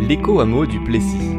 l'éco-hameau 0.00 0.66
du 0.66 0.80
Plessis. 0.80 1.36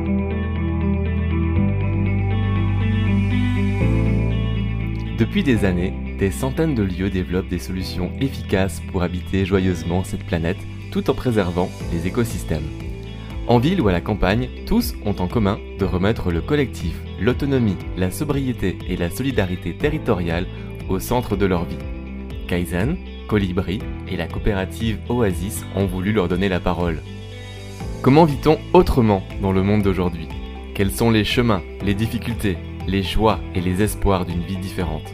Depuis 5.17 5.43
des 5.43 5.65
années, 5.65 5.93
des 6.19 6.31
centaines 6.31 6.75
de 6.75 6.83
lieux 6.83 7.09
développent 7.09 7.49
des 7.49 7.59
solutions 7.59 8.11
efficaces 8.21 8.81
pour 8.91 9.03
habiter 9.03 9.45
joyeusement 9.45 10.03
cette 10.03 10.25
planète 10.25 10.57
tout 10.91 11.09
en 11.09 11.13
préservant 11.13 11.69
les 11.91 12.07
écosystèmes. 12.07 12.67
En 13.47 13.57
ville 13.57 13.81
ou 13.81 13.87
à 13.87 13.91
la 13.91 14.01
campagne, 14.01 14.49
tous 14.67 14.93
ont 15.05 15.15
en 15.19 15.27
commun 15.27 15.59
de 15.79 15.85
remettre 15.85 16.31
le 16.31 16.41
collectif, 16.41 16.95
l'autonomie, 17.19 17.77
la 17.97 18.11
sobriété 18.11 18.77
et 18.87 18.95
la 18.95 19.09
solidarité 19.09 19.75
territoriale 19.75 20.45
au 20.87 20.99
centre 20.99 21.35
de 21.35 21.45
leur 21.45 21.65
vie. 21.65 21.77
Kaizen, 22.47 22.97
Colibri 23.27 23.79
et 24.07 24.17
la 24.17 24.27
coopérative 24.27 24.99
Oasis 25.09 25.65
ont 25.75 25.87
voulu 25.87 26.13
leur 26.13 26.27
donner 26.27 26.49
la 26.49 26.59
parole. 26.59 26.99
Comment 28.01 28.25
vit-on 28.25 28.57
autrement 28.73 29.21
dans 29.43 29.51
le 29.51 29.61
monde 29.61 29.83
d'aujourd'hui? 29.83 30.27
Quels 30.73 30.89
sont 30.89 31.11
les 31.11 31.23
chemins, 31.23 31.61
les 31.83 31.93
difficultés, 31.93 32.57
les 32.87 33.03
joies 33.03 33.39
et 33.53 33.61
les 33.61 33.83
espoirs 33.83 34.25
d'une 34.25 34.41
vie 34.41 34.57
différente? 34.57 35.13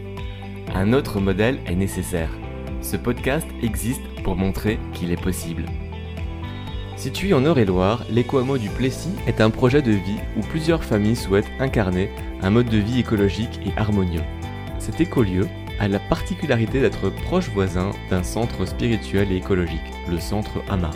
Un 0.74 0.94
autre 0.94 1.20
modèle 1.20 1.58
est 1.66 1.74
nécessaire. 1.74 2.30
Ce 2.80 2.96
podcast 2.96 3.46
existe 3.62 4.00
pour 4.24 4.36
montrer 4.36 4.78
qu'il 4.94 5.12
est 5.12 5.22
possible. 5.22 5.66
Situé 6.96 7.34
en 7.34 7.44
Eure-et-Loire, 7.44 8.06
l'éco-hameau 8.08 8.56
du 8.56 8.70
Plessis 8.70 9.12
est 9.26 9.42
un 9.42 9.50
projet 9.50 9.82
de 9.82 9.92
vie 9.92 10.20
où 10.38 10.40
plusieurs 10.40 10.82
familles 10.82 11.14
souhaitent 11.14 11.52
incarner 11.60 12.08
un 12.40 12.48
mode 12.48 12.70
de 12.70 12.78
vie 12.78 13.00
écologique 13.00 13.60
et 13.66 13.78
harmonieux. 13.78 14.24
Cet 14.78 14.98
écolieu 15.02 15.46
a 15.78 15.88
la 15.88 15.98
particularité 15.98 16.80
d'être 16.80 17.10
proche 17.10 17.50
voisin 17.50 17.90
d'un 18.08 18.22
centre 18.22 18.64
spirituel 18.64 19.30
et 19.30 19.36
écologique, 19.36 19.92
le 20.08 20.18
centre 20.18 20.62
Ama. 20.70 20.90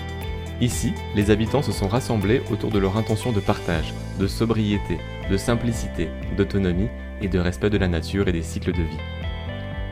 Ici, 0.62 0.94
les 1.16 1.32
habitants 1.32 1.60
se 1.60 1.72
sont 1.72 1.88
rassemblés 1.88 2.40
autour 2.52 2.70
de 2.70 2.78
leur 2.78 2.96
intention 2.96 3.32
de 3.32 3.40
partage, 3.40 3.92
de 4.20 4.28
sobriété, 4.28 4.96
de 5.28 5.36
simplicité, 5.36 6.08
d'autonomie 6.36 6.88
et 7.20 7.26
de 7.26 7.40
respect 7.40 7.68
de 7.68 7.78
la 7.78 7.88
nature 7.88 8.28
et 8.28 8.32
des 8.32 8.42
cycles 8.42 8.70
de 8.70 8.82
vie. 8.82 9.00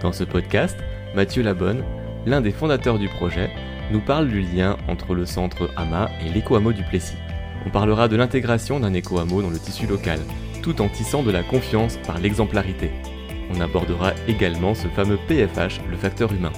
Dans 0.01 0.13
ce 0.13 0.23
podcast, 0.23 0.79
Mathieu 1.17 1.43
Labonne, 1.43 1.83
l'un 2.25 2.41
des 2.41 2.53
fondateurs 2.53 3.01
du 3.01 3.09
projet, 3.09 3.51
nous 3.91 3.99
parle 3.99 4.29
du 4.29 4.43
lien 4.43 4.77
entre 4.87 5.17
le 5.17 5.27
centre 5.27 5.71
AMA 5.77 6.09
et 6.25 6.29
l'éco-hameau 6.29 6.73
du 6.73 6.85
Plessis. 6.85 7.19
On 7.67 7.71
parlera 7.71 8.07
de 8.07 8.15
l'intégration 8.15 8.79
d'un 8.79 8.95
éco-hameau 8.95 9.43
dans 9.43 9.51
le 9.51 9.59
tissu 9.59 9.89
local, 9.89 10.21
tout 10.63 10.81
en 10.81 10.89
tissant 10.89 11.25
de 11.25 11.33
la 11.33 11.43
confiance 11.43 11.97
par 12.07 12.21
l'exemplarité. 12.21 12.93
On 13.53 13.61
abordera 13.61 14.13
également 14.29 14.77
ce 14.77 14.87
fameux 14.87 15.19
PFH, 15.27 15.81
le 15.91 15.97
facteur 15.97 16.33
humain, 16.33 16.53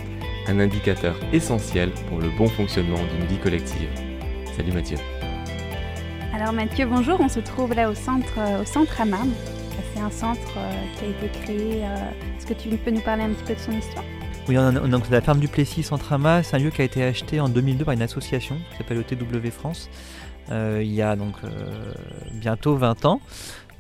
un 0.48 0.59
indicateur 0.61 1.15
essentiel 1.33 1.91
pour 2.09 2.19
le 2.19 2.31
bon 2.31 2.48
fonctionnement 2.48 2.98
d'une 3.15 3.27
vie 3.27 3.39
collective. 3.39 3.89
Salut 4.57 4.73
Mathieu. 4.73 4.97
Alors 6.35 6.53
Mathieu, 6.53 6.87
bonjour, 6.87 7.21
on 7.21 7.29
se 7.29 7.41
trouve 7.41 7.75
là 7.75 7.91
au 7.91 7.95
centre, 7.95 8.39
au 8.61 8.65
centre 8.65 9.01
AMA. 9.01 9.19
C'est 9.95 10.01
un 10.01 10.11
centre 10.11 10.41
euh, 10.57 10.73
qui 10.98 11.05
a 11.05 11.09
été 11.09 11.39
créé. 11.41 11.85
euh, 11.85 11.97
Est-ce 12.39 12.47
que 12.47 12.55
tu 12.55 12.69
peux 12.70 12.91
nous 12.91 13.01
parler 13.01 13.25
un 13.25 13.31
petit 13.31 13.45
peu 13.45 13.55
de 13.55 13.59
son 13.59 13.73
histoire? 13.73 14.05
Oui, 14.48 14.57
on 14.59 14.63
a- 14.63 14.73
donc 14.73 15.09
la 15.11 15.20
ferme 15.20 15.39
du 15.39 15.48
Plessis 15.48 15.83
Centrama, 15.83 16.43
c'est 16.43 16.57
un 16.57 16.59
lieu 16.59 16.70
qui 16.70 16.81
a 16.83 16.85
été 16.85 17.05
acheté 17.05 17.41
en 17.41 17.48
2002 17.48 17.85
par 17.85 17.95
une 17.95 18.03
association 18.03 18.57
qui 18.70 18.79
s'appelle 18.79 18.98
ETW 19.09 19.51
France, 19.51 19.89
euh, 20.51 20.81
il 20.83 20.93
y 20.93 21.03
a 21.03 21.15
donc 21.15 21.35
euh, 21.45 21.93
bientôt 22.33 22.75
20 22.77 23.05
ans. 23.05 23.20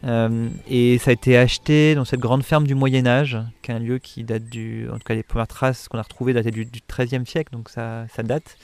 Euh, 0.04 0.48
et 0.68 0.98
ça 0.98 1.10
a 1.10 1.12
été 1.12 1.36
acheté 1.38 1.94
dans 1.94 2.04
cette 2.04 2.20
grande 2.20 2.42
ferme 2.42 2.66
du 2.66 2.74
Moyen 2.74 3.06
Âge, 3.06 3.38
qui 3.62 3.70
est 3.70 3.74
un 3.74 3.78
lieu 3.78 3.98
qui 3.98 4.24
date 4.24 4.44
du, 4.44 4.88
en 4.90 4.94
tout 4.94 5.04
cas 5.04 5.14
les 5.14 5.22
premières 5.22 5.46
traces 5.48 5.86
qu'on 5.88 5.98
a 5.98 6.02
retrouvées 6.02 6.32
dataient 6.32 6.50
du, 6.50 6.66
XIIIe 6.88 7.24
siècle, 7.26 7.52
donc 7.52 7.68
ça, 7.68 8.06
date, 8.24 8.56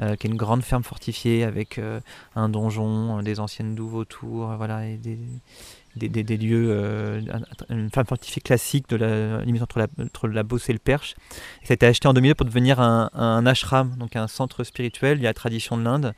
euh, 0.00 0.14
qui 0.14 0.26
est 0.26 0.30
une 0.30 0.36
grande 0.36 0.62
ferme 0.62 0.84
fortifiée 0.84 1.42
avec 1.42 1.78
euh, 1.78 2.00
un 2.36 2.48
donjon, 2.48 3.18
euh, 3.18 3.22
des 3.22 3.40
anciennes 3.40 3.74
douves 3.74 3.94
autour, 3.96 4.54
voilà, 4.56 4.86
et 4.86 4.96
des, 4.96 6.36
lieux, 6.36 7.24
un- 7.32 7.74
une 7.74 7.90
ferme 7.90 8.06
fortifiée 8.06 8.42
classique 8.42 8.88
de 8.88 8.96
la 8.96 9.42
limite 9.42 9.62
entre 9.62 9.78
la, 9.78 9.86
entre 10.00 10.28
Beauce 10.42 10.68
et 10.68 10.72
le 10.72 10.78
Perche. 10.78 11.16
Et 11.62 11.66
ça 11.66 11.72
a 11.72 11.74
été 11.74 11.86
acheté 11.86 12.06
en 12.06 12.12
2002 12.12 12.34
pour 12.34 12.46
devenir 12.46 12.78
un, 12.80 13.10
un 13.14 13.44
ashram, 13.46 13.96
donc 13.96 14.14
un 14.14 14.28
centre 14.28 14.62
spirituel. 14.62 15.20
Y 15.20 15.26
a 15.26 15.30
la 15.30 15.34
tradition 15.34 15.76
de 15.78 15.82
l'Inde, 15.82 16.12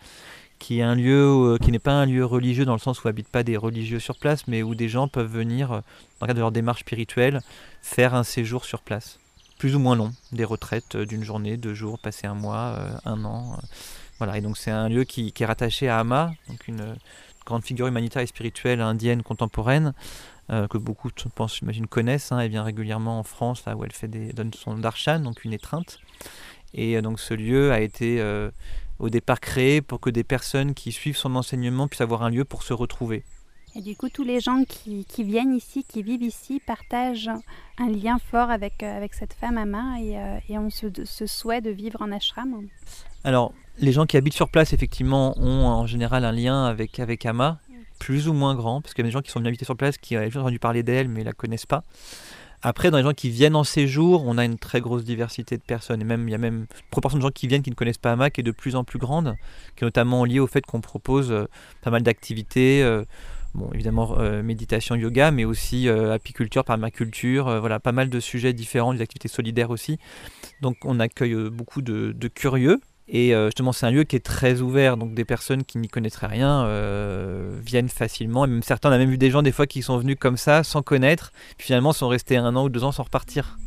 qui 0.58 0.80
est 0.80 0.82
un 0.82 0.94
lieu 0.94 1.54
euh, 1.54 1.58
qui 1.58 1.70
n'est 1.70 1.78
pas 1.78 1.92
un 1.92 2.06
lieu 2.06 2.24
religieux 2.24 2.64
dans 2.64 2.72
le 2.72 2.78
sens 2.78 3.02
où 3.02 3.08
habitent 3.08 3.28
pas 3.28 3.42
des 3.42 3.56
religieux 3.56 3.98
sur 3.98 4.18
place, 4.18 4.46
mais 4.48 4.62
où 4.62 4.74
des 4.74 4.88
gens 4.88 5.08
peuvent 5.08 5.30
venir, 5.30 5.72
euh, 5.72 5.80
dans 6.20 6.26
le 6.26 6.28
cadre 6.28 6.34
de 6.34 6.40
leur 6.40 6.52
démarche 6.52 6.80
spirituelle, 6.80 7.40
faire 7.82 8.14
un 8.14 8.24
séjour 8.24 8.64
sur 8.64 8.82
place, 8.82 9.18
plus 9.58 9.74
ou 9.76 9.78
moins 9.78 9.96
long, 9.96 10.12
des 10.32 10.44
retraites 10.44 10.96
euh, 10.96 11.06
d'une 11.06 11.24
journée, 11.24 11.56
deux 11.56 11.74
jours, 11.74 11.98
passer 11.98 12.26
un 12.26 12.34
mois, 12.34 12.78
un 13.04 13.24
an. 13.24 13.58
voilà, 14.18 14.38
et 14.38 14.40
donc 14.40 14.58
c'est 14.58 14.70
un 14.70 14.88
lieu 14.88 15.04
qui, 15.04 15.32
est 15.38 15.44
rattaché 15.44 15.88
à 15.88 16.00
Ama, 16.00 16.32
donc 16.48 16.66
une 16.66 16.96
grande 17.46 17.64
figure 17.64 17.86
humanitaire 17.86 18.22
et 18.22 18.26
spirituelle 18.26 18.80
indienne 18.80 19.22
contemporaine, 19.22 19.94
que 20.48 20.78
beaucoup, 20.78 21.10
je 21.14 21.28
pense, 21.34 21.60
connaissent. 21.90 22.32
hein. 22.32 22.38
elle 22.40 22.50
vient 22.50 22.62
régulièrement 22.62 23.18
en 23.18 23.22
France, 23.22 23.64
là 23.66 23.76
où 23.76 23.84
elle 23.84 23.92
fait 23.92 24.08
des, 24.08 24.32
donne 24.32 24.52
son 24.54 24.78
darshan, 24.78 25.20
donc 25.20 25.44
une 25.44 25.52
étreinte. 25.52 25.98
Et 26.72 27.00
donc 27.02 27.20
ce 27.20 27.34
lieu 27.34 27.70
a 27.70 27.80
été 27.80 28.22
au 28.98 29.10
départ 29.10 29.40
créé 29.40 29.80
pour 29.80 30.00
que 30.00 30.10
des 30.10 30.24
personnes 30.24 30.74
qui 30.74 30.92
suivent 30.92 31.16
son 31.16 31.34
enseignement 31.36 31.88
puissent 31.88 32.00
avoir 32.00 32.22
un 32.22 32.30
lieu 32.30 32.44
pour 32.44 32.62
se 32.62 32.72
retrouver. 32.72 33.24
Et 33.76 33.82
du 33.82 33.96
coup, 33.96 34.08
tous 34.08 34.24
les 34.24 34.40
gens 34.40 34.64
qui, 34.64 35.04
qui 35.04 35.24
viennent 35.24 35.54
ici, 35.54 35.84
qui 35.86 36.02
vivent 36.02 36.22
ici, 36.22 36.60
partagent 36.66 37.30
un 37.78 37.88
lien 37.90 38.18
fort 38.18 38.50
avec, 38.50 38.82
euh, 38.82 38.96
avec 38.96 39.14
cette 39.14 39.34
femme 39.34 39.58
Ama 39.58 40.00
et, 40.00 40.18
euh, 40.18 40.38
et 40.48 40.58
ont 40.58 40.70
ce, 40.70 40.86
ce 41.04 41.26
souhait 41.26 41.60
de 41.60 41.70
vivre 41.70 42.00
en 42.02 42.10
ashram. 42.10 42.66
Alors, 43.24 43.52
les 43.78 43.92
gens 43.92 44.06
qui 44.06 44.16
habitent 44.16 44.34
sur 44.34 44.48
place, 44.48 44.72
effectivement, 44.72 45.38
ont 45.38 45.66
en 45.66 45.86
général 45.86 46.24
un 46.24 46.32
lien 46.32 46.64
avec, 46.64 46.98
avec 46.98 47.26
Ama, 47.26 47.60
plus 47.98 48.28
ou 48.28 48.32
moins 48.32 48.54
grand, 48.54 48.80
parce 48.80 48.94
qu'il 48.94 49.04
y 49.04 49.06
a 49.06 49.08
des 49.08 49.12
gens 49.12 49.22
qui 49.22 49.30
sont 49.30 49.40
venus 49.40 49.50
habiter 49.50 49.64
sur 49.64 49.76
place 49.76 49.98
qui 49.98 50.16
ont 50.16 50.20
déjà 50.20 50.40
entendu 50.40 50.58
parler 50.58 50.82
d'elle, 50.82 51.08
mais 51.08 51.24
la 51.24 51.32
connaissent 51.32 51.66
pas. 51.66 51.84
Après, 52.62 52.90
dans 52.90 52.96
les 52.96 53.04
gens 53.04 53.12
qui 53.12 53.30
viennent 53.30 53.54
en 53.54 53.64
séjour, 53.64 54.24
on 54.26 54.36
a 54.36 54.44
une 54.44 54.58
très 54.58 54.80
grosse 54.80 55.04
diversité 55.04 55.56
de 55.56 55.62
personnes. 55.62 56.00
Et 56.00 56.04
même, 56.04 56.28
il 56.28 56.32
y 56.32 56.34
a 56.34 56.38
même 56.38 56.60
une 56.60 56.66
proportion 56.90 57.18
de 57.18 57.22
gens 57.22 57.30
qui 57.30 57.46
viennent 57.46 57.62
qui 57.62 57.70
ne 57.70 57.76
connaissent 57.76 57.98
pas 57.98 58.12
Ama 58.12 58.30
qui 58.30 58.40
est 58.40 58.44
de 58.44 58.50
plus 58.50 58.74
en 58.74 58.84
plus 58.84 58.98
grande, 58.98 59.36
qui 59.76 59.84
est 59.84 59.86
notamment 59.86 60.24
liée 60.24 60.40
au 60.40 60.46
fait 60.46 60.64
qu'on 60.66 60.80
propose 60.80 61.30
euh, 61.30 61.46
pas 61.82 61.90
mal 61.90 62.02
d'activités. 62.02 62.82
euh, 62.82 63.04
bon, 63.54 63.70
évidemment, 63.72 64.16
euh, 64.18 64.42
méditation, 64.42 64.96
yoga, 64.96 65.30
mais 65.30 65.44
aussi 65.44 65.88
apiculture, 65.88 66.64
permaculture, 66.64 67.60
voilà, 67.60 67.78
pas 67.78 67.92
mal 67.92 68.10
de 68.10 68.20
sujets 68.20 68.52
différents, 68.52 68.92
des 68.92 69.02
activités 69.02 69.28
solidaires 69.28 69.70
aussi. 69.70 69.98
Donc, 70.60 70.78
on 70.84 70.98
accueille 70.98 71.36
beaucoup 71.50 71.82
de 71.82 72.28
curieux. 72.28 72.80
Et 73.08 73.34
euh, 73.34 73.46
justement, 73.46 73.72
c'est 73.72 73.86
un 73.86 73.90
lieu 73.90 74.04
qui 74.04 74.16
est 74.16 74.24
très 74.24 74.60
ouvert, 74.60 74.96
donc 74.96 75.14
des 75.14 75.24
personnes 75.24 75.64
qui 75.64 75.78
n'y 75.78 75.88
connaîtraient 75.88 76.26
rien 76.26 76.64
euh, 76.64 77.58
viennent 77.64 77.88
facilement. 77.88 78.44
Et 78.44 78.48
même 78.48 78.62
certains, 78.62 78.90
on 78.90 78.92
a 78.92 78.98
même 78.98 79.10
vu 79.10 79.18
des 79.18 79.30
gens 79.30 79.42
des 79.42 79.52
fois 79.52 79.66
qui 79.66 79.82
sont 79.82 79.96
venus 79.96 80.16
comme 80.18 80.36
ça, 80.36 80.62
sans 80.62 80.82
connaître, 80.82 81.32
puis 81.56 81.66
finalement 81.66 81.92
sont 81.92 82.08
restés 82.08 82.36
un 82.36 82.54
an 82.54 82.64
ou 82.64 82.68
deux 82.68 82.84
ans 82.84 82.92
sans 82.92 83.04
repartir. 83.04 83.58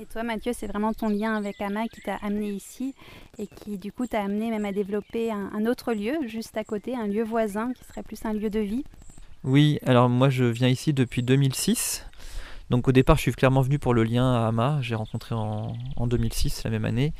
Et 0.00 0.06
toi, 0.06 0.22
Mathieu, 0.22 0.52
c'est 0.54 0.68
vraiment 0.68 0.92
ton 0.92 1.08
lien 1.08 1.34
avec 1.34 1.60
Ama 1.60 1.88
qui 1.88 2.00
t'a 2.00 2.14
amené 2.22 2.50
ici 2.50 2.94
et 3.36 3.48
qui, 3.48 3.78
du 3.78 3.90
coup, 3.90 4.06
t'a 4.06 4.22
amené 4.22 4.48
même 4.48 4.64
à 4.64 4.70
développer 4.70 5.32
un, 5.32 5.50
un 5.52 5.66
autre 5.66 5.92
lieu 5.92 6.14
juste 6.28 6.56
à 6.56 6.62
côté, 6.62 6.94
un 6.94 7.08
lieu 7.08 7.24
voisin 7.24 7.72
qui 7.72 7.84
serait 7.84 8.04
plus 8.04 8.24
un 8.24 8.32
lieu 8.32 8.48
de 8.48 8.60
vie? 8.60 8.84
Oui, 9.44 9.78
alors 9.84 10.08
moi 10.08 10.30
je 10.30 10.44
viens 10.44 10.68
ici 10.68 10.92
depuis 10.92 11.22
2006. 11.22 12.04
Donc 12.70 12.86
au 12.86 12.92
départ, 12.92 13.16
je 13.16 13.22
suis 13.22 13.32
clairement 13.32 13.62
venu 13.62 13.78
pour 13.78 13.94
le 13.94 14.04
lien 14.04 14.34
à 14.34 14.48
Ama. 14.48 14.78
J'ai 14.82 14.94
rencontré 14.94 15.34
en, 15.34 15.76
en 15.96 16.06
2006, 16.06 16.64
la 16.64 16.70
même 16.70 16.84
année. 16.84 17.12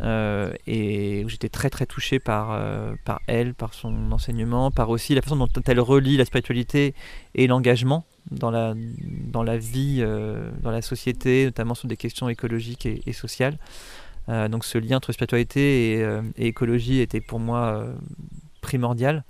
Euh, 0.00 0.52
et 0.66 1.24
j'étais 1.28 1.48
très 1.48 1.70
très 1.70 1.86
touché 1.86 2.18
par, 2.18 2.52
euh, 2.52 2.94
par 3.04 3.20
elle, 3.26 3.54
par 3.54 3.74
son 3.74 4.12
enseignement, 4.12 4.70
par 4.70 4.90
aussi 4.90 5.14
la 5.14 5.22
façon 5.22 5.36
dont 5.36 5.48
elle 5.66 5.80
relie 5.80 6.16
la 6.16 6.24
spiritualité 6.24 6.94
et 7.34 7.46
l'engagement 7.46 8.04
dans 8.30 8.50
la, 8.50 8.74
dans 8.76 9.42
la 9.42 9.58
vie, 9.58 9.98
euh, 10.00 10.50
dans 10.62 10.70
la 10.70 10.82
société, 10.82 11.44
notamment 11.44 11.74
sur 11.74 11.88
des 11.88 11.96
questions 11.96 12.28
écologiques 12.28 12.86
et, 12.86 13.12
sociales. 13.12 13.58
Donc 14.28 14.64
ce 14.64 14.78
lien 14.78 14.98
entre 14.98 15.10
spiritualité 15.10 16.04
et, 16.36 16.46
écologie 16.46 17.00
était 17.00 17.20
pour 17.20 17.40
moi 17.40 17.84
primordial. 18.60 19.24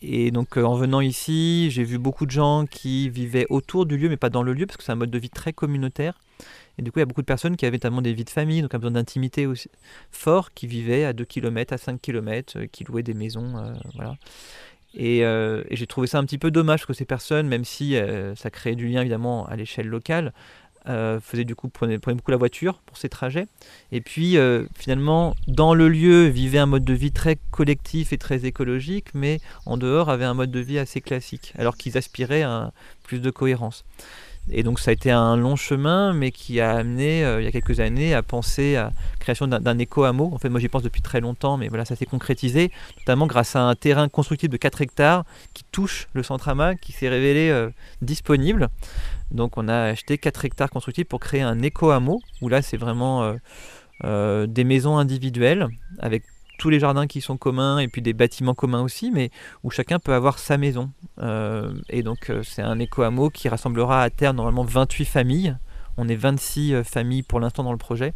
Et 0.00 0.30
donc 0.30 0.56
en 0.56 0.74
venant 0.74 1.02
ici, 1.02 1.70
j'ai 1.70 1.84
vu 1.84 1.98
beaucoup 1.98 2.24
de 2.24 2.30
gens 2.30 2.64
qui 2.64 3.10
vivaient 3.10 3.44
autour 3.50 3.84
du 3.84 3.98
lieu, 3.98 4.08
mais 4.08 4.16
pas 4.16 4.30
dans 4.30 4.42
le 4.42 4.54
lieu, 4.54 4.64
parce 4.64 4.78
que 4.78 4.84
c'est 4.84 4.92
un 4.92 4.94
mode 4.94 5.10
de 5.10 5.18
vie 5.18 5.28
très 5.28 5.52
communautaire. 5.52 6.14
Et 6.78 6.82
du 6.82 6.92
coup, 6.92 6.98
il 6.98 7.02
y 7.02 7.02
a 7.02 7.06
beaucoup 7.06 7.22
de 7.22 7.26
personnes 7.26 7.56
qui 7.56 7.66
avaient 7.66 7.76
notamment 7.76 8.02
des 8.02 8.12
vies 8.12 8.24
de 8.24 8.30
famille, 8.30 8.62
donc 8.62 8.74
un 8.74 8.78
besoin 8.78 8.92
d'intimité 8.92 9.46
aussi 9.46 9.68
fort, 10.10 10.54
qui 10.54 10.66
vivaient 10.66 11.04
à 11.04 11.12
2 11.12 11.24
km, 11.24 11.72
à 11.72 11.78
5 11.78 12.00
km, 12.00 12.64
qui 12.72 12.84
louaient 12.84 13.02
des 13.02 13.14
maisons. 13.14 13.56
euh, 13.56 13.74
voilà. 13.94 14.16
Et, 14.94 15.24
euh, 15.24 15.64
et 15.68 15.76
j'ai 15.76 15.86
trouvé 15.86 16.06
ça 16.06 16.18
un 16.18 16.24
petit 16.24 16.38
peu 16.38 16.50
dommage 16.50 16.86
que 16.86 16.92
ces 16.92 17.04
personnes, 17.04 17.46
même 17.46 17.64
si 17.64 17.96
euh, 17.96 18.34
ça 18.34 18.50
créait 18.50 18.74
du 18.74 18.88
lien 18.88 19.02
évidemment 19.02 19.46
à 19.46 19.54
l'échelle 19.56 19.86
locale, 19.86 20.32
euh, 20.88 21.20
faisaient 21.20 21.44
du 21.44 21.54
coup 21.54 21.68
prenaient, 21.68 21.98
prenaient 21.98 22.16
beaucoup 22.16 22.30
la 22.30 22.38
voiture 22.38 22.80
pour 22.86 22.96
ces 22.96 23.10
trajets. 23.10 23.46
Et 23.92 24.00
puis 24.00 24.38
euh, 24.38 24.64
finalement, 24.74 25.34
dans 25.46 25.74
le 25.74 25.88
lieu, 25.88 26.26
vivaient 26.26 26.58
un 26.58 26.66
mode 26.66 26.84
de 26.84 26.94
vie 26.94 27.12
très 27.12 27.36
collectif 27.50 28.12
et 28.12 28.18
très 28.18 28.46
écologique, 28.46 29.08
mais 29.14 29.40
en 29.66 29.76
dehors 29.76 30.08
avaient 30.08 30.24
un 30.24 30.34
mode 30.34 30.50
de 30.50 30.60
vie 30.60 30.78
assez 30.78 31.02
classique, 31.02 31.52
alors 31.58 31.76
qu'ils 31.76 31.98
aspiraient 31.98 32.42
à 32.42 32.72
plus 33.02 33.20
de 33.20 33.30
cohérence. 33.30 33.84
Et 34.50 34.62
donc 34.62 34.80
ça 34.80 34.90
a 34.90 34.94
été 34.94 35.10
un 35.10 35.36
long 35.36 35.56
chemin, 35.56 36.12
mais 36.12 36.30
qui 36.30 36.60
a 36.60 36.72
amené 36.72 37.20
il 37.38 37.44
y 37.44 37.46
a 37.46 37.52
quelques 37.52 37.80
années 37.80 38.14
à 38.14 38.22
penser 38.22 38.76
à 38.76 38.84
la 38.84 38.92
création 39.18 39.46
d'un 39.46 39.78
éco-hameau. 39.78 40.30
En 40.32 40.38
fait, 40.38 40.48
moi 40.48 40.60
j'y 40.60 40.68
pense 40.68 40.82
depuis 40.82 41.02
très 41.02 41.20
longtemps, 41.20 41.56
mais 41.56 41.68
voilà, 41.68 41.84
ça 41.84 41.96
s'est 41.96 42.06
concrétisé, 42.06 42.70
notamment 42.98 43.26
grâce 43.26 43.56
à 43.56 43.62
un 43.62 43.74
terrain 43.74 44.08
constructible 44.08 44.52
de 44.52 44.56
4 44.56 44.80
hectares 44.80 45.24
qui 45.54 45.64
touche 45.70 46.08
le 46.14 46.22
centre 46.22 46.48
Ama, 46.48 46.74
qui 46.74 46.92
s'est 46.92 47.08
révélé 47.08 47.68
disponible. 48.00 48.68
Donc 49.30 49.58
on 49.58 49.68
a 49.68 49.82
acheté 49.82 50.16
4 50.16 50.44
hectares 50.46 50.70
constructibles 50.70 51.08
pour 51.08 51.20
créer 51.20 51.42
un 51.42 51.60
éco-hameau, 51.60 52.20
où 52.40 52.48
là 52.48 52.62
c'est 52.62 52.78
vraiment 52.78 53.34
des 54.02 54.64
maisons 54.64 54.96
individuelles 54.96 55.68
avec 55.98 56.22
tous 56.58 56.68
les 56.68 56.80
jardins 56.80 57.06
qui 57.06 57.22
sont 57.22 57.38
communs 57.38 57.78
et 57.78 57.88
puis 57.88 58.02
des 58.02 58.12
bâtiments 58.12 58.54
communs 58.54 58.82
aussi, 58.82 59.10
mais 59.10 59.30
où 59.62 59.70
chacun 59.70 59.98
peut 59.98 60.12
avoir 60.12 60.38
sa 60.38 60.58
maison. 60.58 60.90
Euh, 61.20 61.72
et 61.88 62.02
donc 62.02 62.28
euh, 62.28 62.42
c'est 62.42 62.62
un 62.62 62.78
éco-hameau 62.78 63.30
qui 63.30 63.48
rassemblera 63.48 64.02
à 64.02 64.10
terme 64.10 64.36
normalement 64.36 64.64
28 64.64 65.06
familles. 65.06 65.56
On 65.96 66.08
est 66.08 66.16
26 66.16 66.74
euh, 66.74 66.84
familles 66.84 67.22
pour 67.22 67.40
l'instant 67.40 67.62
dans 67.62 67.72
le 67.72 67.78
projet. 67.78 68.12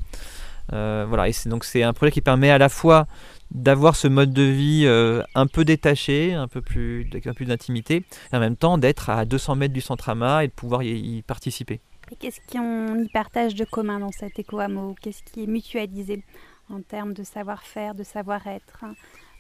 voilà, 0.71 1.29
et 1.29 1.33
c'est 1.33 1.49
donc 1.49 1.65
c'est 1.65 1.83
un 1.83 1.93
projet 1.93 2.13
qui 2.13 2.21
permet 2.21 2.51
à 2.51 2.59
la 2.59 2.69
fois 2.69 3.07
d'avoir 3.51 3.97
ce 3.97 4.09
mode 4.09 4.33
de 4.33 4.43
vie 4.43 4.87
un 5.35 5.47
peu 5.47 5.65
détaché, 5.65 6.33
un 6.33 6.49
peu 6.49 6.63
plus, 6.63 7.09
un 7.27 7.35
peu 7.35 7.45
d'intimité, 7.45 8.05
et 8.33 8.37
en 8.37 8.41
même 8.41 8.57
temps 8.57 8.79
d'être 8.79 9.11
à 9.11 9.25
200 9.25 9.57
mètres 9.57 9.75
du 9.75 9.83
centre 9.83 10.09
Ama 10.09 10.45
et 10.45 10.49
de 10.49 10.53
pouvoir 10.53 10.83
y, 10.83 11.23
participer. 11.23 11.81
Et 12.11 12.17
qu'est-ce 12.17 12.41
qu'on 12.51 13.03
y 13.03 13.09
partage 13.09 13.55
de 13.55 13.65
commun 13.65 14.01
dans 14.01 14.13
cet 14.13 14.39
éco-hameau? 14.39 14.95
Qu'est-ce 15.01 15.23
qui 15.23 15.45
est 15.45 15.47
mutualisé? 15.47 16.25
En 16.73 16.83
termes 16.83 17.13
de 17.13 17.23
savoir-faire, 17.23 17.95
de 17.95 18.03
savoir-être, 18.03 18.85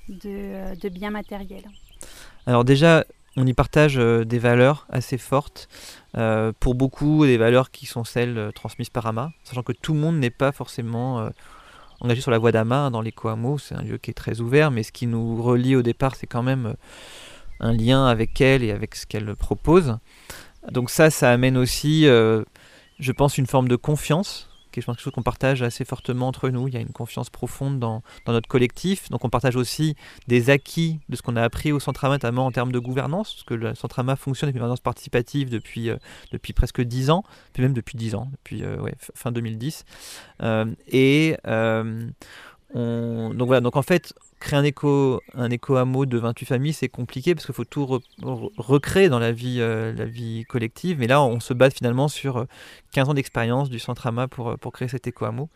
de, 0.08 0.78
de 0.78 0.88
biens 0.88 1.10
matériels 1.10 1.68
Alors 2.46 2.64
déjà, 2.64 3.04
on 3.36 3.46
y 3.46 3.54
partage 3.54 3.98
euh, 3.98 4.24
des 4.24 4.38
valeurs 4.38 4.86
assez 4.90 5.18
fortes. 5.18 5.68
Euh, 6.16 6.52
pour 6.60 6.74
beaucoup, 6.74 7.24
des 7.24 7.38
valeurs 7.38 7.70
qui 7.70 7.86
sont 7.86 8.04
celles 8.04 8.36
euh, 8.36 8.50
transmises 8.50 8.90
par 8.90 9.06
Ama, 9.06 9.32
sachant 9.44 9.62
que 9.62 9.72
tout 9.72 9.94
le 9.94 10.00
monde 10.00 10.18
n'est 10.18 10.30
pas 10.30 10.52
forcément 10.52 11.30
engagé 12.00 12.20
sur 12.20 12.30
la 12.30 12.38
voie 12.38 12.52
d'Ama 12.52 12.90
dans 12.90 13.00
les 13.00 13.12
Coamo. 13.12 13.58
C'est 13.58 13.74
un 13.74 13.82
lieu 13.82 13.96
qui 13.96 14.10
est 14.10 14.14
très 14.14 14.40
ouvert, 14.40 14.70
mais 14.70 14.82
ce 14.82 14.92
qui 14.92 15.06
nous 15.06 15.42
relie 15.42 15.76
au 15.76 15.82
départ, 15.82 16.14
c'est 16.14 16.26
quand 16.26 16.42
même 16.42 16.74
un 17.60 17.72
lien 17.72 18.06
avec 18.06 18.40
elle 18.40 18.62
et 18.62 18.72
avec 18.72 18.94
ce 18.94 19.06
qu'elle 19.06 19.34
propose. 19.36 19.96
Donc 20.70 20.90
ça, 20.90 21.10
ça 21.10 21.30
amène 21.30 21.56
aussi, 21.56 22.02
je 22.04 23.12
pense, 23.12 23.38
une 23.38 23.46
forme 23.46 23.68
de 23.68 23.76
confiance 23.76 24.51
quelque 24.72 24.98
chose 24.98 25.12
qu'on 25.12 25.22
partage 25.22 25.62
assez 25.62 25.84
fortement 25.84 26.28
entre 26.28 26.48
nous. 26.48 26.68
Il 26.68 26.74
y 26.74 26.76
a 26.76 26.80
une 26.80 26.92
confiance 26.92 27.30
profonde 27.30 27.78
dans, 27.78 28.02
notre 28.26 28.48
collectif. 28.48 29.08
Donc 29.10 29.24
on 29.24 29.28
partage 29.28 29.56
aussi 29.56 29.96
des 30.28 30.50
acquis 30.50 31.00
de 31.08 31.16
ce 31.16 31.22
qu'on 31.22 31.36
a 31.36 31.42
appris 31.42 31.72
au 31.72 31.80
Centrama, 31.80 32.14
notamment 32.14 32.46
en 32.46 32.50
termes 32.50 32.72
de 32.72 32.78
gouvernance, 32.78 33.34
parce 33.34 33.44
que 33.44 33.54
le 33.54 33.74
Centrama 33.74 34.16
fonctionne 34.16 34.48
avec 34.48 34.56
une 34.56 34.60
gouvernance 34.60 34.80
participative 34.80 35.50
depuis, 35.50 35.90
euh, 35.90 35.96
depuis 36.32 36.52
presque 36.52 36.80
10 36.80 37.10
ans, 37.10 37.24
puis 37.52 37.62
même 37.62 37.74
depuis 37.74 37.96
10 37.96 38.14
ans, 38.14 38.28
depuis 38.32 38.64
euh, 38.64 38.78
fin 39.14 39.32
2010. 39.32 39.84
Euh, 40.42 40.66
et 40.88 41.36
on, 42.74 43.34
donc 43.34 43.48
voilà, 43.48 43.60
donc 43.60 43.76
en 43.76 43.82
fait, 43.82 44.14
créer 44.40 44.58
un 44.58 44.64
éco, 44.64 45.20
un 45.34 45.50
éco 45.50 45.76
hameau 45.76 46.06
de 46.06 46.18
28 46.18 46.46
familles, 46.46 46.72
c'est 46.72 46.88
compliqué 46.88 47.34
parce 47.34 47.46
qu'il 47.46 47.54
faut 47.54 47.64
tout 47.64 48.00
recréer 48.22 49.08
dans 49.08 49.18
la 49.18 49.32
vie, 49.32 49.58
euh, 49.60 49.92
la 49.92 50.06
vie 50.06 50.44
collective. 50.44 50.98
Mais 50.98 51.06
là, 51.06 51.22
on 51.22 51.40
se 51.40 51.52
base 51.54 51.74
finalement 51.74 52.08
sur 52.08 52.46
15 52.92 53.06
euh, 53.06 53.10
ans 53.10 53.14
d'expérience 53.14 53.70
du 53.70 53.78
centre 53.78 54.06
AMA 54.06 54.28
pour, 54.28 54.50
euh, 54.50 54.56
pour 54.56 54.72
créer 54.72 54.88
cet 54.88 55.06
éco 55.06 55.24
hameau. 55.24 55.48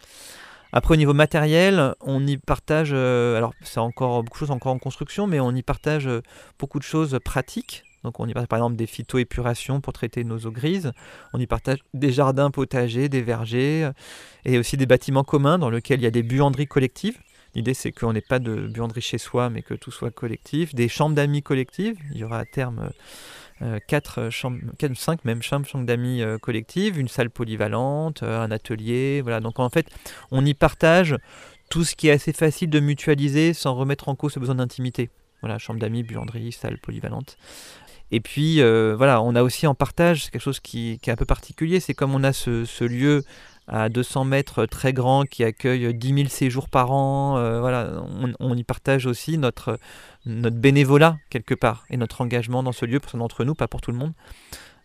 Après, 0.72 0.94
au 0.94 0.96
niveau 0.96 1.14
matériel, 1.14 1.94
on 2.00 2.26
y 2.26 2.36
partage, 2.36 2.92
alors 2.92 3.54
c'est 3.62 3.78
encore 3.78 4.22
beaucoup 4.24 4.36
de 4.36 4.40
choses 4.40 4.50
encore 4.50 4.72
en 4.72 4.78
construction, 4.78 5.26
mais 5.26 5.40
on 5.40 5.52
y 5.52 5.62
partage 5.62 6.08
beaucoup 6.58 6.78
de 6.78 6.84
choses 6.84 7.18
pratiques. 7.24 7.85
Donc 8.06 8.20
on 8.20 8.26
y 8.28 8.32
partage 8.32 8.48
par 8.48 8.60
exemple 8.60 8.76
des 8.76 8.86
phytoépurations 8.86 9.80
pour 9.80 9.92
traiter 9.92 10.22
nos 10.22 10.38
eaux 10.38 10.52
grises. 10.52 10.92
On 11.32 11.40
y 11.40 11.46
partage 11.48 11.78
des 11.92 12.12
jardins 12.12 12.52
potagers, 12.52 13.08
des 13.08 13.20
vergers 13.20 13.90
et 14.44 14.58
aussi 14.58 14.76
des 14.76 14.86
bâtiments 14.86 15.24
communs 15.24 15.58
dans 15.58 15.70
lesquels 15.70 15.98
il 15.98 16.04
y 16.04 16.06
a 16.06 16.12
des 16.12 16.22
buanderies 16.22 16.68
collectives. 16.68 17.18
L'idée, 17.56 17.74
c'est 17.74 17.90
qu'on 17.90 18.12
n'ait 18.12 18.20
pas 18.20 18.38
de 18.38 18.68
buanderie 18.68 19.00
chez 19.00 19.18
soi, 19.18 19.50
mais 19.50 19.62
que 19.62 19.74
tout 19.74 19.90
soit 19.90 20.12
collectif. 20.12 20.72
Des 20.72 20.88
chambres 20.88 21.16
d'amis 21.16 21.42
collectives. 21.42 21.96
Il 22.12 22.18
y 22.18 22.22
aura 22.22 22.38
à 22.38 22.44
terme 22.44 22.90
euh, 23.62 23.80
4 23.88 24.30
chambres, 24.30 24.60
4, 24.78 24.94
5 24.94 25.24
même 25.24 25.42
chambres, 25.42 25.66
chambres 25.66 25.86
d'amis 25.86 26.22
euh, 26.22 26.38
collectives, 26.38 26.96
une 26.96 27.08
salle 27.08 27.30
polyvalente, 27.30 28.22
euh, 28.22 28.40
un 28.40 28.52
atelier. 28.52 29.20
Voilà. 29.22 29.40
Donc 29.40 29.58
en 29.58 29.68
fait, 29.68 29.88
on 30.30 30.44
y 30.44 30.54
partage 30.54 31.16
tout 31.70 31.82
ce 31.82 31.96
qui 31.96 32.06
est 32.06 32.12
assez 32.12 32.32
facile 32.32 32.70
de 32.70 32.78
mutualiser 32.78 33.52
sans 33.52 33.74
remettre 33.74 34.08
en 34.08 34.14
cause 34.14 34.34
ce 34.34 34.38
besoin 34.38 34.54
d'intimité. 34.54 35.10
Voilà, 35.40 35.58
chambre 35.58 35.80
d'amis, 35.80 36.02
buanderie, 36.02 36.52
salle 36.52 36.78
polyvalente. 36.78 37.36
Et 38.12 38.20
puis, 38.20 38.60
euh, 38.60 38.94
voilà, 38.96 39.20
on 39.22 39.34
a 39.34 39.42
aussi 39.42 39.66
en 39.66 39.74
partage, 39.74 40.30
quelque 40.30 40.42
chose 40.42 40.60
qui, 40.60 41.00
est 41.04 41.08
un 41.08 41.16
peu 41.16 41.24
particulier, 41.24 41.80
c'est 41.80 41.94
comme 41.94 42.14
on 42.14 42.22
a 42.22 42.32
ce, 42.32 42.84
lieu 42.84 43.24
à 43.66 43.88
200 43.88 44.24
mètres 44.24 44.64
très 44.66 44.92
grand 44.92 45.24
qui 45.24 45.42
accueille 45.42 45.92
10 45.92 46.14
000 46.14 46.28
séjours 46.28 46.68
par 46.68 46.92
an. 46.92 47.36
Euh, 47.38 47.60
voilà, 47.60 48.04
on, 48.38 48.54
y 48.54 48.62
partage 48.62 49.06
aussi 49.06 49.38
notre, 49.38 49.78
notre 50.24 50.56
bénévolat 50.56 51.16
quelque 51.30 51.54
part 51.54 51.84
et 51.90 51.96
notre 51.96 52.20
engagement 52.20 52.62
dans 52.62 52.72
ce 52.72 52.86
lieu 52.86 53.00
pour 53.00 53.10
certains 53.10 53.18
d'entre 53.18 53.44
nous, 53.44 53.54
pas 53.54 53.66
pour 53.66 53.80
tout 53.80 53.90
le 53.90 53.98
monde. 53.98 54.12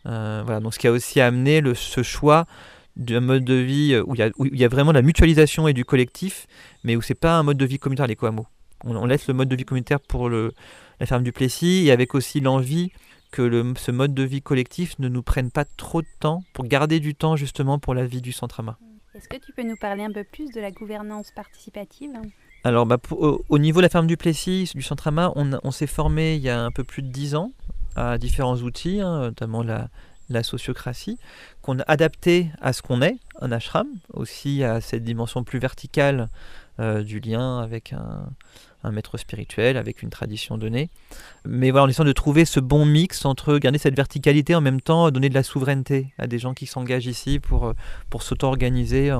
Euh, 0.07 0.41
voilà, 0.43 0.59
donc 0.59 0.73
ce 0.73 0.79
qui 0.79 0.87
a 0.87 0.91
aussi 0.91 1.21
amené 1.21 1.61
ce 1.75 2.01
choix 2.01 2.47
d'un 2.95 3.19
mode 3.19 3.45
de 3.45 3.53
vie 3.53 3.95
où 3.99 4.15
il, 4.15 4.19
y 4.19 4.23
a, 4.23 4.31
où 4.37 4.45
il 4.45 4.57
y 4.57 4.65
a 4.65 4.67
vraiment 4.67 4.91
la 4.91 5.03
mutualisation 5.03 5.67
et 5.67 5.73
du 5.73 5.85
collectif, 5.85 6.47
mais 6.83 6.95
où 6.95 7.03
c'est 7.03 7.13
pas 7.13 7.37
un 7.37 7.43
mode 7.43 7.57
de 7.57 7.65
vie 7.65 7.77
communautaire 7.77 8.07
les 8.07 8.17
on, 8.83 8.95
on, 8.95 9.05
laisse 9.05 9.27
le 9.27 9.35
mode 9.35 9.47
de 9.47 9.55
vie 9.55 9.63
communautaire 9.63 9.99
pour 9.99 10.27
la 10.27 11.05
ferme 11.05 11.21
du 11.21 11.31
Plessis 11.31 11.85
et 11.85 11.91
avec 11.91 12.15
aussi 12.15 12.39
l'envie 12.39 12.91
que 13.31 13.41
le, 13.41 13.73
ce 13.77 13.91
mode 13.91 14.13
de 14.13 14.23
vie 14.23 14.41
collectif 14.41 14.99
ne 14.99 15.07
nous 15.07 15.23
prenne 15.23 15.51
pas 15.51 15.65
trop 15.65 16.01
de 16.01 16.07
temps 16.19 16.43
pour 16.53 16.65
garder 16.65 16.99
du 16.99 17.15
temps 17.15 17.35
justement 17.35 17.79
pour 17.79 17.93
la 17.93 18.05
vie 18.05 18.21
du 18.21 18.31
centre 18.31 18.59
AMA. 18.59 18.77
Est-ce 19.15 19.27
que 19.27 19.37
tu 19.37 19.51
peux 19.53 19.63
nous 19.63 19.75
parler 19.75 20.03
un 20.03 20.11
peu 20.11 20.23
plus 20.23 20.51
de 20.51 20.61
la 20.61 20.71
gouvernance 20.71 21.31
participative? 21.31 22.11
Alors 22.63 22.85
bah, 22.85 22.97
au, 23.09 23.57
niveau 23.57 23.79
de 23.79 23.83
la 23.83 23.89
ferme 23.89 24.07
du 24.07 24.17
Plessis, 24.17 24.71
du 24.75 24.81
centre 24.81 25.07
AMA, 25.07 25.33
on, 25.35 25.51
on 25.63 25.71
s'est 25.71 25.87
formé 25.87 26.35
il 26.35 26.41
y 26.41 26.49
a 26.49 26.61
un 26.61 26.71
peu 26.71 26.83
plus 26.83 27.01
de 27.01 27.09
dix 27.09 27.35
ans 27.35 27.51
à 27.95 28.17
différents 28.17 28.57
outils, 28.57 29.01
hein, 29.01 29.21
notamment 29.21 29.63
la, 29.63 29.89
la 30.31 30.43
sociocratie, 30.43 31.17
qu'on 31.61 31.79
a 31.79 31.83
adapté 31.83 32.49
à 32.61 32.73
ce 32.73 32.81
qu'on 32.81 33.01
est, 33.01 33.17
un 33.41 33.51
ashram, 33.51 33.87
aussi 34.13 34.63
à 34.63 34.81
cette 34.81 35.03
dimension 35.03 35.43
plus 35.43 35.59
verticale 35.59 36.29
euh, 36.79 37.03
du 37.03 37.19
lien 37.19 37.59
avec 37.59 37.93
un, 37.93 38.29
un 38.83 38.91
maître 38.91 39.17
spirituel 39.17 39.77
avec 39.77 40.01
une 40.01 40.09
tradition 40.09 40.57
donnée. 40.57 40.89
Mais 41.45 41.71
voilà, 41.71 41.85
en 41.85 41.89
essayant 41.89 42.05
de 42.05 42.13
trouver 42.13 42.45
ce 42.45 42.59
bon 42.59 42.85
mix 42.85 43.25
entre 43.25 43.57
garder 43.57 43.77
cette 43.77 43.95
verticalité 43.95 44.55
en 44.55 44.61
même 44.61 44.81
temps 44.81 45.11
donner 45.11 45.29
de 45.29 45.33
la 45.33 45.43
souveraineté 45.43 46.13
à 46.17 46.27
des 46.27 46.39
gens 46.39 46.53
qui 46.53 46.65
s'engagent 46.65 47.07
ici 47.07 47.39
pour, 47.39 47.67
euh, 47.67 47.73
pour 48.09 48.23
s'auto-organiser 48.23 49.11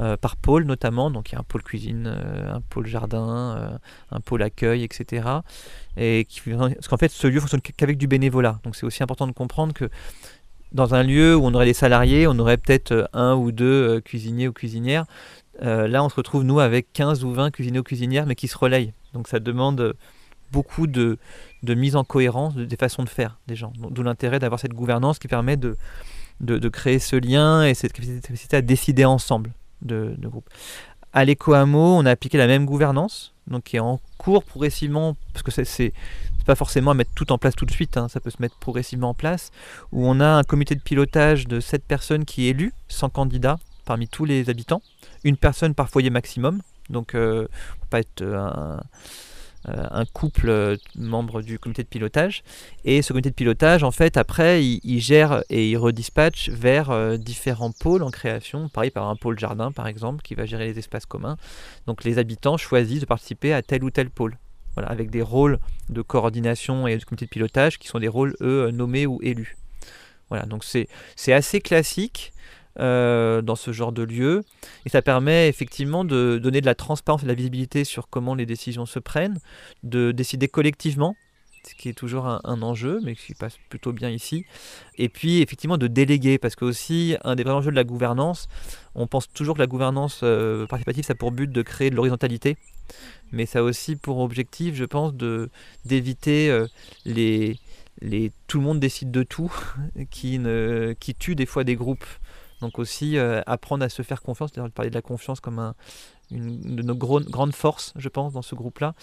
euh, 0.00 0.16
par 0.16 0.36
pôle 0.36 0.64
notamment. 0.64 1.10
Donc 1.10 1.30
il 1.30 1.34
y 1.34 1.36
a 1.36 1.40
un 1.40 1.44
pôle 1.44 1.62
cuisine, 1.62 2.06
euh, 2.06 2.54
un 2.54 2.60
pôle 2.60 2.86
jardin, 2.86 3.78
un 4.10 4.20
pôle 4.20 4.42
accueil, 4.42 4.82
etc. 4.84 5.28
Et 5.96 6.26
qui, 6.28 6.40
parce 6.40 6.88
qu'en 6.88 6.96
fait, 6.96 7.10
ce 7.10 7.26
lieu 7.26 7.40
fonctionne 7.40 7.60
qu'avec 7.60 7.98
du 7.98 8.06
bénévolat. 8.06 8.60
Donc 8.64 8.76
c'est 8.76 8.86
aussi 8.86 9.02
important 9.02 9.26
de 9.26 9.32
comprendre 9.32 9.72
que 9.72 9.88
dans 10.72 10.94
un 10.94 11.02
lieu 11.02 11.36
où 11.36 11.44
on 11.44 11.52
aurait 11.52 11.66
des 11.66 11.74
salariés, 11.74 12.26
on 12.26 12.38
aurait 12.38 12.56
peut-être 12.56 13.10
un 13.12 13.34
ou 13.34 13.52
deux 13.52 14.00
cuisiniers 14.00 14.48
ou 14.48 14.52
cuisinières. 14.54 15.04
Euh, 15.60 15.86
là, 15.86 16.02
on 16.02 16.08
se 16.08 16.14
retrouve, 16.14 16.44
nous, 16.44 16.60
avec 16.60 16.92
15 16.92 17.24
ou 17.24 17.32
20 17.32 17.50
cuisiniers 17.50 17.80
ou 17.80 17.82
cuisinières, 17.82 18.26
mais 18.26 18.34
qui 18.34 18.48
se 18.48 18.56
relayent. 18.56 18.94
Donc 19.12 19.28
ça 19.28 19.38
demande 19.38 19.94
beaucoup 20.52 20.86
de, 20.86 21.18
mise 21.62 21.96
en 21.96 22.04
cohérence 22.04 22.54
des 22.54 22.76
façons 22.76 23.02
de 23.02 23.08
faire 23.08 23.38
des 23.48 23.56
gens. 23.56 23.72
D'où 23.76 24.02
l'intérêt 24.02 24.38
d'avoir 24.38 24.60
cette 24.60 24.74
gouvernance 24.74 25.18
qui 25.18 25.28
permet 25.28 25.56
de, 25.56 25.76
de, 26.40 26.68
créer 26.68 26.98
ce 26.98 27.16
lien 27.16 27.64
et 27.64 27.74
cette 27.74 27.92
capacité 27.92 28.56
à 28.56 28.62
décider 28.62 29.04
ensemble 29.04 29.52
de, 29.80 30.14
de 30.18 30.28
groupe. 30.28 30.48
À 31.12 31.24
l'EcoAmo, 31.24 31.96
on 31.96 32.06
a 32.06 32.10
appliqué 32.10 32.38
la 32.38 32.46
même 32.46 32.64
gouvernance, 32.64 33.34
donc 33.46 33.64
qui 33.64 33.76
est 33.76 33.80
en 33.80 34.00
cours 34.18 34.44
progressivement, 34.44 35.16
parce 35.32 35.42
que 35.42 35.64
c'est 35.64 35.92
pas 36.46 36.54
forcément 36.54 36.90
à 36.90 36.94
mettre 36.94 37.12
tout 37.14 37.32
en 37.32 37.38
place 37.38 37.54
tout 37.54 37.66
de 37.66 37.70
suite, 37.70 37.96
hein, 37.96 38.08
ça 38.08 38.18
peut 38.18 38.30
se 38.30 38.40
mettre 38.40 38.56
progressivement 38.56 39.10
en 39.10 39.14
place, 39.14 39.50
où 39.92 40.06
on 40.06 40.20
a 40.20 40.26
un 40.26 40.42
comité 40.42 40.74
de 40.74 40.80
pilotage 40.80 41.46
de 41.46 41.60
7 41.60 41.84
personnes 41.84 42.24
qui 42.24 42.46
est 42.46 42.50
élu, 42.50 42.72
100 42.88 43.10
candidats 43.10 43.58
parmi 43.84 44.08
tous 44.08 44.24
les 44.24 44.48
habitants, 44.48 44.82
une 45.24 45.36
personne 45.36 45.74
par 45.74 45.88
foyer 45.88 46.10
maximum. 46.10 46.60
Donc, 46.90 47.14
euh, 47.14 47.46
pas 47.90 48.00
être 48.00 48.22
euh, 48.22 48.36
un, 48.36 48.80
euh, 49.68 49.86
un 49.90 50.04
couple 50.04 50.76
membre 50.96 51.42
du 51.42 51.58
comité 51.58 51.82
de 51.82 51.88
pilotage. 51.88 52.42
Et 52.84 53.02
ce 53.02 53.12
comité 53.12 53.30
de 53.30 53.34
pilotage, 53.34 53.82
en 53.82 53.90
fait, 53.90 54.16
après, 54.16 54.64
il, 54.64 55.00
gère 55.00 55.42
et 55.48 55.70
il 55.70 55.76
redispatche 55.76 56.48
vers 56.50 57.18
différents 57.18 57.72
pôles 57.72 58.02
en 58.02 58.10
création. 58.10 58.68
Pareil, 58.68 58.90
par 58.90 59.08
un 59.08 59.16
pôle 59.16 59.38
jardin, 59.38 59.72
par 59.72 59.86
exemple, 59.86 60.22
qui 60.22 60.34
va 60.34 60.46
gérer 60.46 60.66
les 60.66 60.78
espaces 60.78 61.06
communs. 61.06 61.36
Donc, 61.86 62.04
les 62.04 62.18
habitants 62.18 62.56
choisissent 62.56 63.00
de 63.00 63.06
participer 63.06 63.52
à 63.52 63.62
tel 63.62 63.84
ou 63.84 63.90
tel 63.90 64.10
pôle. 64.10 64.36
Avec 64.76 65.10
des 65.10 65.20
rôles 65.20 65.58
de 65.90 66.00
coordination 66.00 66.86
et 66.86 66.96
de 66.96 67.04
comité 67.04 67.26
de 67.26 67.30
pilotage 67.30 67.78
qui 67.78 67.88
sont 67.88 67.98
des 67.98 68.08
rôles, 68.08 68.34
eux, 68.40 68.70
nommés 68.70 69.06
ou 69.06 69.20
élus. 69.22 69.56
Voilà, 70.30 70.46
donc 70.46 70.64
c'est 70.64 70.88
assez 71.32 71.60
classique. 71.60 72.32
Euh, 72.80 73.42
dans 73.42 73.54
ce 73.54 73.70
genre 73.70 73.92
de 73.92 74.02
lieu. 74.02 74.44
Et 74.86 74.88
ça 74.88 75.02
permet 75.02 75.46
effectivement 75.48 76.06
de 76.06 76.40
donner 76.42 76.62
de 76.62 76.66
la 76.66 76.74
transparence 76.74 77.20
et 77.20 77.24
de 77.24 77.28
la 77.28 77.34
visibilité 77.34 77.84
sur 77.84 78.08
comment 78.08 78.34
les 78.34 78.46
décisions 78.46 78.86
se 78.86 78.98
prennent, 78.98 79.38
de 79.82 80.10
décider 80.10 80.48
collectivement 80.48 81.14
ce 81.68 81.74
qui 81.74 81.88
est 81.90 81.92
toujours 81.92 82.26
un, 82.26 82.62
enjeu, 82.62 83.00
mais 83.04 83.14
qui 83.14 83.34
passe 83.34 83.58
plutôt 83.68 83.92
bien 83.92 84.08
ici. 84.08 84.46
Et 84.96 85.08
puis 85.08 85.42
effectivement 85.42 85.78
de 85.78 85.86
déléguer, 85.86 86.38
parce 86.38 86.56
que 86.56 86.64
aussi 86.64 87.16
un 87.24 87.34
des 87.34 87.44
vrais 87.44 87.52
enjeux 87.52 87.70
de 87.70 87.76
la 87.76 87.84
gouvernance, 87.84 88.48
on 88.94 89.06
pense 89.06 89.30
toujours 89.30 89.54
que 89.54 89.60
la 89.60 89.66
gouvernance 89.66 90.20
euh, 90.22 90.66
participative, 90.66 91.04
ça 91.04 91.12
a 91.12 91.16
pour 91.16 91.30
but 91.30 91.50
de 91.50 91.62
créer 91.62 91.90
de 91.90 91.94
l'horizontalité, 91.94 92.56
mais 93.32 93.46
ça 93.46 93.60
a 93.60 93.62
aussi 93.62 93.96
pour 93.96 94.18
objectif, 94.18 94.74
je 94.74 94.84
pense, 94.84 95.14
de 95.14 95.50
d'éviter 95.84 96.50
euh, 96.50 96.66
les, 97.04 97.58
les 98.00 98.32
tout 98.46 98.58
le 98.58 98.64
monde 98.64 98.80
décide 98.80 99.10
de 99.10 99.22
tout, 99.22 99.52
qui, 100.10 100.38
ne, 100.38 100.94
qui 100.98 101.14
tue 101.14 101.34
des 101.34 101.46
fois 101.46 101.64
des 101.64 101.76
groupes. 101.76 102.06
Donc 102.62 102.78
aussi 102.78 103.18
euh, 103.18 103.42
apprendre 103.46 103.84
à 103.84 103.88
se 103.88 104.02
faire 104.02 104.22
confiance, 104.22 104.50
c'est-à-dire 104.54 104.72
parler 104.72 104.88
de 104.88 104.94
la 104.94 105.02
confiance 105.02 105.40
comme 105.40 105.58
un, 105.58 105.74
une 106.30 106.76
de 106.76 106.82
nos 106.82 106.94
grandes 106.94 107.54
forces, 107.54 107.92
je 107.96 108.08
pense, 108.08 108.32
dans 108.32 108.40
ce 108.40 108.54
groupe-là, 108.54 108.94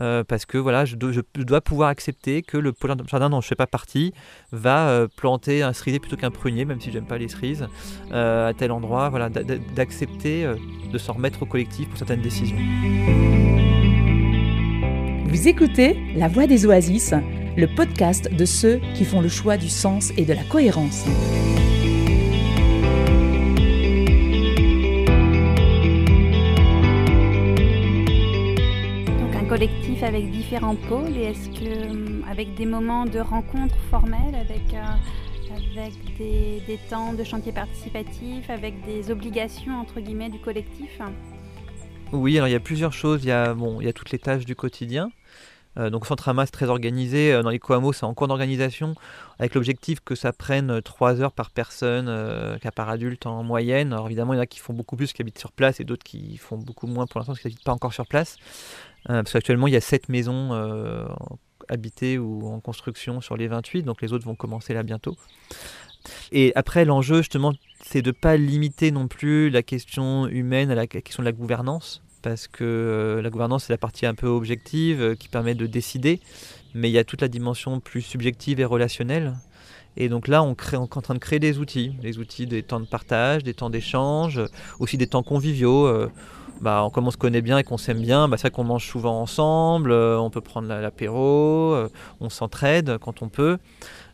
euh, 0.00 0.22
parce 0.22 0.46
que 0.46 0.56
voilà, 0.56 0.84
je, 0.84 0.94
dois 0.94 1.60
pouvoir 1.60 1.88
accepter 1.88 2.42
que 2.42 2.56
le 2.56 2.72
jardin 3.10 3.28
dont 3.28 3.40
je 3.40 3.46
ne 3.46 3.48
fais 3.48 3.56
pas 3.56 3.66
partie 3.66 4.14
va 4.52 4.88
euh, 4.88 5.08
planter 5.16 5.62
un 5.62 5.72
cerisier 5.72 5.98
plutôt 5.98 6.16
qu'un 6.16 6.30
prunier, 6.30 6.64
même 6.64 6.80
si 6.80 6.92
j'aime 6.92 7.06
pas 7.06 7.18
les 7.18 7.28
cerises, 7.28 7.66
à 8.12 8.52
tel 8.56 8.70
endroit, 8.70 9.08
voilà, 9.10 9.28
d'accepter 9.28 10.50
de 10.90 10.98
s'en 10.98 11.14
remettre 11.14 11.42
au 11.42 11.46
collectif 11.46 11.88
pour 11.88 11.98
certaines 11.98 12.22
décisions. 12.22 12.56
Vous 15.26 15.48
écoutez 15.48 16.14
La 16.14 16.28
Voix 16.28 16.46
des 16.46 16.64
Oasis, 16.64 17.12
le 17.56 17.66
podcast 17.66 18.32
de 18.32 18.44
ceux 18.44 18.80
qui 18.94 19.04
font 19.04 19.20
le 19.20 19.28
choix 19.28 19.56
du 19.56 19.68
sens 19.68 20.12
et 20.16 20.24
de 20.24 20.32
la 20.32 20.44
cohérence. 20.44 21.04
Avec 30.02 30.30
différents 30.30 30.76
pôles 30.76 31.16
et 31.16 31.24
est-ce 31.24 31.48
que 31.48 31.90
hum, 31.90 32.24
avec 32.30 32.54
des 32.54 32.66
moments 32.66 33.04
de 33.04 33.18
rencontres 33.18 33.78
formelles, 33.90 34.34
avec, 34.34 34.72
euh, 34.72 35.80
avec 35.80 35.92
des, 36.18 36.78
temps 36.88 37.12
de 37.14 37.24
chantier 37.24 37.52
participatif, 37.52 38.48
avec 38.48 38.84
des 38.84 39.10
obligations 39.10 39.80
entre 39.80 40.00
guillemets 40.00 40.28
du 40.28 40.38
collectif? 40.38 41.00
Oui, 42.12 42.36
alors 42.36 42.48
il 42.48 42.52
y 42.52 42.56
a 42.56 42.60
plusieurs 42.60 42.92
choses. 42.92 43.24
Il 43.24 43.28
y 43.28 43.32
a, 43.32 43.54
bon, 43.54 43.80
il 43.80 43.86
y 43.86 43.88
a 43.88 43.92
toutes 43.92 44.10
les 44.10 44.18
tâches 44.18 44.44
du 44.44 44.54
quotidien. 44.54 45.10
Euh, 45.78 45.90
donc 45.90 46.06
Centre 46.06 46.28
Amas 46.28 46.46
très 46.46 46.66
organisé. 46.66 47.32
Euh, 47.32 47.42
dans 47.42 47.50
les 47.50 47.58
Coamo, 47.58 47.92
c'est 47.92 48.04
en 48.04 48.14
cours 48.14 48.28
d'organisation, 48.28 48.94
avec 49.40 49.54
l'objectif 49.54 49.98
que 50.00 50.14
ça 50.14 50.32
prenne 50.32 50.80
3 50.80 51.20
heures 51.20 51.32
par 51.32 51.50
personne, 51.50 52.06
qu'à 52.60 52.70
par 52.70 52.88
adulte 52.88 53.26
en 53.26 53.42
moyenne. 53.42 53.92
Alors 53.92 54.06
évidemment, 54.06 54.32
il 54.32 54.36
y 54.36 54.38
en 54.38 54.42
a 54.42 54.46
qui 54.46 54.60
font 54.60 54.74
beaucoup 54.74 54.96
plus, 54.96 55.12
qui 55.12 55.22
habitent 55.22 55.38
sur 55.38 55.50
place, 55.50 55.80
et 55.80 55.84
d'autres 55.84 56.04
qui 56.04 56.36
font 56.36 56.56
beaucoup 56.56 56.86
moins 56.86 57.06
pour 57.06 57.18
l'instant, 57.18 57.32
parce 57.32 57.40
qu'ils 57.40 57.50
n'habitent 57.50 57.64
pas 57.64 57.72
encore 57.72 57.92
sur 57.92 58.06
place. 58.06 58.36
Euh, 59.10 59.22
parce 59.22 59.32
qu'actuellement, 59.32 59.66
il 59.66 59.74
y 59.74 59.76
a 59.76 59.80
7 59.80 60.08
maisons 60.08 60.52
euh, 60.52 61.06
habitées 61.68 62.18
ou 62.18 62.46
en 62.48 62.60
construction 62.60 63.20
sur 63.20 63.36
les 63.36 63.48
28, 63.48 63.82
donc 63.82 64.02
les 64.02 64.12
autres 64.12 64.24
vont 64.24 64.34
commencer 64.34 64.74
là 64.74 64.82
bientôt. 64.82 65.16
Et 66.32 66.52
après, 66.54 66.84
l'enjeu, 66.84 67.18
justement, 67.18 67.52
c'est 67.82 68.02
de 68.02 68.08
ne 68.08 68.12
pas 68.12 68.36
limiter 68.36 68.90
non 68.90 69.08
plus 69.08 69.50
la 69.50 69.62
question 69.62 70.26
humaine 70.26 70.70
à 70.70 70.74
la 70.74 70.86
question 70.86 71.22
de 71.22 71.26
la 71.26 71.32
gouvernance, 71.32 72.02
parce 72.22 72.48
que 72.48 72.64
euh, 72.64 73.22
la 73.22 73.30
gouvernance, 73.30 73.64
c'est 73.64 73.72
la 73.72 73.78
partie 73.78 74.06
un 74.06 74.14
peu 74.14 74.26
objective 74.26 75.16
qui 75.16 75.28
permet 75.28 75.54
de 75.54 75.66
décider, 75.66 76.20
mais 76.74 76.90
il 76.90 76.92
y 76.92 76.98
a 76.98 77.04
toute 77.04 77.22
la 77.22 77.28
dimension 77.28 77.80
plus 77.80 78.02
subjective 78.02 78.60
et 78.60 78.64
relationnelle. 78.64 79.34
Et 79.96 80.08
donc 80.08 80.28
là, 80.28 80.42
on, 80.42 80.54
est 80.54 80.76
en 80.76 80.86
train 80.86 81.14
de 81.14 81.18
créer 81.18 81.40
des 81.40 81.58
outils, 81.58 81.90
des 82.02 82.18
outils 82.18 82.46
des 82.46 82.62
temps 82.62 82.78
de 82.78 82.86
partage, 82.86 83.42
des 83.42 83.54
temps 83.54 83.70
d'échange, 83.70 84.40
aussi 84.78 84.96
des 84.96 85.08
temps 85.08 85.24
conviviaux. 85.24 86.08
Bah, 86.60 86.88
comme 86.92 87.06
on 87.06 87.10
se 87.12 87.16
connaît 87.16 87.40
bien 87.40 87.58
et 87.58 87.64
qu'on 87.64 87.78
s'aime 87.78 88.00
bien, 88.00 88.28
bah, 88.28 88.36
c'est 88.36 88.48
vrai 88.48 88.50
qu'on 88.50 88.64
mange 88.64 88.86
souvent 88.86 89.20
ensemble, 89.20 89.92
euh, 89.92 90.18
on 90.18 90.28
peut 90.28 90.40
prendre 90.40 90.66
l'apéro, 90.68 91.72
euh, 91.74 91.88
on 92.20 92.30
s'entraide 92.30 92.98
quand 92.98 93.22
on 93.22 93.28
peut. 93.28 93.58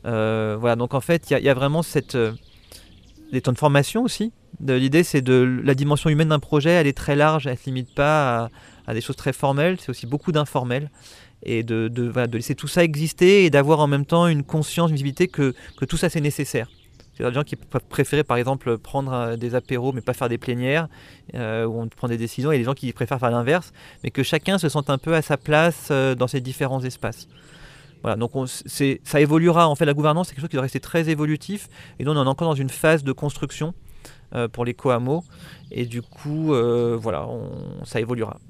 Euh, 0.05 0.57
voilà, 0.61 0.77
donc 0.77 0.93
en 0.93 1.01
fait, 1.01 1.31
il 1.31 1.39
y, 1.39 1.49
a 1.49 1.55
vraiment 1.55 1.83
cette, 1.83 2.19
des 3.33 3.41
temps 3.41 3.53
de 3.53 3.59
formation 3.59 4.03
aussi. 4.03 4.33
L'idée, 4.61 5.05
c'est 5.05 5.23
de 5.23 5.61
la 5.65 5.75
dimension 5.75 6.11
humaine 6.11 6.29
d'un 6.29 6.39
projet, 6.39 6.71
elle 6.71 6.87
est 6.87 6.97
très 6.97 7.17
large, 7.17 7.47
elle 7.47 7.55
ne 7.55 7.59
se 7.59 7.67
limite 7.67 7.95
pas 7.95 8.51
à, 8.87 8.95
des 8.95 9.01
choses 9.01 9.17
très 9.17 9.33
formelles, 9.33 9.79
c'est 9.81 9.89
aussi 9.89 10.07
beaucoup 10.07 10.33
d'informels. 10.33 10.91
Et 11.47 11.63
de, 11.63 11.89
de, 11.89 12.11
laisser 12.33 12.55
tout 12.55 12.69
ça 12.69 12.83
exister 12.85 13.45
et 13.45 13.51
d'avoir 13.51 13.81
en 13.81 13.87
même 13.87 14.07
temps 14.07 14.29
une 14.29 14.45
conscience, 14.45 14.89
une 14.89 14.97
visibilité 14.97 15.29
que, 15.29 15.55
que 15.77 15.85
tout 15.85 15.99
ça 15.99 16.09
c'est 16.09 16.23
nécessaire. 16.23 16.69
Il 17.19 17.23
y 17.23 17.25
a 17.25 17.31
des 17.31 17.35
gens 17.35 17.45
qui 17.45 17.57
peuvent 17.57 18.25
par 18.25 18.37
exemple 18.37 18.77
prendre 18.79 19.13
euh, 19.13 19.37
des 19.37 19.55
apéros 19.55 19.93
mais 19.93 20.01
pas 20.01 20.15
faire 20.15 20.29
des 20.29 20.39
plénières 20.39 20.89
euh, 21.35 21.65
où 21.65 21.81
on 21.81 21.89
prend 21.89 22.09
des 22.09 22.17
décisions 22.17 22.51
et 22.51 22.59
des 22.59 22.65
gens 22.65 22.75
qui 22.75 22.93
préfèrent 22.93 23.21
faire 23.21 23.31
l'inverse, 23.31 23.73
mais 24.03 24.11
que 24.11 24.23
chacun 24.23 24.59
se 24.59 24.69
sente 24.69 24.91
un 24.91 24.99
peu 24.99 25.15
à 25.15 25.23
sa 25.23 25.37
place 25.37 25.89
euh, 25.91 26.15
dans 26.15 26.27
ces 26.27 26.41
différents 26.41 26.83
espaces. 26.83 27.29
Voilà, 28.03 28.17
donc 28.17 28.33
ça 28.47 29.21
évoluera. 29.21 29.67
En 29.67 29.77
fait, 29.77 29.87
la 29.87 29.95
gouvernance, 29.95 30.29
c'est 30.29 30.35
quelque 30.35 30.43
chose 30.43 30.51
qui 30.51 30.57
doit 30.57 30.63
rester 30.63 30.81
très 30.81 31.09
évolutif. 31.09 31.69
Et 31.99 32.05
nous, 32.05 32.11
on 32.11 32.23
est 32.23 32.29
encore 32.29 32.49
dans 32.49 32.55
une 32.55 32.69
phase 32.69 33.03
de 33.03 33.13
construction 33.13 33.73
pour 34.53 34.67
les 34.67 34.75
coamos. 34.75 35.25
Et 35.71 35.87
du 35.87 36.03
coup, 36.03 36.53
voilà, 36.99 37.27
ça 37.85 38.01
évoluera. 38.01 38.41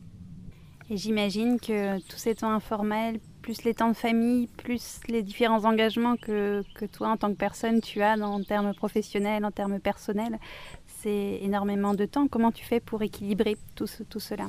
Et 0.91 0.97
j'imagine 0.97 1.61
que 1.61 2.01
tous 2.01 2.17
ces 2.17 2.35
temps 2.35 2.51
informels 2.51 3.21
plus 3.45 3.65
les 3.65 3.75
temps 3.75 3.91
de 3.91 3.97
famille, 3.97 4.47
plus 4.57 5.01
les 5.07 5.23
différents 5.23 5.67
engagements 5.67 6.17
que, 6.17 6.63
que 6.75 6.87
toi, 6.87 7.11
en 7.11 7.19
tant 7.19 7.31
que 7.31 7.37
personne, 7.37 7.83
tu 7.83 8.01
as 8.01 8.17
en 8.17 8.43
termes 8.43 8.73
professionnels, 8.73 9.45
en 9.45 9.51
termes 9.51 9.81
personnels, 9.81 10.39
c'est 10.87 11.41
énormément 11.43 11.93
de 11.93 12.07
temps. 12.07 12.27
Comment 12.27 12.53
tu 12.53 12.65
fais 12.65 12.81
pour 12.81 13.03
équilibrer 13.03 13.59
tout, 13.75 13.87
cela? 13.87 14.45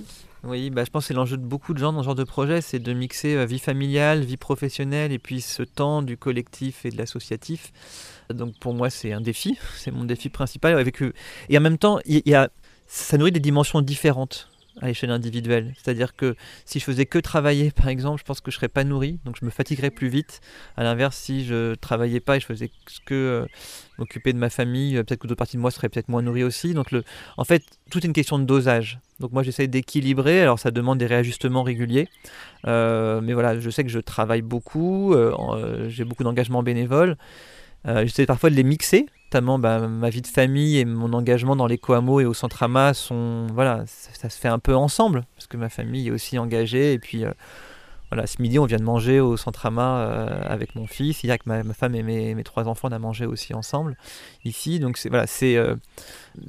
Oui, 0.46 0.70
bah, 0.70 0.86
je 0.86 0.92
pense 0.92 1.04
que 1.04 1.08
c'est 1.10 1.14
l'enjeu 1.14 1.36
de 1.36 1.44
beaucoup 1.44 1.74
de 1.74 1.78
gens 1.78 1.92
dans 1.92 2.00
ce 2.00 2.06
genre 2.06 2.16
de 2.16 2.24
projet, 2.24 2.62
c'est 2.62 2.80
de 2.80 2.94
mixer 2.94 3.36
euh, 3.36 3.46
vie 3.46 3.60
familiale, 3.60 4.22
vie 4.24 4.38
professionnelle 4.38 5.12
et 5.12 5.20
puis 5.20 5.42
ce 5.42 5.64
temps 5.64 6.02
du 6.02 6.16
collectif 6.16 6.86
et 6.86 6.90
de 6.90 6.98
l'associatif. 6.98 7.74
Donc 8.34 8.58
pour 8.60 8.74
moi, 8.74 8.90
c'est 8.90 9.12
un 9.12 9.20
défi, 9.20 9.58
c'est 9.76 9.92
mon 9.92 10.06
défi 10.06 10.30
principal. 10.30 10.80
Avec, 10.80 11.02
et 11.50 11.58
en 11.58 11.62
même 11.62 11.78
temps, 11.78 12.00
y 12.06 12.34
a, 12.34 12.50
ça 12.88 13.18
nourrit 13.18 13.34
des 13.34 13.42
dimensions 13.42 13.82
différentes 13.82 14.50
à 14.82 14.88
l'échelle 14.88 15.12
individuelle. 15.12 15.74
C'est-à-dire 15.76 16.16
que 16.16 16.36
si 16.66 16.80
je 16.80 16.84
faisais 16.84 17.06
que 17.06 17.18
travailler, 17.20 17.72
par 17.72 17.88
exemple, 17.88 18.20
je 18.20 18.26
pense 18.26 18.42
que 18.42 18.52
je 18.52 18.58
serais 18.58 18.68
pas 18.68 18.84
nourri, 18.84 19.20
donc 19.26 19.38
je 19.40 19.46
me 19.46 19.50
fatiguerais 19.50 19.92
plus 19.92 20.10
vite. 20.10 20.42
À 20.76 20.84
l'inverse, 20.84 21.16
si 21.16 21.46
je 21.46 21.76
travaillais 21.76 22.20
pas 22.20 22.38
et 22.38 22.40
je 22.40 22.46
faisais 22.46 22.72
que 23.06 23.14
euh, 23.14 23.46
m'occuper 23.98 24.34
de 24.34 24.38
ma 24.38 24.50
famille, 24.50 24.98
euh, 24.98 25.04
peut-être 25.04 25.22
que 25.22 25.28
d'autres 25.28 25.38
parties 25.38 25.58
de 25.58 25.62
moi 25.62 25.72
seraient 25.72 25.90
peut-être 25.90 26.10
moins 26.10 26.22
nourries 26.22 26.44
aussi. 26.44 26.74
Donc, 26.74 26.92
le, 26.92 27.04
en 27.38 27.44
fait, 27.46 27.64
tout 27.90 28.00
est 28.00 28.06
une 28.06 28.14
question 28.14 28.38
de 28.40 28.44
dosage. 28.44 29.00
Donc 29.20 29.32
moi, 29.32 29.44
j'essaie 29.44 29.68
d'équilibrer. 29.68 30.42
Alors, 30.42 30.60
ça 30.60 30.72
demande 30.72 30.98
des 30.98 31.06
réajustements 31.06 31.64
réguliers. 31.64 32.10
Euh, 32.68 33.22
mais 33.22 33.34
voilà, 33.34 33.60
je 33.60 33.70
sais 33.70 33.84
que 33.84 33.90
je 33.90 34.00
travaille 34.00 34.42
beaucoup, 34.42 35.16
j'ai 35.88 36.04
beaucoup 36.04 36.24
d'engagement 36.24 36.64
bénévole. 36.64 37.16
J'essaie 37.86 38.26
parfois 38.26 38.50
de 38.50 38.56
les 38.56 38.64
mixer 38.64 39.06
notamment 39.36 39.60
bah, 39.60 39.80
ma 39.88 40.10
vie 40.10 40.22
de 40.22 40.28
famille 40.28 40.78
et 40.78 40.86
mon 40.86 41.12
engagement 41.14 41.56
dans 41.56 41.68
les 41.68 41.78
Coamo 41.78 42.22
et 42.22 42.26
au 42.26 42.34
Centre 42.34 42.64
Ama 42.64 42.94
sont 42.94 43.48
voilà 43.54 43.84
ça, 43.88 44.30
se 44.30 44.40
fait 44.40 44.48
un 44.48 44.60
peu 44.60 44.76
ensemble 44.76 45.26
parce 45.36 45.48
que 45.48 45.58
ma 45.58 45.68
famille 45.68 46.08
est 46.08 46.12
aussi 46.12 46.38
engagée 46.38 46.94
et 46.94 47.00
puis 47.00 47.26
euh, 47.26 47.32
voilà 48.12 48.28
ce 48.28 48.42
midi 48.42 48.60
on 48.60 48.66
vient 48.66 48.78
de 48.78 48.84
manger 48.84 49.20
au 49.20 49.36
Centre 49.36 49.66
Ama 49.66 49.98
euh, 49.98 50.42
avec 50.46 50.76
mon 50.76 50.88
fils. 50.88 51.24
Il 51.24 51.28
y 51.28 51.32
a 51.32 51.38
que 51.38 51.44
ma, 51.48 51.64
femme 51.74 51.96
et 51.96 52.04
mes, 52.04 52.44
trois 52.44 52.68
enfants 52.70 52.88
on 52.90 52.94
a 52.94 53.00
mangé 53.00 53.26
aussi 53.26 53.54
ensemble 53.54 53.98
ici. 54.46 54.80
Donc 54.80 54.98
c'est 54.98 55.10
voilà 55.10 55.28
c'est 55.28 55.58
euh, 55.58 55.76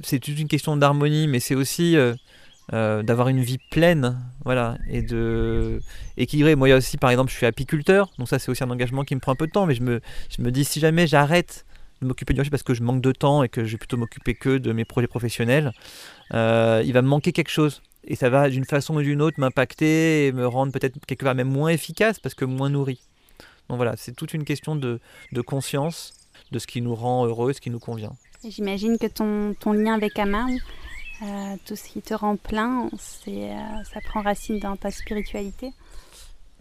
c'est 0.03 0.19
toute 0.19 0.39
une 0.39 0.47
question 0.47 0.77
d'harmonie 0.77 1.27
mais 1.27 1.41
c'est 1.41 1.55
aussi 1.55 1.97
d'avoir 2.71 3.29
une 3.29 3.39
vie 3.39 3.59
pleine 3.71 4.19
voilà 4.43 4.77
et 4.89 5.01
de 5.01 5.79
équilibrer 6.17 6.55
moi 6.55 6.67
il 6.67 6.71
y 6.71 6.73
a 6.73 6.77
aussi 6.77 6.97
par 6.97 7.09
exemple 7.09 7.31
je 7.31 7.37
suis 7.37 7.45
apiculteur 7.45 8.11
donc 8.17 8.27
ça 8.27 8.39
c'est 8.39 8.51
aussi 8.51 8.61
un 8.61 8.69
engagement 8.69 9.03
qui 9.03 9.15
me 9.15 9.21
prend 9.21 9.31
un 9.31 9.35
peu 9.35 9.47
de 9.47 9.51
temps 9.51 9.65
mais 9.65 9.73
je 9.73 9.83
me, 9.83 10.01
je 10.29 10.41
me 10.41 10.51
dis 10.51 10.65
si 10.65 10.81
jamais 10.81 11.07
j'arrête 11.07 11.65
de 12.01 12.07
m'occuper 12.07 12.33
du 12.33 12.49
parce 12.49 12.63
que 12.63 12.73
je 12.73 12.83
manque 12.83 13.01
de 13.01 13.11
temps 13.11 13.43
et 13.43 13.49
que 13.49 13.65
je 13.65 13.71
vais 13.71 13.77
plutôt 13.77 13.97
m'occuper 13.97 14.35
que 14.35 14.57
de 14.57 14.71
mes 14.71 14.85
projets 14.85 15.07
professionnels, 15.07 15.71
euh, 16.33 16.83
il 16.85 16.93
va 16.93 17.01
me 17.01 17.07
manquer 17.07 17.31
quelque 17.31 17.49
chose. 17.49 17.81
Et 18.03 18.15
ça 18.15 18.29
va 18.29 18.49
d'une 18.49 18.65
façon 18.65 18.95
ou 18.95 19.01
d'une 19.01 19.21
autre 19.21 19.39
m'impacter 19.39 20.27
et 20.27 20.31
me 20.31 20.47
rendre 20.47 20.71
peut-être 20.71 20.97
quelque 21.05 21.25
part 21.25 21.35
même 21.35 21.49
moins 21.49 21.69
efficace 21.69 22.19
parce 22.19 22.35
que 22.35 22.45
moins 22.45 22.69
nourri. 22.69 23.01
Donc 23.69 23.77
voilà, 23.77 23.95
c'est 23.97 24.15
toute 24.15 24.33
une 24.33 24.45
question 24.45 24.75
de, 24.75 24.99
de, 25.33 25.41
conscience 25.41 26.13
de 26.51 26.59
ce 26.59 26.67
qui 26.67 26.81
nous 26.81 26.95
rend 26.95 27.25
heureux, 27.25 27.51
ce 27.51 27.59
qui 27.59 27.69
nous 27.69 27.79
convient. 27.79 28.13
J'imagine 28.47 28.97
que 28.97 29.07
ton, 29.07 29.55
ton, 29.59 29.73
lien 29.73 29.93
avec 29.95 30.17
Amar, 30.19 30.47
euh, 31.23 31.55
tout 31.65 31.75
ce 31.75 31.83
qui 31.89 32.01
te 32.01 32.13
rend 32.13 32.35
plein, 32.35 32.89
euh, 33.27 33.59
ça 33.91 34.01
prend 34.01 34.21
racine 34.21 34.59
dans 34.59 34.75
ta 34.75 34.91
spiritualité. 34.91 35.73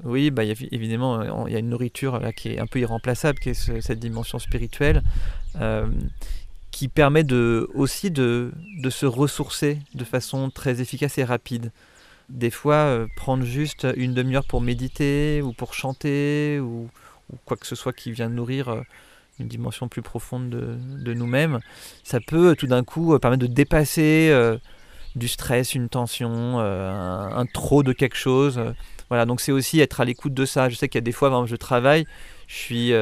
Oui, 0.04 0.30
bah, 0.30 0.44
évidemment, 0.44 1.20
euh, 1.20 1.44
il 1.46 1.52
y 1.52 1.56
a 1.56 1.58
une 1.58 1.68
nourriture 1.68 2.18
là, 2.18 2.32
qui 2.32 2.50
est 2.50 2.58
un 2.58 2.66
peu 2.66 2.80
irremplaçable, 2.80 3.38
qui 3.38 3.50
est 3.50 3.80
cette 3.80 3.98
dimension 3.98 4.38
spirituelle, 4.38 5.02
qui 6.70 6.88
permet 6.88 7.24
aussi 7.74 8.10
de, 8.10 8.52
se 8.90 9.06
ressourcer 9.06 9.78
de 9.94 10.04
façon 10.04 10.50
très 10.50 10.80
efficace 10.80 11.18
et 11.18 11.24
rapide. 11.24 11.70
Des 12.28 12.50
fois, 12.50 13.06
prendre 13.16 13.44
juste 13.44 13.86
une 13.96 14.12
demi-heure 14.12 14.46
pour 14.46 14.60
méditer 14.60 15.40
ou 15.42 15.52
pour 15.52 15.74
chanter 15.74 16.60
ou, 16.60 16.88
quoi 17.44 17.56
que 17.56 17.66
ce 17.66 17.74
soit 17.74 17.92
qui 17.92 18.12
vient 18.12 18.28
nourrir 18.28 18.82
une 19.38 19.48
dimension 19.48 19.88
plus 19.88 20.02
profonde 20.02 20.50
de, 20.50 21.14
nous-mêmes, 21.14 21.60
ça 22.02 22.20
peut 22.20 22.56
tout 22.56 22.66
d'un 22.66 22.84
coup 22.84 23.18
permettre 23.18 23.42
de 23.42 23.52
dépasser 23.52 24.32
du 25.14 25.28
stress, 25.28 25.74
une 25.74 25.88
tension, 25.88 26.58
un, 26.58 27.46
trop 27.52 27.82
de 27.82 27.92
quelque 27.92 28.16
chose. 28.16 28.60
voilà, 29.08 29.26
donc 29.26 29.40
c'est 29.40 29.52
aussi 29.52 29.80
être 29.80 30.00
à 30.00 30.04
l'écoute 30.04 30.34
de 30.34 30.44
ça. 30.44 30.68
Je 30.68 30.76
sais 30.76 30.88
qu'il 30.88 30.98
y 30.98 31.02
a 31.02 31.04
des 31.04 31.12
fois, 31.12 31.30
quand 31.30 31.46
je 31.46 31.56
travaille, 31.56 32.06
je 32.46 32.54
suis, 32.54 32.92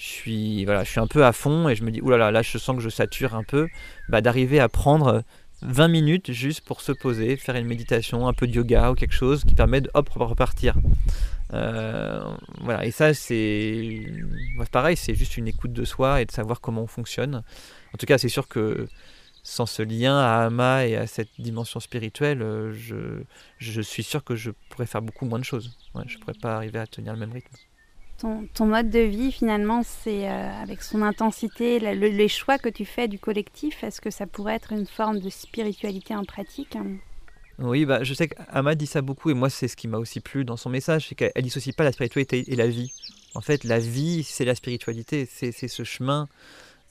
je 0.00 0.06
suis, 0.06 0.64
voilà, 0.64 0.82
je 0.82 0.90
suis 0.90 1.00
un 1.00 1.06
peu 1.06 1.26
à 1.26 1.32
fond 1.32 1.68
et 1.68 1.76
je 1.76 1.84
me 1.84 1.90
dis, 1.90 2.00
oulala, 2.00 2.26
là, 2.26 2.30
là, 2.30 2.42
je 2.42 2.56
sens 2.56 2.74
que 2.74 2.82
je 2.82 2.88
sature 2.88 3.34
un 3.34 3.44
peu. 3.44 3.68
Bah, 4.08 4.22
D'arriver 4.22 4.58
à 4.58 4.70
prendre 4.70 5.22
20 5.62 5.88
minutes 5.88 6.32
juste 6.32 6.62
pour 6.62 6.80
se 6.80 6.92
poser, 6.92 7.36
faire 7.36 7.54
une 7.56 7.66
méditation, 7.66 8.26
un 8.26 8.32
peu 8.32 8.46
de 8.46 8.52
yoga 8.52 8.90
ou 8.90 8.94
quelque 8.94 9.14
chose 9.14 9.44
qui 9.44 9.54
permet 9.54 9.82
de 9.82 9.90
hop, 9.92 10.08
repartir. 10.08 10.74
Euh, 11.52 12.22
voilà, 12.60 12.84
et 12.84 12.90
ça 12.90 13.12
c'est 13.14 14.02
pareil, 14.70 14.96
c'est 14.96 15.14
juste 15.14 15.36
une 15.36 15.48
écoute 15.48 15.72
de 15.72 15.84
soi 15.84 16.22
et 16.22 16.24
de 16.24 16.30
savoir 16.30 16.60
comment 16.60 16.82
on 16.82 16.86
fonctionne. 16.86 17.42
En 17.94 17.98
tout 17.98 18.06
cas, 18.06 18.18
c'est 18.18 18.28
sûr 18.28 18.48
que 18.48 18.88
sans 19.42 19.66
ce 19.66 19.82
lien 19.82 20.18
à 20.18 20.44
Ama 20.44 20.86
et 20.86 20.96
à 20.96 21.06
cette 21.06 21.30
dimension 21.38 21.80
spirituelle, 21.80 22.42
euh, 22.42 22.72
je, 22.72 23.22
je 23.58 23.80
suis 23.80 24.02
sûr 24.02 24.22
que 24.22 24.36
je 24.36 24.50
pourrais 24.68 24.86
faire 24.86 25.02
beaucoup 25.02 25.24
moins 25.24 25.38
de 25.38 25.44
choses. 25.44 25.76
je 26.06 26.16
ne 26.16 26.20
pourrais 26.20 26.38
pas 26.40 26.56
arriver 26.56 26.78
à 26.78 26.86
tenir 26.86 27.14
le 27.14 27.18
même 27.18 27.32
rythme. 27.32 27.56
Ton, 28.18 28.66
mode 28.66 28.90
de 28.90 28.98
vie, 28.98 29.32
finalement, 29.32 29.82
c'est 29.82 30.28
euh, 30.28 30.62
avec 30.62 30.82
son 30.82 31.00
intensité, 31.00 31.78
les 31.78 32.28
choix 32.28 32.58
que 32.58 32.68
tu 32.68 32.84
fais 32.84 33.08
du 33.08 33.18
collectif, 33.18 33.82
est-ce 33.82 34.02
que 34.02 34.10
ça 34.10 34.26
pourrait 34.26 34.56
être 34.56 34.72
une 34.72 34.86
forme 34.86 35.20
de 35.20 35.30
spiritualité 35.30 36.14
en 36.14 36.24
pratique 36.24 36.76
hein? 36.76 36.98
Oui, 37.60 37.84
bah, 37.84 38.02
je 38.02 38.14
sais 38.14 38.28
qu'Ama 38.28 38.74
dit 38.74 38.86
ça 38.86 39.02
beaucoup, 39.02 39.30
et 39.30 39.34
moi, 39.34 39.50
c'est 39.50 39.68
ce 39.68 39.76
qui 39.76 39.86
m'a 39.86 39.98
aussi 39.98 40.20
plu 40.20 40.44
dans 40.44 40.56
son 40.56 40.70
message, 40.70 41.08
c'est 41.08 41.14
qu'elle 41.14 41.42
dissocie 41.42 41.74
pas 41.74 41.84
la 41.84 41.92
spiritualité 41.92 42.44
et 42.50 42.56
la 42.56 42.66
vie. 42.66 42.92
En 43.34 43.40
fait, 43.40 43.64
la 43.64 43.78
vie, 43.78 44.22
c'est 44.22 44.44
la 44.44 44.54
spiritualité, 44.54 45.28
c'est 45.30 45.52
ce 45.52 45.84
chemin. 45.84 46.28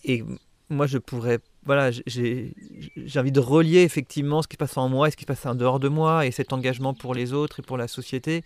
Et 0.06 0.24
moi, 0.70 0.88
je 0.88 0.98
pourrais. 0.98 1.40
Voilà, 1.66 1.92
j'ai 1.92 2.54
envie 3.18 3.32
de 3.32 3.40
relier 3.40 3.82
effectivement 3.82 4.42
ce 4.42 4.48
qui 4.48 4.54
se 4.54 4.60
passe 4.60 4.78
en 4.78 4.88
moi 4.88 5.08
et 5.08 5.12
ce 5.12 5.18
qui 5.18 5.24
se 5.24 5.28
passe 5.28 5.46
en 5.46 5.56
dehors 5.56 5.80
de 5.80 5.90
moi, 5.90 6.26
et 6.26 6.32
cet 6.32 6.54
engagement 6.54 6.94
pour 6.94 7.14
les 7.14 7.34
autres 7.34 7.60
et 7.60 7.64
pour 7.64 7.78
la 7.78 7.88
société. 7.88 8.44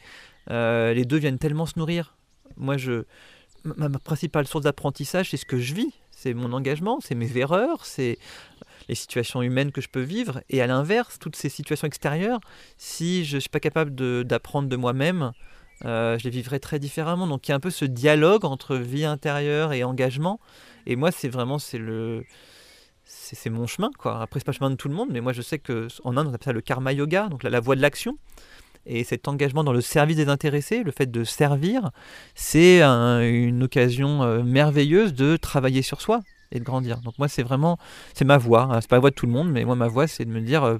Euh, 0.49 0.93
les 0.93 1.05
deux 1.05 1.17
viennent 1.17 1.37
tellement 1.37 1.65
se 1.65 1.77
nourrir 1.77 2.15
moi, 2.57 2.77
je, 2.77 3.03
ma, 3.63 3.89
principale 3.89 4.47
source 4.47 4.63
d'apprentissage, 4.63 5.31
c'est 5.31 5.37
ce 5.37 5.45
que 5.45 5.59
je 5.59 5.73
vis. 5.73 5.93
C'est 6.11 6.33
mon 6.33 6.53
engagement, 6.53 6.99
c'est 7.01 7.15
mes 7.15 7.37
erreurs, 7.37 7.85
c'est 7.85 8.17
les 8.87 8.95
situations 8.95 9.41
humaines 9.41 9.71
que 9.71 9.81
je 9.81 9.89
peux 9.89 10.01
vivre. 10.01 10.41
Et 10.49 10.61
à 10.61 10.67
l'inverse, 10.67 11.17
toutes 11.19 11.35
ces 11.35 11.49
situations 11.49 11.87
extérieures, 11.87 12.39
si 12.77 13.25
je 13.25 13.35
ne 13.35 13.39
suis 13.39 13.49
pas 13.49 13.59
capable 13.59 13.93
d'apprendre 14.25 14.69
de, 14.69 14.75
moi-même, 14.75 15.31
euh, 15.85 16.17
je 16.17 16.23
les 16.25 16.29
vivrai 16.29 16.59
très 16.59 16.79
différemment. 16.79 17.27
Donc 17.27 17.47
il 17.47 17.51
y 17.51 17.53
a 17.53 17.55
un 17.55 17.59
peu 17.59 17.71
ce 17.71 17.85
dialogue 17.85 18.45
entre 18.45 18.75
vie 18.75 19.05
intérieure 19.05 19.73
et 19.73 19.83
engagement. 19.83 20.39
Et 20.85 20.95
moi, 20.95 21.11
c'est 21.11 21.29
vraiment 21.29 21.59
c'est 21.59 21.77
le 21.77 22.23
c'est 23.05 23.49
mon 23.49 23.67
chemin 23.67 23.91
quoi. 23.97 24.21
Après 24.21 24.39
c'est 24.39 24.45
pas 24.45 24.53
le 24.53 24.57
chemin 24.57 24.69
de 24.69 24.75
tout 24.75 24.87
le 24.87 24.95
monde, 24.95 25.09
mais 25.11 25.21
moi 25.21 25.33
je 25.33 25.41
sais 25.41 25.59
que 25.59 25.87
en 26.03 26.15
Inde 26.15 26.27
on 26.27 26.33
appelle 26.33 26.45
ça 26.45 26.53
le 26.53 26.61
karma 26.61 26.93
yoga, 26.93 27.27
donc 27.27 27.43
la, 27.43 27.59
voie 27.59 27.75
de 27.75 27.81
l'action. 27.81 28.17
Et 28.85 29.03
cet 29.03 29.27
engagement 29.27 29.63
dans 29.63 29.73
le 29.73 29.81
service 29.81 30.17
des 30.17 30.27
intéressés, 30.27 30.83
le 30.83 30.91
fait 30.91 31.09
de 31.09 31.23
servir, 31.23 31.91
c'est 32.35 32.81
une 32.81 33.63
occasion 33.63 34.23
euh, 34.23 34.43
merveilleuse 34.43 35.13
de 35.13 35.37
travailler 35.37 35.81
sur 35.81 36.01
soi 36.01 36.21
et 36.53 36.59
de 36.59 36.63
grandir. 36.63 36.99
Donc 37.01 37.17
moi, 37.19 37.27
c'est 37.27 37.43
vraiment, 37.43 37.77
c'est 38.13 38.25
ma 38.25 38.37
voix. 38.37 38.63
Hein. 38.63 38.81
C'est 38.81 38.89
pas 38.89 38.95
la 38.95 39.01
voix 39.01 39.09
de 39.09 39.15
tout 39.15 39.25
le 39.25 39.31
monde, 39.31 39.51
mais 39.51 39.65
moi, 39.65 39.75
ma 39.75 39.87
voix, 39.87 40.07
c'est 40.07 40.23
de 40.23 40.29
me 40.29 40.39
dire, 40.39 40.63
euh, 40.63 40.77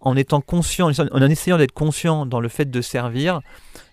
en 0.00 0.16
étant 0.16 0.40
conscient, 0.40 0.90
en 0.90 1.22
essayant 1.22 1.58
d'être 1.58 1.72
conscient 1.72 2.26
dans 2.26 2.40
le 2.40 2.48
fait 2.48 2.70
de 2.70 2.80
servir, 2.80 3.40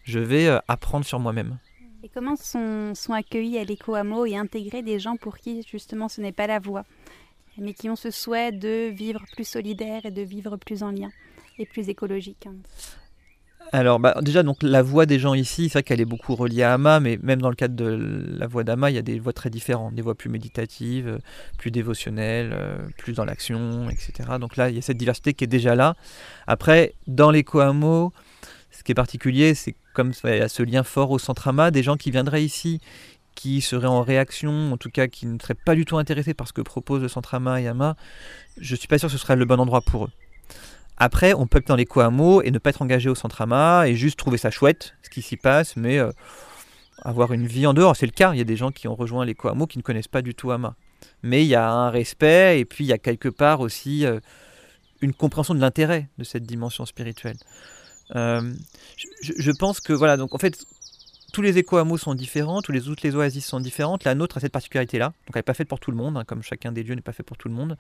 je 0.04 0.20
vais 0.20 0.48
euh, 0.48 0.58
apprendre 0.68 1.06
sur 1.06 1.20
moi-même. 1.20 1.60
Et 2.04 2.10
comment 2.10 2.36
sont, 2.36 2.96
sont 2.96 3.14
accueillis 3.14 3.60
à 3.60 3.64
l'éco-hameau 3.64 4.26
et 4.26 4.38
intégrés 4.38 4.82
des 4.82 5.00
gens 5.00 5.18
pour 5.18 5.38
qui 5.38 5.64
justement 5.70 6.08
ce 6.08 6.22
n'est 6.22 6.32
pas 6.32 6.48
la 6.48 6.60
voie, 6.60 6.86
mais 7.58 7.74
qui 7.74 7.90
ont 7.90 7.98
ce 7.98 8.10
souhait 8.10 8.54
de 8.54 8.90
vivre 8.90 9.22
plus 9.34 9.48
solidaire 9.48 10.06
et 10.06 10.12
de 10.12 10.22
vivre 10.22 10.56
plus 10.56 10.82
en 10.82 10.92
lien 10.92 11.12
et 11.58 11.66
plus 11.66 11.90
écologique 11.90 12.48
hein 12.48 12.56
alors, 13.72 14.00
bah, 14.00 14.16
déjà, 14.22 14.42
donc 14.42 14.64
la 14.64 14.82
voix 14.82 15.06
des 15.06 15.20
gens 15.20 15.36
ici, 15.36 15.70
c'est 15.70 15.74
vrai 15.74 15.84
qu'elle 15.84 16.02
est 16.02 16.06
beaucoup 16.06 16.36
reliée 16.36 16.64
à 16.64 16.74
Ama, 16.74 17.00
mais 17.00 17.20
même 17.22 17.42
dans 17.42 17.50
le 17.50 17.56
cadre 17.56 17.76
de 17.76 18.26
la 18.38 18.48
voix 18.48 18.64
d'Ama, 18.64 18.90
il 18.90 18.96
y 18.96 18.98
a 18.98 19.04
des 19.04 19.20
voix 19.20 19.34
très 19.34 19.52
différentes, 19.52 19.94
des 19.94 20.02
voix 20.02 20.16
plus 20.16 20.30
méditatives, 20.30 21.08
euh, 21.08 21.18
plus 21.58 21.70
dévotionnelles, 21.70 22.50
euh, 22.52 22.78
plus 22.98 23.14
dans 23.14 23.26
l'action, 23.26 23.90
etc. 23.90 24.38
Donc 24.40 24.58
là, 24.58 24.70
il 24.70 24.76
y 24.76 24.80
a 24.80 24.82
cette 24.82 24.98
diversité 24.98 25.34
qui 25.34 25.44
est 25.44 25.48
déjà 25.48 25.76
là. 25.76 25.96
Après, 26.48 26.96
dans 27.06 27.30
les 27.30 27.44
Coamo, 27.44 28.12
ce 28.72 28.84
qui 28.84 28.92
est 28.92 28.96
particulier, 28.96 29.54
c'est 29.54 29.76
comme 29.94 30.14
il 30.24 30.30
y 30.30 30.40
a 30.40 30.50
ce 30.50 30.64
lien 30.64 30.84
fort 30.84 31.12
au 31.12 31.20
centre 31.20 31.48
Ama, 31.48 31.70
des 31.70 31.84
gens 31.84 31.96
qui 31.98 32.10
viendraient 32.10 32.44
ici, 32.44 32.80
qui 33.36 33.62
seraient 33.62 33.88
en 33.88 34.02
réaction, 34.02 34.74
en 34.74 34.78
tout 34.78 34.90
cas 34.90 35.08
qui 35.08 35.28
ne 35.28 35.38
seraient 35.40 35.54
pas 35.54 35.76
du 35.76 35.86
tout 35.86 35.98
intéressés 35.98 36.34
par 36.34 36.48
ce 36.48 36.54
que 36.54 36.62
propose 36.62 37.02
le 37.02 37.08
centre 37.08 37.36
Ama 37.36 37.62
et 37.62 37.68
Ama, 37.68 37.96
je 38.60 38.74
ne 38.74 38.78
suis 38.80 38.88
pas 38.88 38.98
sûr 38.98 39.10
que 39.10 39.14
ce 39.14 39.20
serait 39.20 39.36
le 39.36 39.46
bon 39.46 39.60
endroit 39.60 39.82
pour 39.82 40.06
eux. 40.06 40.12
Après, 41.00 41.34
on 41.34 41.48
peut 41.48 41.60
être 41.60 41.68
dans 41.68 41.78
les 41.78 41.86
Coamo 41.86 42.42
et 42.42 42.52
ne 42.52 42.60
pas 42.60 42.72
être 42.72 42.82
engagé 42.82 43.10
au 43.10 43.16
centre 43.16 43.42
AMA 43.42 43.88
et 43.88 43.96
juste 43.96 44.20
trouver 44.20 44.38
ça 44.38 44.52
chouette, 44.52 44.96
ce 45.02 45.10
qui 45.10 45.22
s'y 45.22 45.38
passe, 45.38 45.78
mais 45.78 45.98
euh, 45.98 46.12
avoir 47.04 47.32
une 47.32 47.48
vie 47.48 47.66
en 47.66 47.74
dehors. 47.74 47.96
C'est 47.96 48.06
le 48.06 48.12
cas, 48.12 48.34
il 48.34 48.38
y 48.38 48.42
a 48.42 48.46
des 48.46 48.58
gens 48.58 48.72
qui 48.72 48.90
ont 48.90 48.96
rejoint 48.96 49.24
les 49.24 49.34
Coamo 49.34 49.66
qui 49.66 49.78
ne 49.78 49.84
connaissent 49.84 50.10
pas 50.10 50.22
du 50.22 50.36
tout 50.36 50.52
AMA. 50.52 50.76
Mais 51.24 51.46
il 51.46 51.48
y 51.48 51.56
a 51.56 51.70
un 51.70 51.90
respect 51.90 52.60
et 52.60 52.66
puis 52.66 52.84
il 52.84 52.88
y 52.88 52.94
a 52.94 52.98
quelque 52.98 53.30
part 53.30 53.62
aussi 53.62 54.06
euh, 54.06 54.20
une 55.00 55.14
compréhension 55.14 55.56
de 55.56 55.62
l'intérêt 55.62 56.10
de 56.18 56.26
cette 56.26 56.44
dimension 56.44 56.86
spirituelle. 56.86 57.38
Euh, 58.16 58.54
je, 59.22 59.52
pense 59.52 59.80
que 59.80 59.94
voilà, 59.94 60.18
donc 60.18 60.36
en 60.36 60.38
fait, 60.38 60.66
tous 61.32 61.42
les 61.42 61.58
éco-hameaux 61.58 61.98
sont 61.98 62.16
différents, 62.16 62.62
tous 62.62 62.74
les 62.74 62.82
toutes 62.82 63.04
les 63.04 63.16
oasis 63.16 63.46
sont 63.46 63.62
différentes. 63.62 64.04
La 64.04 64.16
nôtre 64.16 64.36
a 64.36 64.40
cette 64.42 64.52
particularité-là. 64.52 65.06
Donc 65.06 65.30
elle 65.30 65.40
n'est 65.40 65.44
pas 65.44 65.54
faite 65.54 65.70
pour 65.70 65.80
tout 65.80 65.92
le 65.92 65.98
monde, 65.98 66.18
hein, 66.18 66.26
comme 66.26 66.42
chacun 66.44 66.74
des 66.74 66.84
lieux 66.84 66.96
n'est 66.96 67.02
pas 67.02 67.14
fait 67.14 67.24
pour 67.24 67.38
tout 67.38 67.48
le 67.48 67.54
monde. 67.54 67.78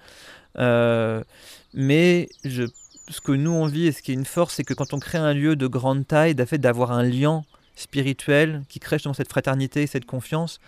mais 1.73 2.29
je 2.45 2.65
ce 3.09 3.21
que 3.21 3.31
nous 3.31 3.51
on 3.51 3.65
vit 3.65 3.87
et 3.87 3.91
ce 3.91 4.01
qui 4.01 4.11
est 4.11 4.15
une 4.15 4.25
force, 4.25 4.55
c'est 4.55 4.63
que 4.63 4.73
quand 4.73 4.93
on 4.93 4.99
crée 4.99 5.17
un 5.17 5.33
lieu 5.33 5.55
de 5.55 5.67
grande 5.67 6.07
taille, 6.07 6.35
d'avoir 6.35 6.91
un 6.91 7.03
lien 7.03 7.43
spirituel 7.75 8.63
qui 8.69 8.79
crée 8.79 8.97
justement 8.97 9.13
cette 9.13 9.29
fraternité, 9.29 9.87
cette 9.87 10.05
confiance, 10.05 10.59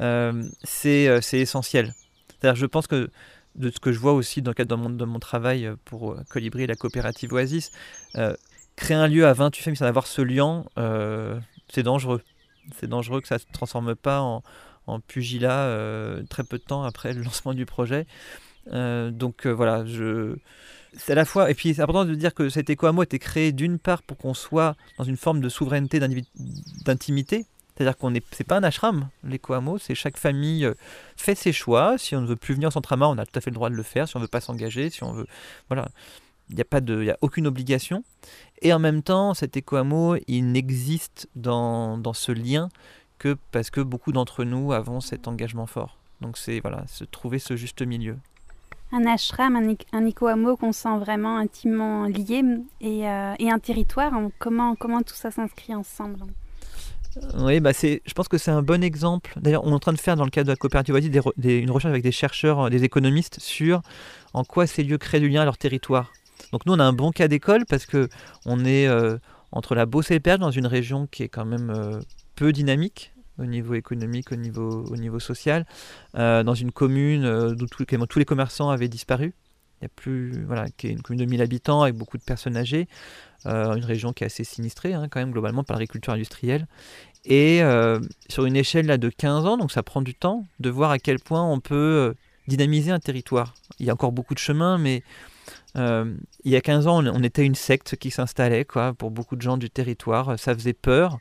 euh, 0.00 0.44
euh, 0.86 1.18
c'est 1.22 1.38
essentiel. 1.38 1.94
je 2.42 2.66
pense 2.66 2.86
que 2.86 3.10
de 3.56 3.70
ce 3.70 3.80
que 3.80 3.90
je 3.90 3.98
vois 3.98 4.12
aussi 4.12 4.42
dans 4.42 4.52
le 4.52 4.54
cadre 4.54 4.76
de 4.88 5.04
mon, 5.04 5.18
travail 5.18 5.68
pour 5.84 6.16
Colibri 6.28 6.62
et 6.62 6.66
la 6.68 6.76
coopérative 6.76 7.32
Oasis, 7.32 7.72
euh, 8.14 8.34
créer 8.76 8.96
un 8.96 9.08
lieu 9.08 9.26
à 9.26 9.32
28 9.32 9.62
familles 9.62 9.76
sans 9.78 9.86
avoir 9.86 10.06
ce 10.06 10.22
lien, 10.22 10.64
c'est 11.68 11.82
dangereux. 11.82 12.22
C'est 12.78 12.86
dangereux 12.86 13.20
que 13.20 13.28
ça 13.28 13.36
ne 13.36 13.40
se 13.40 13.46
transforme 13.52 13.96
pas 13.96 14.20
en, 14.20 14.42
en 14.86 15.00
pugilat 15.00 15.74
très 16.28 16.44
peu 16.44 16.58
de 16.58 16.62
temps 16.62 16.84
après 16.84 17.12
le 17.14 17.22
lancement 17.24 17.54
du 17.54 17.66
projet. 17.66 18.06
donc 18.70 19.46
voilà, 19.46 19.84
je 19.84 20.36
c'est 20.96 21.12
à 21.12 21.14
la 21.14 21.24
fois, 21.24 21.50
et 21.50 21.54
puis 21.54 21.74
c'est 21.74 21.82
important 21.82 22.04
de 22.04 22.14
dire 22.14 22.34
que 22.34 22.48
cet 22.48 22.70
éco-hameau 22.70 23.02
a 23.02 23.04
été 23.04 23.18
créé 23.18 23.52
d'une 23.52 23.78
part 23.78 24.02
pour 24.02 24.16
qu'on 24.16 24.34
soit 24.34 24.76
dans 24.96 25.04
une 25.04 25.16
forme 25.16 25.40
de 25.40 25.48
souveraineté, 25.48 26.00
d'intimité, 26.84 27.46
c'est-à-dire 27.78 27.96
qu'on 27.96 28.10
n'est, 28.10 28.22
c'est 28.32 28.42
pas 28.42 28.56
un 28.56 28.64
ashram, 28.64 29.08
l'éco-hameau, 29.22 29.78
c'est 29.78 29.94
chaque 29.94 30.16
famille 30.16 30.64
euh, 30.64 30.74
fait 31.16 31.36
ses 31.36 31.52
choix. 31.52 31.96
Si 31.96 32.16
on 32.16 32.20
ne 32.20 32.26
veut 32.26 32.34
plus 32.34 32.54
venir 32.54 32.68
en 32.68 32.70
centre 32.72 32.92
on 32.98 33.18
a 33.18 33.24
tout 33.24 33.38
à 33.38 33.40
fait 33.40 33.50
le 33.50 33.54
droit 33.54 33.70
de 33.70 33.76
le 33.76 33.84
faire. 33.84 34.08
Si 34.08 34.16
on 34.16 34.18
ne 34.18 34.24
veut 34.24 34.28
pas 34.28 34.40
s'engager, 34.40 34.90
si 34.90 35.04
on 35.04 35.12
veut, 35.12 35.26
voilà, 35.68 35.88
il 36.50 36.56
n'y 36.56 36.60
a 36.60 36.64
pas 36.64 36.80
de, 36.80 37.02
il 37.04 37.10
a 37.10 37.16
aucune 37.20 37.46
obligation. 37.46 38.02
Et 38.62 38.72
en 38.72 38.80
même 38.80 39.04
temps, 39.04 39.32
cet 39.32 39.56
éco-hameau, 39.56 40.16
il 40.26 40.50
n'existe 40.50 41.28
dans, 41.36 41.98
dans 41.98 42.14
ce 42.14 42.32
lien 42.32 42.68
que 43.18 43.36
parce 43.52 43.70
que 43.70 43.80
beaucoup 43.80 44.10
d'entre 44.10 44.42
nous 44.42 44.72
avons 44.72 45.00
cet 45.00 45.28
engagement 45.28 45.66
fort. 45.66 45.98
Donc 46.20 46.36
c'est 46.36 46.58
voilà, 46.58 46.84
se 46.88 47.04
trouver 47.04 47.38
ce 47.38 47.54
juste 47.54 47.82
milieu 47.82 48.18
un 48.92 49.06
ashram, 49.06 49.56
un, 49.56 49.74
un 49.92 50.10
qu'on 50.10 50.72
sent 50.72 50.98
vraiment 50.98 51.36
intimement 51.38 52.04
lié 52.04 52.42
et, 52.80 53.08
euh, 53.08 53.34
un 53.38 53.58
territoire. 53.58 54.12
Comment, 54.38 54.76
tout 54.76 55.14
ça 55.14 55.30
s'inscrit 55.30 55.74
ensemble 55.74 56.20
oui, 57.36 57.58
bah 57.58 57.72
je 57.72 58.12
pense 58.14 58.28
que 58.28 58.38
c'est 58.38 58.52
un 58.52 58.62
bon 58.62 58.80
exemple. 58.84 59.32
D'ailleurs, 59.40 59.64
on 59.64 59.70
est 59.70 59.74
en 59.74 59.78
train 59.80 59.92
de 59.92 59.98
faire 59.98 60.14
dans 60.14 60.24
le 60.24 60.30
cadre 60.30 60.46
de 60.46 60.52
la 60.52 60.56
coopérative 60.56 60.94
une 60.94 61.70
recherche 61.70 61.90
avec 61.90 62.04
des 62.04 62.12
chercheurs, 62.12 62.70
des 62.70 62.84
économistes 62.84 63.40
sur 63.40 63.82
en 64.34 64.44
quoi 64.44 64.68
ces 64.68 64.84
lieux 64.84 64.98
créent 64.98 65.18
du 65.18 65.28
lien 65.28 65.40
à 65.40 65.44
leur 65.44 65.58
territoire. 65.58 66.12
Donc 66.52 66.64
nous, 66.66 66.74
on 66.74 66.78
a 66.78 66.84
un 66.84 66.92
bon 66.92 67.10
cas 67.10 67.26
d'école 67.26 67.64
parce 67.66 67.86
que 67.86 68.08
on 68.46 68.64
est 68.64 68.86
euh, 68.86 69.16
entre 69.50 69.74
la 69.74 69.86
Beauce 69.86 70.12
et 70.12 70.14
le 70.14 70.20
Perche 70.20 70.38
dans 70.38 70.52
une 70.52 70.66
région 70.66 71.08
qui 71.10 71.24
est 71.24 71.28
quand 71.28 71.46
même 71.46 71.70
euh, 71.70 72.00
peu 72.36 72.52
dynamique 72.52 73.12
au 73.38 73.46
niveau 73.46 73.74
économique, 73.74 74.32
au 74.32 74.36
niveau, 74.36 74.84
au 74.84 74.96
niveau 74.96 75.18
social, 75.18 75.66
euh, 76.16 76.42
dans 76.42 76.54
une 76.54 76.72
commune 76.72 77.24
euh, 77.24 77.54
où 77.54 77.66
tous, 77.66 77.84
tous 77.84 78.18
les 78.18 78.24
commerçants 78.24 78.70
avaient 78.70 78.88
disparu. 78.88 79.34
Il 79.80 79.84
y 79.84 79.86
a 79.86 79.90
plus, 79.94 80.44
voilà, 80.44 80.68
qui 80.70 80.88
est 80.88 80.90
une 80.90 81.02
commune 81.02 81.24
de 81.24 81.30
1000 81.30 81.40
habitants 81.40 81.82
avec 81.82 81.94
beaucoup 81.94 82.18
de 82.18 82.24
personnes 82.24 82.56
âgées, 82.56 82.88
euh, 83.46 83.76
une 83.76 83.84
région 83.84 84.12
qui 84.12 84.24
est 84.24 84.26
assez 84.26 84.42
sinistrée 84.42 84.92
hein, 84.92 85.06
quand 85.08 85.20
même 85.20 85.30
globalement 85.30 85.62
par 85.62 85.76
l'agriculture 85.76 86.12
industrielle. 86.12 86.66
Et 87.24 87.60
sur 88.30 88.46
une 88.46 88.56
échelle 88.56 88.86
là, 88.86 88.96
de 88.96 89.10
15 89.10 89.44
ans, 89.44 89.58
donc 89.58 89.70
ça 89.70 89.82
prend 89.82 90.00
du 90.00 90.14
temps 90.14 90.46
de 90.60 90.70
voir 90.70 90.90
à 90.90 90.98
quel 90.98 91.18
point 91.18 91.44
on 91.44 91.60
peut 91.60 92.14
dynamiser 92.46 92.90
un 92.90 93.00
territoire. 93.00 93.54
Il 93.80 93.86
y 93.86 93.90
a 93.90 93.92
encore 93.92 94.12
beaucoup 94.12 94.32
de 94.32 94.38
chemin, 94.38 94.78
mais 94.78 95.02
il 95.74 96.16
y 96.44 96.56
a 96.56 96.60
15 96.62 96.86
ans, 96.86 97.04
on, 97.04 97.06
on 97.06 97.22
était 97.22 97.44
une 97.44 97.56
secte 97.56 97.96
qui 97.96 98.10
s'installait 98.10 98.64
quoi, 98.64 98.94
pour 98.94 99.10
beaucoup 99.10 99.36
de 99.36 99.42
gens 99.42 99.58
du 99.58 99.68
territoire. 99.68 100.38
Ça 100.38 100.54
faisait 100.54 100.72
peur. 100.72 101.18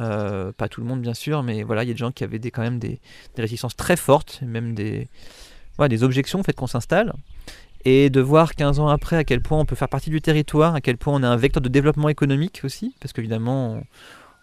Euh, 0.00 0.52
pas 0.52 0.68
tout 0.68 0.80
le 0.80 0.86
monde 0.86 1.00
bien 1.00 1.14
sûr, 1.14 1.42
mais 1.42 1.62
voilà, 1.62 1.84
il 1.84 1.88
y 1.88 1.90
a 1.90 1.94
des 1.94 1.98
gens 1.98 2.10
qui 2.10 2.24
avaient 2.24 2.38
quand 2.38 2.62
même 2.62 2.78
des, 2.78 3.00
des 3.36 3.42
réticences 3.42 3.76
très 3.76 3.96
fortes, 3.96 4.40
même 4.42 4.74
des, 4.74 5.08
des 5.88 6.02
objections 6.02 6.40
au 6.40 6.42
fait 6.42 6.54
qu'on 6.54 6.66
s'installe. 6.66 7.12
et 7.84 8.10
de 8.10 8.20
voir 8.20 8.54
15 8.54 8.80
ans 8.80 8.88
après 8.88 9.16
à 9.16 9.24
quel 9.24 9.40
point 9.40 9.58
on 9.58 9.66
peut 9.66 9.76
faire 9.76 9.88
partie 9.88 10.10
du 10.10 10.20
territoire, 10.20 10.74
à 10.74 10.80
quel 10.80 10.96
point 10.96 11.14
on 11.14 11.22
est 11.22 11.26
un 11.26 11.36
vecteur 11.36 11.62
de 11.62 11.68
développement 11.68 12.08
économique 12.08 12.62
aussi, 12.64 12.94
parce 13.00 13.12
qu'évidemment, 13.12 13.82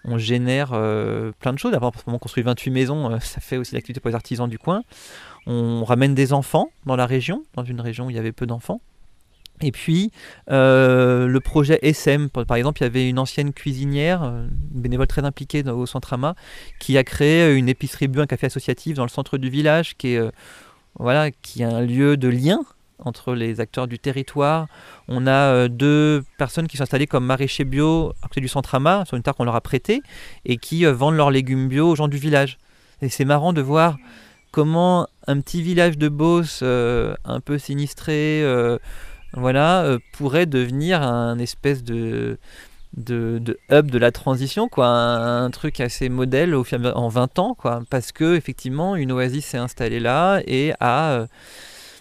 on, 0.06 0.18
génère 0.18 0.72
euh, 0.74 1.32
plein 1.40 1.54
de 1.54 1.60
choses. 1.60 1.72
D'abord, 1.72 1.94
on 2.08 2.18
construit 2.18 2.44
28 2.44 2.72
maisons, 2.72 3.12
euh, 3.12 3.20
ça 3.20 3.42
fait 3.42 3.58
aussi 3.58 3.76
l'activité 3.76 4.00
pour 4.00 4.10
les 4.10 4.16
artisans 4.16 4.48
du 4.48 4.58
coin. 4.60 4.84
On 5.48 5.84
ramène 5.84 6.14
des 6.14 6.34
enfants 6.34 6.70
dans 6.86 6.96
la 6.96 7.06
région, 7.06 7.44
dans 7.56 7.64
une 7.64 7.82
région 7.82 8.06
où 8.06 8.10
il 8.10 8.16
y 8.16 8.20
avait 8.20 8.32
peu 8.32 8.46
d'enfants. 8.46 8.80
Et 9.62 9.72
puis, 9.72 10.12
euh, 10.50 11.28
le 11.28 11.40
projet 11.40 11.80
SM, 11.82 12.30
par 12.30 12.58
exemple, 12.58 12.82
il 12.82 12.86
y 12.86 12.88
avait 12.88 13.10
une 13.10 13.20
ancienne 13.20 13.54
cuisinière, 13.54 14.24
une 14.24 14.82
bénévole 14.82 15.08
très 15.08 15.24
impliquée 15.24 15.64
au 15.70 15.86
Centre 15.86 16.14
Ama, 16.14 16.36
qui 16.80 16.98
a 16.98 17.04
créé 17.04 17.54
une 17.56 17.70
épicerie 17.70 18.08
bu, 18.08 18.22
un 18.22 18.28
café 18.28 18.48
associatif 18.48 18.96
dans 18.96 19.04
le 19.04 19.10
centre 19.10 19.38
du 19.38 19.50
village, 19.50 19.96
qui 19.98 20.16
est, 20.16 20.22
voilà, 20.98 21.32
qui 21.32 21.62
est 21.62 21.66
un 21.66 21.82
lieu 21.82 22.18
de 22.18 22.28
lien 22.28 22.62
entre 23.04 23.34
les 23.34 23.60
acteurs 23.60 23.88
du 23.88 24.00
territoire. 24.00 24.68
On 25.08 25.28
a 25.28 25.32
euh, 25.32 25.68
deux 25.68 26.24
personnes 26.38 26.68
qui 26.68 26.78
sont 26.78 26.84
installées 26.84 27.08
comme 27.08 27.26
maraîchers 27.26 27.66
bio 27.66 28.14
à 28.22 28.28
côté 28.28 28.42
du 28.42 28.48
centre 28.48 28.74
Ama, 28.76 29.04
sur 29.06 29.18
une 29.18 29.24
terre 29.24 29.36
qu'on 29.36 29.44
leur 29.44 29.56
a 29.56 29.62
prêtée, 29.62 30.02
et 30.46 30.58
qui 30.58 30.86
euh, 30.86 30.94
vendent 30.94 31.16
leurs 31.16 31.32
légumes 31.32 31.68
bio 31.68 31.90
aux 31.90 31.96
gens 31.96 32.08
du 32.08 32.18
village. 32.18 32.58
Et 33.02 33.10
c'est 33.10 33.26
marrant 33.26 33.54
de 33.54 33.62
voir 33.62 33.98
comment 34.52 35.08
un 35.28 35.40
petit 35.42 35.62
village 35.62 35.98
de 35.98 36.10
Beauce, 36.10 36.60
euh, 36.62 37.16
un 37.26 37.40
peu 37.40 37.58
sinistré, 37.58 38.44
voilà, 39.34 39.98
pourrait 40.14 40.46
devenir 40.46 41.02
un 41.02 41.40
espèce 41.40 41.84
de, 41.84 42.38
de, 42.98 43.58
hub 43.70 43.90
de 43.90 43.98
la 43.98 44.12
transition, 44.12 44.68
quoi, 44.68 44.88
un, 44.88 45.50
truc 45.50 45.80
assez 45.80 46.10
modèle 46.10 46.56
en 46.56 47.08
20 47.08 47.40
ans, 47.40 47.56
quoi, 47.56 47.84
parce 47.90 48.12
que 48.12 48.36
effectivement 48.36 48.96
une 48.96 49.12
oasis 49.12 49.46
s'est 49.46 49.58
installée 49.58 50.00
là 50.00 50.42
et 50.46 50.74
a 50.80 51.26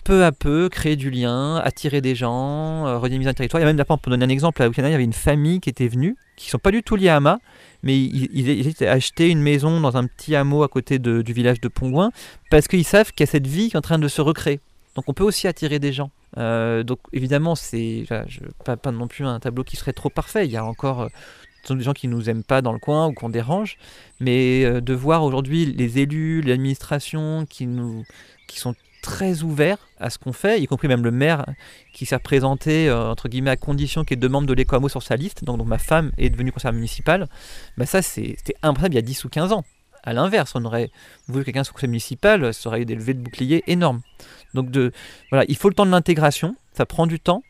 peu 0.05 0.25
à 0.25 0.33
peu 0.33 0.69
créer 0.69 0.97
du 0.97 1.11
lien, 1.11 1.57
attirer 1.57 2.01
des 2.01 2.14
gens, 2.14 2.87
euh, 2.87 2.99
un 2.99 3.35
territoire. 3.35 3.61
Il 3.61 3.66
y 3.66 3.69
a 3.69 3.73
même, 3.73 3.85
pour 3.85 3.99
donner 4.07 4.25
un 4.25 4.29
exemple, 4.29 4.62
à 4.62 4.69
Canada, 4.71 4.88
il 4.88 4.93
y 4.93 4.95
avait 4.95 5.05
une 5.05 5.12
famille 5.12 5.61
qui 5.61 5.69
était 5.69 5.88
venue, 5.88 6.16
qui 6.37 6.47
ne 6.47 6.51
sont 6.51 6.59
pas 6.59 6.71
du 6.71 6.83
tout 6.83 6.97
liés 6.97 7.09
à 7.09 7.16
Ama, 7.16 7.38
mais 7.83 7.97
ils, 7.97 8.49
étaient 8.69 8.87
acheté 8.87 9.29
une 9.29 9.40
maison 9.40 9.81
dans 9.81 9.97
un 9.97 10.07
petit 10.07 10.35
hameau 10.37 10.62
à 10.62 10.69
côté 10.69 10.99
du 10.99 11.33
village 11.33 11.61
de 11.61 11.69
Pongouin, 11.69 12.11
parce 12.51 12.69
qu'ils 12.69 12.85
savent 12.85 13.12
qu'il 13.12 13.21
y 13.21 13.29
a 13.29 13.31
cette 13.31 13.47
vie 13.47 13.69
qui 13.69 13.77
est 13.77 13.79
en 13.79 13.83
train 13.83 13.99
de 13.99 14.09
se 14.09 14.21
recréer. 14.21 14.61
Donc 14.97 15.05
on 15.09 15.14
peut 15.14 15.25
aussi 15.25 15.47
attirer 15.47 15.79
des 15.79 15.93
gens. 15.93 16.11
Euh, 16.38 16.83
donc 16.83 17.01
évidemment, 17.12 17.55
c'est 17.55 18.05
pas, 18.64 18.77
pas, 18.77 18.93
non 18.93 19.09
plus 19.09 19.25
un 19.25 19.40
tableau 19.40 19.64
qui 19.64 19.77
serait 19.77 19.93
trop 19.93 20.11
parfait. 20.11 20.47
Il 20.47 20.53
y 20.53 20.57
a 20.57 20.64
encore 20.64 21.03
euh, 21.03 21.75
des 21.75 21.83
gens 21.83 21.93
qui 21.93 22.09
nous 22.09 22.29
aiment 22.31 22.45
pas 22.45 22.62
dans 22.62 22.73
le 22.73 22.79
coin 22.79 23.09
ou 23.09 23.12
qu'on 23.12 23.29
dérange, 23.29 23.79
mais 24.21 24.64
euh, 24.64 24.81
de 24.81 24.95
voir 24.95 25.25
aujourd'hui 25.25 25.66
les 25.66 25.99
élus, 25.99 26.40
l'administration 26.43 27.47
qui 27.47 27.69
qui 28.47 28.59
sont 28.59 28.75
très 29.03 29.43
ouvert 29.43 29.79
à 29.99 30.11
ce 30.11 30.19
qu'on 30.19 30.33
fait, 30.33 30.61
y 30.61 30.66
compris 30.66 30.88
même 30.88 31.05
le 31.05 31.11
maire 31.11 31.47
qui 31.93 32.07
s'est 32.07 32.16
représenté 32.16 32.88
euh, 32.88 33.11
entre 33.11 33.29
guillemets 33.29 33.51
à 33.51 33.57
condition 33.57 34.05
qu'il 34.05 34.16
y 34.16 34.19
ait 34.19 34.21
deux 34.21 34.29
membres 34.29 34.47
de 34.47 34.55
l'ECOAMO 34.55 34.88
sur 34.88 35.03
sa 35.03 35.16
liste, 35.16 35.45
donc, 35.45 35.64
ma 35.64 35.79
femme 35.79 36.12
est 36.19 36.31
devenue 36.31 36.53
conseillère 36.53 36.75
municipale, 36.75 37.29
bah 37.77 37.87
ça 37.87 38.03
c'était 38.03 38.55
impensable 38.62 38.95
il 38.95 38.97
y 38.97 38.99
a 38.99 39.03
10 39.03 39.25
ou 39.25 39.29
15 39.29 39.53
ans. 39.53 39.64
À 40.02 40.12
l'inverse, 40.12 40.52
on 40.54 40.64
aurait 40.64 40.90
voulu 41.28 41.44
quelqu'un 41.44 41.64
sur 41.64 41.72
le 41.72 41.76
conseil 41.76 41.90
municipal, 41.90 42.54
ça 42.54 42.68
aurait 42.68 42.82
eu 42.82 42.84
des 42.86 42.94
levées 42.94 43.14
de 43.14 43.20
boucliers 43.20 43.62
énormes. 43.66 44.00
Donc 44.54 44.70
de, 44.70 44.92
voilà, 45.30 45.44
il 45.48 45.56
faut 45.56 45.68
le 45.68 45.74
temps 45.74 45.86
de 45.86 45.90
l'intégration, 45.90 46.56
ça 46.72 46.86
prend 46.86 47.06
du 47.06 47.20
temps, 47.20 47.42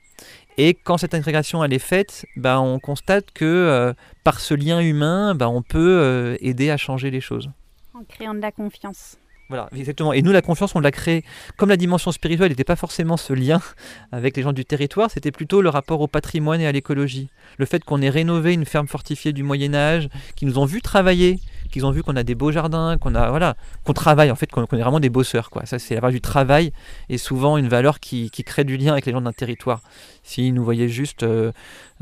et 0.58 0.74
quand 0.74 0.98
cette 0.98 1.14
intégration 1.14 1.64
elle 1.64 1.72
est 1.72 1.78
faite, 1.78 2.26
bah, 2.36 2.60
on 2.60 2.78
constate 2.78 3.30
que 3.32 3.44
euh, 3.44 3.94
par 4.24 4.40
ce 4.40 4.54
lien 4.54 4.80
humain, 4.80 5.34
bah, 5.34 5.48
on 5.48 5.62
peut 5.62 5.98
euh, 6.00 6.36
aider 6.40 6.70
à 6.70 6.76
changer 6.76 7.10
les 7.10 7.20
choses. 7.20 7.50
En 7.94 8.04
créant 8.04 8.34
de 8.34 8.40
la 8.40 8.52
confiance. 8.52 9.16
Voilà, 9.48 9.68
exactement. 9.74 10.12
Et 10.12 10.22
nous, 10.22 10.30
la 10.30 10.42
confiance, 10.42 10.76
on 10.76 10.80
l'a 10.80 10.92
créée. 10.92 11.24
Comme 11.56 11.70
la 11.70 11.76
dimension 11.76 12.12
spirituelle 12.12 12.50
n'était 12.50 12.62
pas 12.62 12.76
forcément 12.76 13.16
ce 13.16 13.32
lien 13.32 13.60
avec 14.12 14.36
les 14.36 14.42
gens 14.42 14.52
du 14.52 14.64
territoire, 14.64 15.10
c'était 15.10 15.32
plutôt 15.32 15.60
le 15.60 15.68
rapport 15.68 16.00
au 16.00 16.06
patrimoine 16.06 16.60
et 16.60 16.66
à 16.66 16.72
l'écologie. 16.72 17.30
Le 17.58 17.66
fait 17.66 17.82
qu'on 17.82 18.00
ait 18.00 18.10
rénové 18.10 18.52
une 18.54 18.64
ferme 18.64 18.86
fortifiée 18.86 19.32
du 19.32 19.42
Moyen 19.42 19.74
Âge, 19.74 20.08
qui 20.36 20.46
nous 20.46 20.58
ont 20.58 20.66
vu 20.66 20.82
travailler, 20.82 21.40
qu'ils 21.70 21.87
ont 21.87 21.90
vu 21.90 22.02
qu'on 22.02 22.16
a 22.16 22.22
des 22.22 22.35
beaux 22.35 22.52
jardins, 22.52 22.98
qu'on 22.98 23.14
a 23.14 23.30
voilà, 23.30 23.56
qu'on 23.85 23.92
travaille 23.92 24.30
en 24.30 24.35
fait, 24.35 24.50
qu'on 24.50 24.64
est 24.64 24.83
vraiment 24.83 25.00
des 25.00 25.09
bosseurs. 25.09 25.50
Ça 25.64 25.78
c'est 25.78 25.94
la 25.94 26.00
valeur 26.00 26.12
du 26.12 26.20
travail 26.20 26.72
et 27.09 27.18
souvent 27.18 27.56
une 27.56 27.68
valeur 27.68 28.00
qui, 28.00 28.30
crée 28.30 28.64
du 28.64 28.76
lien 28.76 28.92
avec 28.92 29.06
les 29.06 29.12
gens 29.12 29.20
d'un 29.20 29.33
territoire. 29.33 29.80
Si 30.22 30.52
nous 30.52 30.64
voyaient 30.64 30.88
juste, 30.88 31.22
euh, 31.22 31.52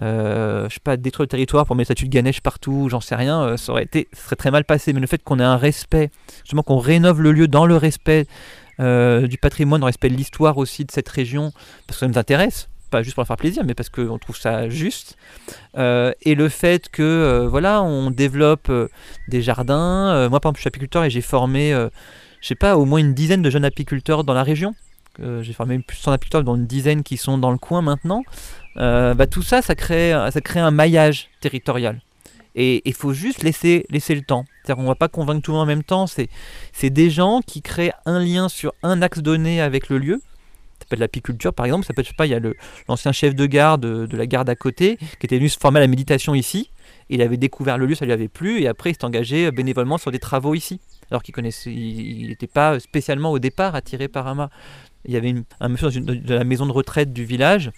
euh, 0.03 0.69
sais 0.69 0.81
pas, 0.83 0.97
détruire 0.97 1.25
le 1.25 1.29
territoire 1.29 1.67
pour 1.67 1.77
mettre 1.77 1.89
statue 1.89 2.07
de 2.07 2.11
Ganesh 2.11 2.41
partout, 2.41 2.89
j'en 2.91 3.01
sais 3.01 3.15
rien, 3.15 3.43
euh, 3.43 3.57
ça 3.57 3.73
aurait 3.73 3.85
été, 3.85 4.09
serait 4.13 4.37
très 4.37 4.51
mal 4.51 4.65
passé. 4.65 4.93
Mais 4.93 5.01
le 5.01 5.07
fait 5.07 5.23
qu'on 5.23 5.39
ait 5.39 5.45
un 5.45 5.57
respect, 5.57 6.11
justement 6.43 6.63
qu'on 6.63 6.79
rénove 6.79 7.21
le 7.21 7.33
lieu 7.33 7.49
dans 7.49 7.67
le 7.67 7.77
respect 7.77 8.27
du 8.79 9.39
patrimoine, 9.39 9.81
dans 9.81 9.87
le 9.87 9.91
respect 9.91 10.09
de 10.09 10.15
l'histoire 10.15 10.57
aussi 10.57 10.85
de 10.85 10.93
cette 10.93 11.09
région, 11.09 11.51
parce 11.89 11.99
que 11.99 12.07
ça 12.07 12.09
nous 12.09 12.19
intéresse 12.19 12.69
pas 12.89 13.03
juste 13.03 13.15
pour 13.15 13.27
faire 13.27 13.37
plaisir, 13.37 13.63
mais 13.65 13.75
parce 13.75 13.89
qu'on 13.89 14.19
trouve 14.19 14.37
ça 14.37 14.69
juste. 14.69 15.17
Euh, 15.77 16.13
et 16.23 16.35
le 16.35 16.49
fait 16.49 16.89
que 16.89 17.03
euh, 17.03 17.49
voilà, 17.49 17.83
on 17.83 18.11
développe 18.11 18.69
euh, 18.71 18.89
des 19.29 19.43
jardins. 19.43 20.29
moi, 20.29 20.41
par 20.41 20.51
exemple, 20.51 20.59
je 20.59 20.63
suis 20.63 20.69
apiculteur 20.69 21.05
et 21.05 21.11
j'ai 21.11 21.21
formé, 21.21 21.71
je 22.41 22.47
sais 22.47 22.55
pas, 22.55 22.77
au 22.77 22.85
moins 22.85 22.99
une 22.99 23.15
dizaine 23.15 23.43
de 23.43 23.51
jeunes 23.51 23.65
apiculteurs 23.65 24.25
dans 24.25 24.35
la 24.35 24.43
région. 24.43 24.75
j'ai 25.19 25.53
formé 25.53 25.79
plus 25.79 25.97
de 25.97 26.03
100 26.03 26.13
apiculteurs, 26.13 26.45
dont 26.45 26.57
une 26.57 26.67
dizaine 26.67 27.03
qui 27.03 27.17
sont 27.17 27.39
dans 27.39 27.51
le 27.51 27.59
coin 27.59 27.83
maintenant. 27.83 28.23
bah, 28.77 29.27
tout 29.31 29.43
ça, 29.43 29.63
ça 29.63 29.75
crée, 29.75 30.13
ça 30.33 30.41
crée 30.41 30.61
un 30.61 30.71
maillage 30.71 31.29
territorial. 31.41 32.01
Et 32.55 32.83
il 32.87 32.95
faut 32.95 33.13
juste 33.13 33.45
laisser, 33.45 33.87
laisser 33.89 34.15
le 34.15 34.23
temps. 34.23 34.45
C'est-à-dire 34.65 34.83
ne 34.83 34.89
va 34.89 34.97
pas 34.97 35.09
convaincre 35.09 35.43
tout 35.43 35.53
le 35.53 35.59
monde 35.59 35.65
en 35.65 35.67
même 35.67 35.85
temps. 35.85 36.07
C'est 36.07 36.91
des 36.91 37.11
gens 37.11 37.41
qui 37.47 37.63
créent 37.63 37.93
un 38.05 38.19
lien 38.19 38.49
sur 38.49 38.73
un 38.83 39.01
axe 39.03 39.21
donné 39.21 39.61
avec 39.61 39.89
le 39.91 39.99
lieu 39.99 40.21
peut 40.89 40.95
être 40.95 41.01
l'apiculture 41.01 41.53
par 41.53 41.67
exemple, 41.67 41.87
ça 41.87 41.95
peut 41.95 42.03
être, 42.03 42.15
pas, 42.17 42.27
il 42.27 42.31
y 42.31 42.35
a 42.35 42.41
l'ancien 42.89 43.13
chef 43.13 43.35
de 43.35 43.47
garde 43.47 43.83
de, 43.83 44.17
la 44.17 44.27
garde 44.27 44.49
à 44.49 44.57
côté 44.57 44.97
qui 44.97 45.27
était 45.27 45.39
venu 45.39 45.49
se 45.49 45.59
former 45.59 45.79
à 45.79 45.83
la 45.83 45.87
méditation 45.87 46.35
ici, 46.35 46.71
il 47.09 47.23
avait 47.23 47.37
découvert 47.37 47.79
le 47.79 47.87
lieu, 47.87 47.95
ça 47.95 48.05
lui 48.05 48.13
avait 48.13 48.29
plu, 48.29 48.61
et 48.61 48.69
après 48.69 48.91
il 48.91 48.95
s'est 48.95 49.05
engagé 49.05 49.51
bénévolement 49.51 49.99
sur 49.99 50.11
des 50.11 50.19
travaux 50.19 50.55
ici, 50.55 50.81
alors 51.11 51.23
qu'il 51.23 51.35
connaissait, 51.35 51.73
il 51.73 52.29
n'était 52.29 52.47
pas 52.47 52.81
spécialement 52.81 53.31
au 53.31 53.39
départ 53.39 53.75
attiré 53.75 54.09
par 54.09 54.27
Ama. 54.27 54.51
Il 55.05 55.13
y 55.13 55.17
avait 55.17 55.35
un 55.61 55.69
monsieur 55.69 55.91
de 55.91 56.35
la 56.35 56.45
maison 56.45 56.67
de 56.67 56.73
retraite 56.73 57.13
du 57.13 57.25
village 57.25 57.71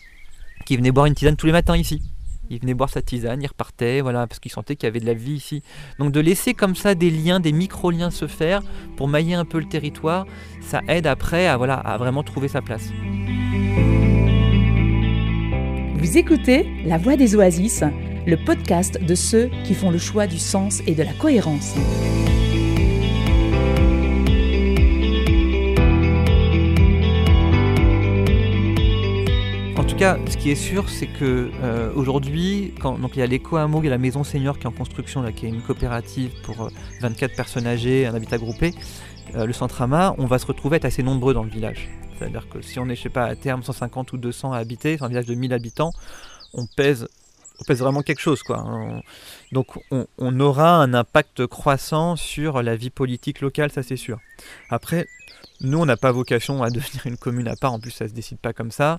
qui 0.66 0.77
venait 0.77 0.90
boire 0.90 1.07
une 1.07 1.14
tisane 1.14 1.37
tous 1.37 1.46
les 1.46 1.53
matins 1.53 1.77
ici 1.77 2.03
il 2.51 2.61
venait 2.61 2.75
boire 2.75 2.91
sa 2.91 3.01
tisane, 3.01 3.41
il 3.43 3.47
repartait, 3.47 4.01
voilà, 4.01 4.27
parce 4.27 4.41
qu'il 4.41 4.51
sentait 4.51 4.77
qu'il 4.77 4.87
y 4.87 4.91
avait 4.91 5.01
de 5.01 5.07
la 5.07 5.15
vie 5.15 5.35
ici. 5.35 5.63
Donc 5.99 6.13
de 6.13 6.21
laisser 6.21 6.53
comme 6.53 6.75
ça 6.75 6.95
des 6.95 7.11
liens, 7.11 7.41
des 7.41 7.53
micro-liens 7.53 8.11
se 8.11 8.27
faire 8.27 8.61
pour 8.97 9.09
mailler 9.09 9.35
un 9.35 9.45
peu 9.45 9.59
le 9.59 9.69
territoire, 9.69 10.27
ça 10.61 10.81
aide 10.89 11.07
après 11.07 11.47
à, 11.47 11.55
à 11.55 11.97
vraiment 11.97 12.23
trouver 12.23 12.49
sa 12.49 12.61
place. 12.61 12.91
Vous 15.97 16.19
écoutez 16.19 16.67
La 16.85 16.99
Voix 16.99 17.17
des 17.17 17.37
Oasis, 17.37 17.85
le 18.27 18.37
podcast 18.37 19.01
de 19.03 19.15
ceux 19.15 19.51
qui 19.65 19.75
font 19.75 19.91
le 19.91 19.99
choix 19.99 20.27
du 20.27 20.39
sens 20.39 20.83
et 20.87 20.95
de 20.95 21.03
la 21.03 21.13
cohérence. 21.13 21.75
Ce 30.01 30.37
qui 30.39 30.51
est 30.51 30.55
sûr, 30.55 30.89
c'est 30.89 31.09
que 31.09 31.51
euh, 31.63 31.93
aujourd'hui, 31.95 32.73
donc 32.83 33.11
il 33.17 33.19
y 33.19 33.23
a 33.23 33.27
l'éco 33.27 33.59
hameau, 33.59 33.83
il 33.83 33.85
y 33.85 33.89
a 33.89 33.91
la 33.91 33.99
maison 33.99 34.25
senior 34.25 34.59
qui 34.59 34.65
est 34.65 34.67
en 34.67 34.73
construction, 34.73 35.21
là, 35.21 35.31
qui 35.31 35.45
est 35.45 35.51
une 35.51 35.61
coopérative 35.61 36.31
pour 36.43 36.71
24 37.03 37.31
euh, 37.31 37.37
personnes 37.37 37.67
âgées, 37.67 38.07
un 38.07 38.15
habitat 38.15 38.39
groupé. 38.39 38.73
Euh, 39.35 39.45
le 39.45 39.53
centre 39.53 39.83
Ama, 39.83 40.15
on 40.17 40.25
va 40.25 40.39
se 40.39 40.47
retrouver 40.47 40.79
être 40.79 40.87
assez 40.87 41.03
nombreux 41.03 41.35
dans 41.35 41.43
le 41.43 41.51
village. 41.51 41.91
C'est-à-dire 42.19 42.49
que 42.49 42.63
si 42.63 42.79
on 42.79 42.89
est, 42.89 42.97
je 42.97 43.03
sais 43.03 43.09
pas, 43.11 43.27
à 43.27 43.37
terme 43.37 43.63
150 43.63 44.15
ou 44.15 44.17
200 44.17 44.55
à 44.55 44.57
habiter, 44.57 44.97
c'est 44.97 45.05
un 45.05 45.09
village 45.09 45.27
de 45.27 45.35
1000 45.35 45.53
habitants, 45.53 45.93
on 46.55 46.65
pèse, 46.65 47.07
on 47.61 47.65
pèse 47.65 47.81
vraiment 47.81 48.01
quelque 48.01 48.23
chose, 48.23 48.43
quoi. 48.43 48.65
donc 49.53 49.67
on, 49.91 50.07
on, 50.17 50.41
aura 50.41 50.77
un 50.77 50.95
impact 50.95 51.47
croissant 51.47 52.17
sur 52.17 52.63
la 52.63 52.75
vie 52.75 52.89
politique 52.89 53.43
locale, 53.43 53.71
ça 53.71 53.83
c'est 53.83 53.99
sûr. 53.99 54.19
Après, 54.71 55.07
nous, 55.61 55.79
on 55.79 55.85
n'a 55.85 55.99
pas 55.99 56.11
vocation 56.11 56.63
à 56.63 56.71
devenir 56.71 57.07
une 57.07 57.19
commune 57.19 57.49
à 57.49 57.57
part, 57.57 57.75
en 57.75 57.81
plus 57.81 57.91
ça 57.91 58.09
se 58.09 58.15
décide 58.15 58.39
pas 58.39 58.55
comme 58.55 58.71
ça. 58.71 58.99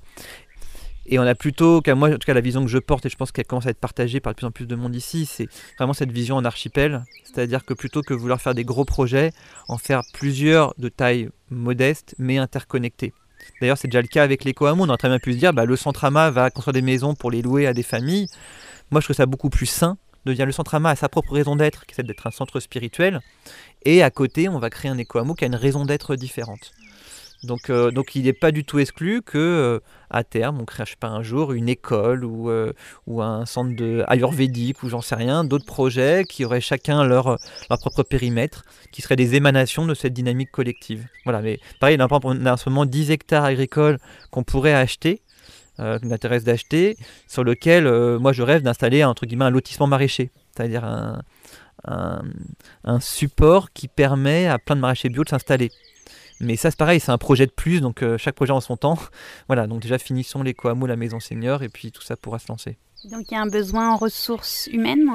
Et 1.11 1.19
on 1.19 1.23
a 1.23 1.35
plutôt, 1.35 1.81
moi, 1.95 2.07
en 2.07 2.13
tout 2.13 2.25
cas 2.25 2.33
la 2.33 2.39
vision 2.39 2.63
que 2.63 2.69
je 2.69 2.77
porte, 2.77 3.05
et 3.05 3.09
je 3.09 3.17
pense 3.17 3.33
qu'elle 3.33 3.45
commence 3.45 3.67
à 3.67 3.71
être 3.71 3.79
partagée 3.79 4.21
par 4.21 4.31
de 4.31 4.37
plus 4.37 4.47
en 4.47 4.51
plus 4.51 4.65
de 4.65 4.75
monde 4.75 4.95
ici, 4.95 5.25
c'est 5.25 5.49
vraiment 5.77 5.91
cette 5.91 6.11
vision 6.11 6.37
en 6.37 6.45
archipel. 6.45 7.03
C'est-à-dire 7.25 7.65
que 7.65 7.73
plutôt 7.73 8.01
que 8.01 8.13
vouloir 8.13 8.41
faire 8.41 8.55
des 8.55 8.63
gros 8.63 8.85
projets, 8.85 9.33
en 9.67 9.77
faire 9.77 10.03
plusieurs 10.13 10.73
de 10.77 10.87
taille 10.87 11.29
modeste, 11.49 12.15
mais 12.17 12.37
interconnectés. 12.37 13.13
D'ailleurs, 13.59 13.77
c'est 13.77 13.89
déjà 13.89 14.01
le 14.01 14.07
cas 14.07 14.23
avec 14.23 14.45
léco 14.45 14.65
On 14.67 14.87
aurait 14.87 14.97
très 14.97 15.09
bien 15.09 15.19
pu 15.19 15.33
se 15.33 15.37
dire, 15.37 15.51
bah, 15.51 15.65
le 15.65 15.75
Centrama 15.75 16.31
va 16.31 16.49
construire 16.49 16.73
des 16.73 16.81
maisons 16.81 17.13
pour 17.13 17.29
les 17.29 17.41
louer 17.41 17.67
à 17.67 17.73
des 17.73 17.83
familles. 17.83 18.27
Moi, 18.89 19.01
je 19.01 19.07
trouve 19.07 19.15
ça 19.17 19.25
beaucoup 19.25 19.49
plus 19.49 19.65
sain 19.65 19.97
de 20.23 20.33
dire 20.33 20.45
le 20.45 20.51
Centrama 20.53 20.91
a 20.91 20.95
sa 20.95 21.09
propre 21.09 21.33
raison 21.33 21.57
d'être, 21.57 21.85
qui 21.85 21.91
est 21.91 21.95
celle 21.95 22.07
d'être 22.07 22.25
un 22.25 22.31
centre 22.31 22.61
spirituel. 22.61 23.19
Et 23.83 24.01
à 24.01 24.11
côté, 24.11 24.47
on 24.47 24.59
va 24.59 24.69
créer 24.69 24.89
un 24.89 24.97
éco 24.97 25.21
qui 25.35 25.43
a 25.43 25.47
une 25.47 25.55
raison 25.55 25.83
d'être 25.83 26.15
différente. 26.15 26.71
Donc, 27.43 27.71
euh, 27.71 27.89
donc 27.89 28.15
il 28.15 28.23
n'est 28.25 28.33
pas 28.33 28.51
du 28.51 28.63
tout 28.63 28.77
exclu 28.77 29.23
que 29.23 29.37
euh, 29.37 29.79
à 30.11 30.23
terme, 30.23 30.59
on 30.61 30.65
crée 30.65 30.83
pas 30.99 31.07
un 31.07 31.23
jour 31.23 31.53
une 31.53 31.69
école 31.69 32.23
ou, 32.23 32.51
euh, 32.51 32.71
ou 33.07 33.21
un 33.21 33.45
centre 33.47 33.75
de 33.75 34.03
ayurvédique 34.07 34.83
ou 34.83 34.89
j'en 34.89 35.01
sais 35.01 35.15
rien, 35.15 35.43
d'autres 35.43 35.65
projets 35.65 36.23
qui 36.29 36.45
auraient 36.45 36.61
chacun 36.61 37.03
leur, 37.03 37.37
propre 37.67 38.03
périmètre, 38.03 38.63
qui 38.91 39.01
seraient 39.01 39.15
des 39.15 39.35
émanations 39.35 39.87
de 39.87 39.95
cette 39.95 40.13
dynamique 40.13 40.51
collective. 40.51 41.07
Voilà, 41.23 41.41
mais 41.41 41.59
pareil, 41.79 41.97
on 41.99 42.45
a 42.45 42.53
en 42.53 42.57
ce 42.57 42.69
moment 42.69 42.85
10 42.85 43.09
hectares 43.09 43.45
agricoles 43.45 43.97
qu'on 44.29 44.43
pourrait 44.43 44.73
acheter, 44.73 45.21
qui 45.77 46.05
m'intéresse 46.05 46.43
d'acheter, 46.43 46.95
sur 47.27 47.43
lequel 47.43 47.85
moi 48.19 48.33
je 48.33 48.43
rêve 48.43 48.61
d'installer 48.61 49.03
entre 49.03 49.25
guillemets 49.25 49.45
un 49.45 49.49
lotissement 49.49 49.87
maraîcher, 49.87 50.29
c'est-à-dire 50.55 50.83
un, 50.83 51.21
un, 51.85 52.21
un 52.83 52.99
support 52.99 53.71
qui 53.71 53.87
permet 53.87 54.47
à 54.47 54.59
plein 54.59 54.75
de 54.75 54.81
maraîchers 54.81 55.09
bio 55.09 55.23
de 55.23 55.29
s'installer. 55.29 55.71
Mais 56.41 56.55
ça, 56.55 56.71
c'est 56.71 56.77
pareil, 56.77 56.99
c'est 56.99 57.11
un 57.11 57.17
projet 57.17 57.45
de 57.45 57.51
plus, 57.51 57.81
donc 57.81 58.03
euh, 58.03 58.17
chaque 58.17 58.35
projet 58.35 58.51
en 58.51 58.61
son 58.61 58.77
temps. 58.77 58.97
voilà, 59.47 59.67
donc 59.67 59.81
déjà 59.81 59.97
finissons 59.97 60.43
les 60.43 60.53
Coamo, 60.53 60.87
la 60.87 60.95
maison 60.95 61.19
senior, 61.19 61.63
et 61.63 61.69
puis 61.69 61.91
tout 61.91 62.01
ça 62.01 62.15
pourra 62.15 62.39
se 62.39 62.47
lancer. 62.49 62.77
Donc 63.09 63.25
il 63.29 63.35
y 63.35 63.37
a 63.37 63.41
un 63.41 63.47
besoin 63.47 63.91
en 63.93 63.97
ressources 63.97 64.67
humaines, 64.71 65.07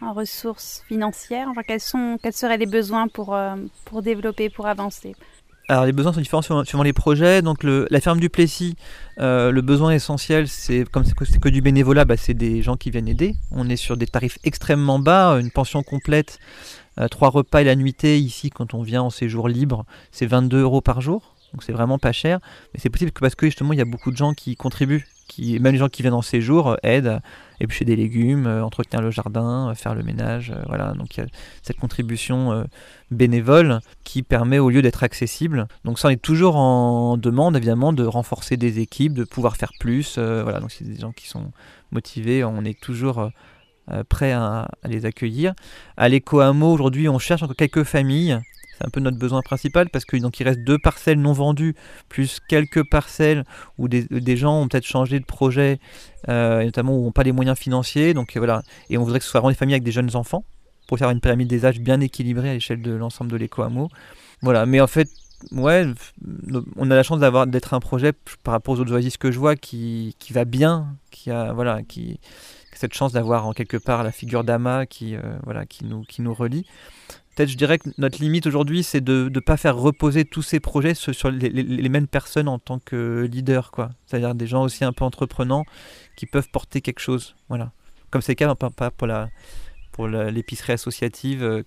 en 0.00 0.12
ressources 0.12 0.84
financières. 0.88 1.48
Enfin, 1.50 1.62
quels, 1.66 1.80
sont, 1.80 2.18
quels 2.22 2.32
seraient 2.32 2.58
les 2.58 2.66
besoins 2.66 3.08
pour, 3.08 3.34
euh, 3.34 3.56
pour 3.84 4.02
développer, 4.02 4.50
pour 4.50 4.66
avancer? 4.66 5.14
Alors 5.68 5.84
les 5.84 5.92
besoins 5.92 6.12
sont 6.12 6.20
différents 6.20 6.42
suivant, 6.42 6.82
les 6.82 6.92
projets. 6.92 7.42
Donc 7.42 7.64
le, 7.64 7.88
la 7.90 8.00
ferme 8.00 8.20
du 8.20 8.30
Plessis, 8.30 8.76
euh, 9.18 9.50
le 9.50 9.62
besoin 9.62 9.90
essentiel, 9.90 10.46
c'est 10.46 10.88
comme 10.88 11.04
c'est 11.04 11.14
que, 11.14 11.24
que, 11.38 11.48
du 11.48 11.60
bénévolat, 11.60 12.04
bah, 12.04 12.16
c'est 12.16 12.34
des 12.34 12.62
gens 12.62 12.76
qui 12.76 12.90
viennent 12.90 13.08
aider. 13.08 13.34
On 13.50 13.68
est 13.68 13.76
sur 13.76 13.96
des 13.96 14.06
tarifs 14.06 14.38
extrêmement 14.44 14.98
bas, 14.98 15.38
une 15.40 15.50
pension 15.50 15.82
complète 15.82 16.38
trois 17.10 17.30
repas 17.30 17.60
et 17.60 17.64
la 17.64 17.76
nuitée 17.76 18.18
ici 18.18 18.50
quand 18.50 18.74
on 18.74 18.82
vient 18.82 19.02
en 19.02 19.10
séjour 19.10 19.48
libre, 19.48 19.84
c'est 20.10 20.26
22 20.26 20.62
euros 20.62 20.80
par 20.80 21.00
jour. 21.00 21.36
Donc 21.52 21.62
c'est 21.62 21.72
vraiment 21.72 21.98
pas 21.98 22.12
cher. 22.12 22.38
Mais 22.72 22.80
c'est 22.80 22.90
possible 22.90 23.12
que 23.12 23.20
parce 23.20 23.34
que 23.34 23.46
justement 23.46 23.72
il 23.72 23.78
y 23.78 23.82
a 23.82 23.86
beaucoup 23.86 24.10
de 24.10 24.16
gens 24.16 24.34
qui 24.34 24.56
contribuent. 24.56 25.06
Même 25.38 25.72
les 25.72 25.78
gens 25.78 25.88
qui 25.88 26.02
viennent 26.02 26.14
en 26.14 26.22
séjour 26.22 26.68
euh, 26.68 26.76
aident 26.82 27.06
à 27.08 27.20
éplucher 27.60 27.84
des 27.84 27.96
légumes, 27.96 28.46
euh, 28.46 28.62
entretenir 28.62 29.02
le 29.02 29.10
jardin, 29.10 29.72
faire 29.74 29.94
le 29.94 30.02
ménage. 30.02 30.52
voilà, 30.66 30.92
donc 30.92 31.16
il 31.16 31.20
y 31.20 31.22
a 31.22 31.26
cette 31.62 31.78
contribution 31.78 32.66
bénévole 33.10 33.80
qui 34.04 34.22
permet 34.22 34.58
au 34.58 34.70
lieu 34.70 34.82
d'être 34.82 35.02
accessible. 35.02 35.66
Donc 35.84 35.98
ça 35.98 36.08
on 36.08 36.10
est 36.10 36.22
toujours 36.22 36.56
en 36.56 37.16
demande 37.16 37.56
évidemment 37.56 37.92
de 37.92 38.04
renforcer 38.04 38.56
des 38.56 38.78
équipes, 38.78 39.14
de 39.14 39.24
pouvoir 39.24 39.56
faire 39.56 39.72
plus. 39.80 40.18
voilà, 40.18 40.60
donc 40.60 40.70
c'est 40.70 40.84
des 40.84 41.00
gens 41.00 41.12
qui 41.12 41.26
sont 41.26 41.50
motivés. 41.90 42.44
On 42.44 42.64
est 42.64 42.78
toujours 42.78 43.30
euh, 43.90 44.02
prêts 44.08 44.32
à, 44.32 44.68
les 44.84 45.06
accueillir. 45.06 45.54
À 45.96 46.08
l'éco-hameau, 46.08 46.72
aujourd'hui, 46.72 47.08
on 47.08 47.18
cherche 47.18 47.42
encore 47.42 47.56
quelques 47.56 47.84
familles. 47.84 48.38
C'est 48.76 48.86
un 48.86 48.90
peu 48.90 49.00
notre 49.00 49.16
besoin 49.16 49.40
principal 49.40 49.88
parce 49.88 50.04
qu'il 50.04 50.22
reste 50.40 50.60
deux 50.60 50.78
parcelles 50.78 51.18
non 51.18 51.32
vendues, 51.32 51.74
plus 52.08 52.40
quelques 52.46 52.88
parcelles 52.90 53.44
où 53.78 53.88
des, 53.88 54.36
gens 54.36 54.60
ont 54.60 54.68
peut-être 54.68 54.84
changé 54.84 55.18
de 55.18 55.24
projet, 55.24 55.78
euh, 56.28 56.62
notamment 56.64 56.98
où 56.98 57.04
n'ont 57.04 57.12
pas 57.12 57.22
les 57.22 57.32
moyens 57.32 57.58
financiers. 57.58 58.12
Donc 58.12 58.36
voilà. 58.36 58.62
Et 58.90 58.98
on 58.98 59.04
voudrait 59.04 59.18
que 59.18 59.24
ce 59.24 59.30
soit 59.30 59.40
vraiment 59.40 59.52
des 59.52 59.56
familles 59.56 59.76
avec 59.76 59.84
des 59.84 59.92
jeunes 59.92 60.14
enfants 60.14 60.44
pour 60.88 60.98
faire 60.98 61.10
une 61.10 61.20
pyramide 61.20 61.48
des 61.48 61.64
âges 61.64 61.80
bien 61.80 62.00
équilibrée 62.00 62.50
à 62.50 62.54
l'échelle 62.54 62.82
de 62.82 62.92
l'ensemble 62.92 63.30
de 63.30 63.36
l'éco-hameau. 63.36 63.88
Voilà. 64.42 64.66
Mais 64.66 64.80
en 64.80 64.86
fait, 64.86 65.08
ouais, 65.52 65.86
on 66.76 66.90
a 66.90 66.94
la 66.94 67.02
chance 67.02 67.20
d'être 67.20 67.74
un 67.74 67.80
projet 67.80 68.12
par 68.42 68.52
rapport 68.52 68.74
aux 68.74 68.80
autres 68.80 68.92
oasis 68.92 69.16
que 69.16 69.30
je 69.30 69.38
vois 69.38 69.56
qui, 69.56 70.16
qui 70.18 70.32
va 70.32 70.44
bien, 70.44 70.96
qui 71.10 71.30
a 71.30 71.52
voilà, 71.52 71.82
qui 71.82 72.20
cette 72.76 72.94
chance 72.94 73.12
d'avoir 73.12 73.46
en 73.46 73.52
quelque 73.52 73.76
part 73.76 74.02
la 74.02 74.12
figure 74.12 74.44
d'Ama 74.44 74.86
qui, 74.86 75.16
euh, 75.16 75.20
voilà, 75.44 75.66
qui, 75.66 75.84
nous, 75.84 76.02
qui 76.02 76.22
nous 76.22 76.34
relie. 76.34 76.66
Peut-être 77.34 77.50
je 77.50 77.56
dirais 77.56 77.78
que 77.78 77.90
notre 77.98 78.20
limite 78.20 78.46
aujourd'hui, 78.46 78.82
c'est 78.82 79.02
de 79.02 79.30
ne 79.32 79.40
pas 79.40 79.56
faire 79.56 79.76
reposer 79.76 80.24
tous 80.24 80.42
ces 80.42 80.58
projets 80.58 80.94
sur 80.94 81.30
les, 81.30 81.88
mêmes 81.88 82.06
personnes 82.06 82.48
en 82.48 82.58
tant 82.58 82.78
que 82.78 83.28
leader. 83.30 83.70
quoi. 83.70 83.90
C'est-à-dire 84.06 84.34
des 84.34 84.46
gens 84.46 84.62
aussi 84.62 84.84
un 84.84 84.92
peu 84.92 85.04
entreprenants 85.04 85.64
qui 86.16 86.24
peuvent 86.24 86.48
porter 86.50 86.80
quelque 86.80 87.00
chose. 87.00 87.34
Voilà. 87.48 87.72
Comme 88.10 88.22
c'est 88.22 88.32
le 88.32 88.36
cas 88.36 88.54
pas 88.54 88.90
pour 88.90 89.06
la 89.06 89.28
pour 89.96 90.08
l'épicerie 90.08 90.74
associative, 90.74 91.42
euh, 91.42 91.62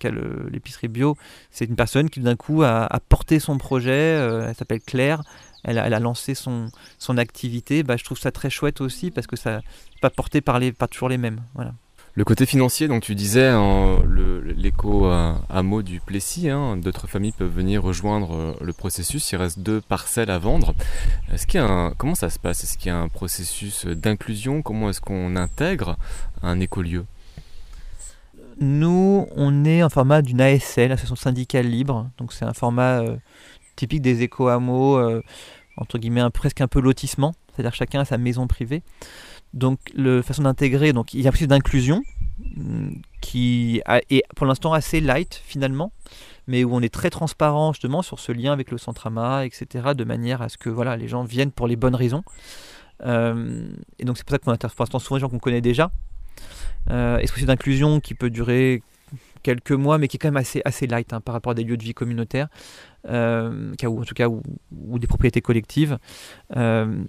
l'épicerie 0.50 0.86
bio, 0.86 1.16
c'est 1.50 1.64
une 1.64 1.74
personne 1.74 2.08
qui 2.08 2.20
d'un 2.20 2.36
coup 2.36 2.62
a, 2.62 2.88
porté 3.08 3.40
son 3.40 3.58
projet, 3.58 3.90
euh, 3.90 4.46
elle 4.48 4.54
s'appelle 4.54 4.80
Claire, 4.80 5.22
elle 5.64 5.78
a, 5.78 6.00
lancé 6.00 6.34
son, 6.34 6.68
son 6.98 7.18
activité, 7.18 7.82
bah, 7.82 7.96
je 7.96 8.04
trouve 8.04 8.18
ça 8.18 8.30
très 8.30 8.50
chouette 8.50 8.80
aussi 8.80 9.10
parce 9.10 9.26
que 9.26 9.36
ça 9.36 9.56
n'est 9.56 9.62
pas 10.00 10.10
porté 10.10 10.40
par 10.40 10.58
les, 10.58 10.72
pas 10.72 10.88
toujours 10.88 11.08
les 11.08 11.18
mêmes. 11.18 11.42
Voilà. 11.54 11.74
Le 12.14 12.24
côté 12.24 12.44
financier, 12.44 12.88
donc 12.88 13.04
tu 13.04 13.14
disais, 13.14 13.52
l'écho 14.56 15.06
hameau 15.48 15.82
du 15.82 16.00
Plessis, 16.00 16.50
hein, 16.50 16.76
d'autres 16.76 17.06
familles 17.06 17.32
peuvent 17.32 17.54
venir 17.54 17.84
rejoindre 17.84 18.34
euh, 18.34 18.54
le 18.60 18.72
processus, 18.72 19.30
il 19.30 19.36
reste 19.36 19.60
deux 19.60 19.80
parcelles 19.80 20.30
à 20.30 20.38
vendre. 20.38 20.74
Est-ce 21.32 21.46
qu'il 21.46 21.60
y 21.60 21.62
a 21.62 21.92
comment 21.96 22.16
ça 22.16 22.28
se 22.28 22.40
passe? 22.40 22.64
Est-ce 22.64 22.78
qu'il 22.78 22.88
y 22.88 22.90
a 22.90 22.98
un 22.98 23.08
processus 23.08 23.86
d'inclusion? 23.86 24.60
Comment 24.60 24.90
est-ce 24.90 25.00
qu'on 25.00 25.36
intègre 25.36 25.96
un 26.42 26.58
écolieu? 26.58 27.06
Nous, 28.58 29.26
on 29.36 29.64
est 29.64 29.82
en 29.84 29.88
format 29.88 30.20
d'une 30.20 30.40
ASL, 30.40 30.90
Association 30.92 31.16
syndicale 31.16 31.66
libre, 31.66 32.10
donc 32.18 32.32
c'est 32.32 32.44
un 32.44 32.52
format 32.52 33.00
euh, 33.02 33.16
typique 33.80 34.02
des 34.02 34.22
éco-hameaux, 34.22 34.98
euh, 34.98 35.22
entre 35.78 35.98
guillemets, 35.98 36.28
presque 36.30 36.60
un 36.60 36.68
peu 36.68 36.80
lotissement, 36.80 37.34
c'est-à-dire 37.52 37.74
chacun 37.74 38.00
a 38.00 38.04
sa 38.04 38.18
maison 38.18 38.46
privée. 38.46 38.82
Donc, 39.54 39.78
la 39.94 40.22
façon 40.22 40.42
d'intégrer, 40.42 40.92
donc 40.92 41.14
il 41.14 41.22
y 41.22 41.28
a 41.28 41.32
plus 41.32 41.46
d'inclusion 41.46 42.02
mm, 42.38 42.90
qui 43.22 43.80
est 44.10 44.22
pour 44.36 44.46
l'instant 44.46 44.74
assez 44.74 45.00
light 45.00 45.40
finalement, 45.44 45.92
mais 46.46 46.62
où 46.62 46.74
on 46.74 46.82
est 46.82 46.92
très 46.92 47.08
transparent 47.08 47.72
justement 47.72 48.02
sur 48.02 48.18
ce 48.18 48.32
lien 48.32 48.52
avec 48.52 48.70
le 48.70 48.76
centre 48.76 49.06
AMA, 49.06 49.46
etc., 49.46 49.94
de 49.96 50.04
manière 50.04 50.42
à 50.42 50.50
ce 50.50 50.58
que 50.58 50.68
voilà, 50.68 50.96
les 50.98 51.08
gens 51.08 51.24
viennent 51.24 51.52
pour 51.52 51.66
les 51.66 51.76
bonnes 51.76 51.94
raisons. 51.94 52.22
Euh, 53.06 53.66
et 53.98 54.04
donc 54.04 54.18
c'est 54.18 54.24
pour 54.24 54.32
ça 54.32 54.38
qu'on 54.38 54.52
intervient 54.52 54.76
pour 54.76 54.84
l'instant 54.84 54.98
souvent 54.98 55.16
des 55.16 55.20
gens 55.22 55.30
qu'on 55.30 55.38
connaît 55.38 55.62
déjà. 55.62 55.90
Euh, 56.90 57.18
c'est 57.24 57.46
d'inclusion 57.46 58.00
qui 58.00 58.14
peut 58.14 58.28
durer 58.30 58.82
quelques 59.42 59.72
mois, 59.72 59.98
mais 59.98 60.08
qui 60.08 60.16
est 60.16 60.18
quand 60.18 60.28
même 60.28 60.36
assez, 60.36 60.62
assez 60.64 60.86
light 60.86 61.12
hein, 61.12 61.20
par 61.20 61.34
rapport 61.34 61.52
à 61.52 61.54
des 61.54 61.64
lieux 61.64 61.76
de 61.76 61.82
vie 61.82 61.94
communautaires, 61.94 62.48
euh, 63.08 63.72
ou 63.84 64.00
en 64.00 64.04
tout 64.04 64.14
cas, 64.14 64.28
ou, 64.28 64.98
des 64.98 65.06
propriétés 65.06 65.40
collectives. 65.40 65.98
Euh, 66.56 67.04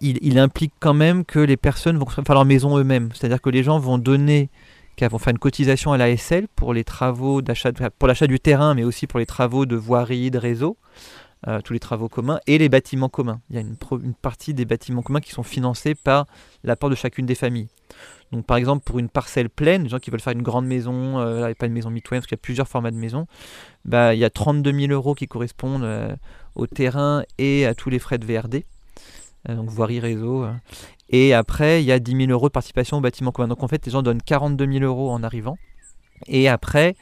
il, 0.00 0.38
implique 0.38 0.72
quand 0.80 0.92
même 0.92 1.24
que 1.24 1.38
les 1.38 1.56
personnes 1.56 1.96
vont 1.96 2.06
faire 2.06 2.34
leur 2.34 2.44
maison 2.44 2.76
eux-mêmes. 2.76 3.08
C'est-à-dire 3.14 3.40
que 3.40 3.48
les 3.48 3.62
gens 3.62 3.78
vont 3.78 3.96
donner, 3.96 4.50
vont 5.00 5.18
faire 5.18 5.30
une 5.30 5.38
cotisation 5.38 5.92
à 5.92 5.96
l'ASL 5.96 6.46
pour 6.54 6.74
les 6.74 6.84
travaux 6.84 7.40
d'achat, 7.40 7.72
pour 7.72 8.08
l'achat 8.08 8.26
du 8.26 8.38
terrain, 8.38 8.74
mais 8.74 8.84
aussi 8.84 9.06
pour 9.06 9.18
les 9.18 9.26
travaux 9.26 9.64
de 9.64 9.76
voirie, 9.76 10.30
de 10.30 10.38
réseau. 10.38 10.76
Euh, 11.46 11.60
tous 11.60 11.74
les 11.74 11.78
travaux 11.78 12.08
communs 12.08 12.40
et 12.46 12.56
les 12.56 12.70
bâtiments 12.70 13.10
communs. 13.10 13.38
Il 13.50 13.56
y 13.56 13.58
a 13.58 13.60
une, 13.60 13.76
partie 14.14 14.54
des 14.54 14.64
bâtiments 14.64 15.02
communs 15.02 15.20
qui 15.20 15.32
sont 15.32 15.42
financés 15.42 15.94
par 15.94 16.26
l'apport 16.62 16.88
de 16.88 16.94
chacune 16.94 17.26
des 17.26 17.34
familles. 17.34 17.68
Donc 18.32 18.46
par 18.46 18.56
exemple 18.56 18.82
pour 18.82 18.98
une 18.98 19.10
parcelle 19.10 19.50
pleine, 19.50 19.82
les 19.82 19.90
gens 19.90 19.98
qui 19.98 20.10
veulent 20.10 20.22
faire 20.22 20.32
une 20.32 20.42
grande 20.42 20.64
maison, 20.64 21.18
euh, 21.18 21.52
pas 21.52 21.66
une 21.66 21.74
maison 21.74 21.90
mitoyenne 21.90 22.22
parce 22.22 22.28
qu'il 22.28 22.36
y 22.36 22.40
a 22.40 22.42
plusieurs 22.42 22.66
formats 22.66 22.92
de 22.92 22.96
maisons, 22.96 23.26
bah, 23.84 24.14
il 24.14 24.20
y 24.20 24.24
a 24.24 24.30
32 24.30 24.72
000 24.72 24.92
euros 24.92 25.14
qui 25.14 25.28
correspondent 25.28 25.84
euh, 25.84 26.16
au 26.54 26.66
terrain 26.66 27.24
et 27.36 27.66
à 27.66 27.74
tous 27.74 27.90
les 27.90 27.98
frais 27.98 28.16
de 28.16 28.24
VRD, 28.24 28.64
donc 29.46 29.68
voirie 29.68 30.00
réseau. 30.00 30.46
Et 31.10 31.34
après 31.34 31.82
il 31.82 31.86
y 31.86 31.92
a 31.92 31.98
10 31.98 32.16
000 32.16 32.30
euros 32.30 32.48
de 32.48 32.52
participation 32.52 32.96
au 32.96 33.00
bâtiment 33.02 33.32
commun. 33.32 33.48
Donc 33.48 33.62
en 33.62 33.68
fait 33.68 33.84
les 33.84 33.92
gens 33.92 34.02
donnent 34.02 34.22
42 34.22 34.72
000 34.78 34.84
euros 34.84 35.10
en 35.10 35.22
arrivant. 35.22 35.58
Et 36.26 36.48
après 36.48 36.96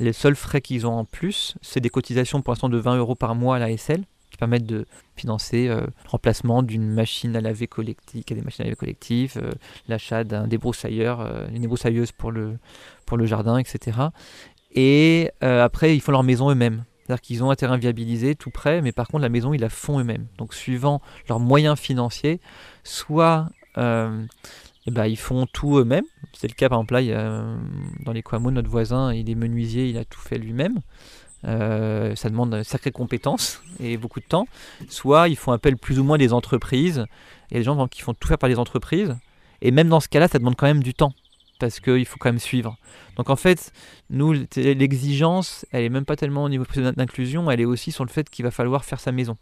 les 0.00 0.12
seuls 0.12 0.36
frais 0.36 0.60
qu'ils 0.60 0.86
ont 0.86 0.94
en 0.94 1.04
plus, 1.04 1.56
c'est 1.60 1.80
des 1.80 1.90
cotisations 1.90 2.42
pour 2.42 2.52
l'instant 2.52 2.68
de 2.68 2.78
20 2.78 2.96
euros 2.96 3.14
par 3.14 3.34
mois 3.34 3.56
à 3.56 3.58
la 3.58 3.76
SL, 3.76 4.04
qui 4.30 4.36
permettent 4.36 4.66
de 4.66 4.86
financer 5.16 5.68
euh, 5.68 5.80
le 5.80 6.08
remplacement 6.08 6.62
d'une 6.62 6.88
machine 6.88 7.34
à 7.36 7.40
laver 7.40 7.66
collective, 7.66 9.32
euh, 9.36 9.52
l'achat 9.88 10.24
d'un 10.24 10.46
débroussailleur, 10.46 11.20
euh, 11.20 11.48
une 11.52 11.62
débroussailleuse 11.62 12.12
pour 12.12 12.30
le, 12.30 12.58
pour 13.06 13.16
le 13.16 13.26
jardin, 13.26 13.58
etc. 13.58 13.98
Et 14.74 15.30
après, 15.40 15.96
ils 15.96 16.00
font 16.00 16.12
leur 16.12 16.22
maison 16.22 16.50
eux-mêmes. 16.50 16.84
C'est-à-dire 17.02 17.22
qu'ils 17.22 17.42
ont 17.42 17.50
un 17.50 17.54
terrain 17.54 17.78
viabilisé 17.78 18.34
tout 18.34 18.50
près, 18.50 18.82
mais 18.82 18.92
par 18.92 19.08
contre, 19.08 19.22
la 19.22 19.30
maison, 19.30 19.54
ils 19.54 19.60
la 19.60 19.70
font 19.70 19.98
eux-mêmes. 19.98 20.26
Donc, 20.36 20.52
suivant 20.52 21.00
leurs 21.26 21.40
moyens 21.40 21.78
financiers, 21.78 22.38
soit 22.84 23.48
eh 24.88 24.90
ben, 24.90 25.06
ils 25.06 25.18
font 25.18 25.46
tout 25.46 25.76
eux-mêmes. 25.76 26.04
C'est 26.32 26.48
le 26.48 26.54
cas, 26.54 26.70
par 26.70 26.78
exemple, 26.78 26.94
là, 26.94 27.20
a, 27.20 27.56
dans 28.04 28.12
les 28.12 28.22
Quamo, 28.22 28.50
notre 28.50 28.70
voisin, 28.70 29.12
il 29.12 29.28
est 29.28 29.34
menuisier, 29.34 29.86
il 29.86 29.98
a 29.98 30.04
tout 30.06 30.20
fait 30.20 30.38
lui-même. 30.38 30.78
Euh, 31.44 32.16
ça 32.16 32.30
demande 32.30 32.54
une 32.54 32.64
sacrée 32.64 32.90
compétence 32.90 33.62
et 33.80 33.98
beaucoup 33.98 34.20
de 34.20 34.24
temps. 34.24 34.48
Soit 34.88 35.28
ils 35.28 35.36
font 35.36 35.52
appel 35.52 35.76
plus 35.76 35.98
ou 35.98 36.04
moins 36.04 36.16
des 36.16 36.32
entreprises. 36.32 37.04
Il 37.50 37.54
y 37.54 37.56
a 37.58 37.60
des 37.60 37.64
gens 37.64 37.86
qui 37.86 38.00
font 38.00 38.14
tout 38.14 38.26
faire 38.26 38.38
par 38.38 38.48
les 38.48 38.58
entreprises. 38.58 39.14
Et 39.60 39.70
même 39.72 39.90
dans 39.90 40.00
ce 40.00 40.08
cas-là, 40.08 40.28
ça 40.28 40.38
demande 40.38 40.56
quand 40.56 40.66
même 40.66 40.82
du 40.82 40.94
temps. 40.94 41.12
Parce 41.60 41.80
qu'il 41.80 42.06
faut 42.06 42.16
quand 42.18 42.30
même 42.30 42.38
suivre. 42.38 42.78
Donc 43.16 43.28
en 43.28 43.36
fait, 43.36 43.72
nous, 44.08 44.32
l'exigence, 44.56 45.66
elle 45.70 45.84
est 45.84 45.88
même 45.90 46.06
pas 46.06 46.16
tellement 46.16 46.44
au 46.44 46.48
niveau 46.48 46.64
d'inclusion, 46.74 47.50
elle 47.50 47.60
est 47.60 47.66
aussi 47.66 47.92
sur 47.92 48.04
le 48.04 48.10
fait 48.10 48.30
qu'il 48.30 48.44
va 48.44 48.50
falloir 48.50 48.86
faire 48.86 49.00
sa 49.00 49.12
maison. 49.12 49.36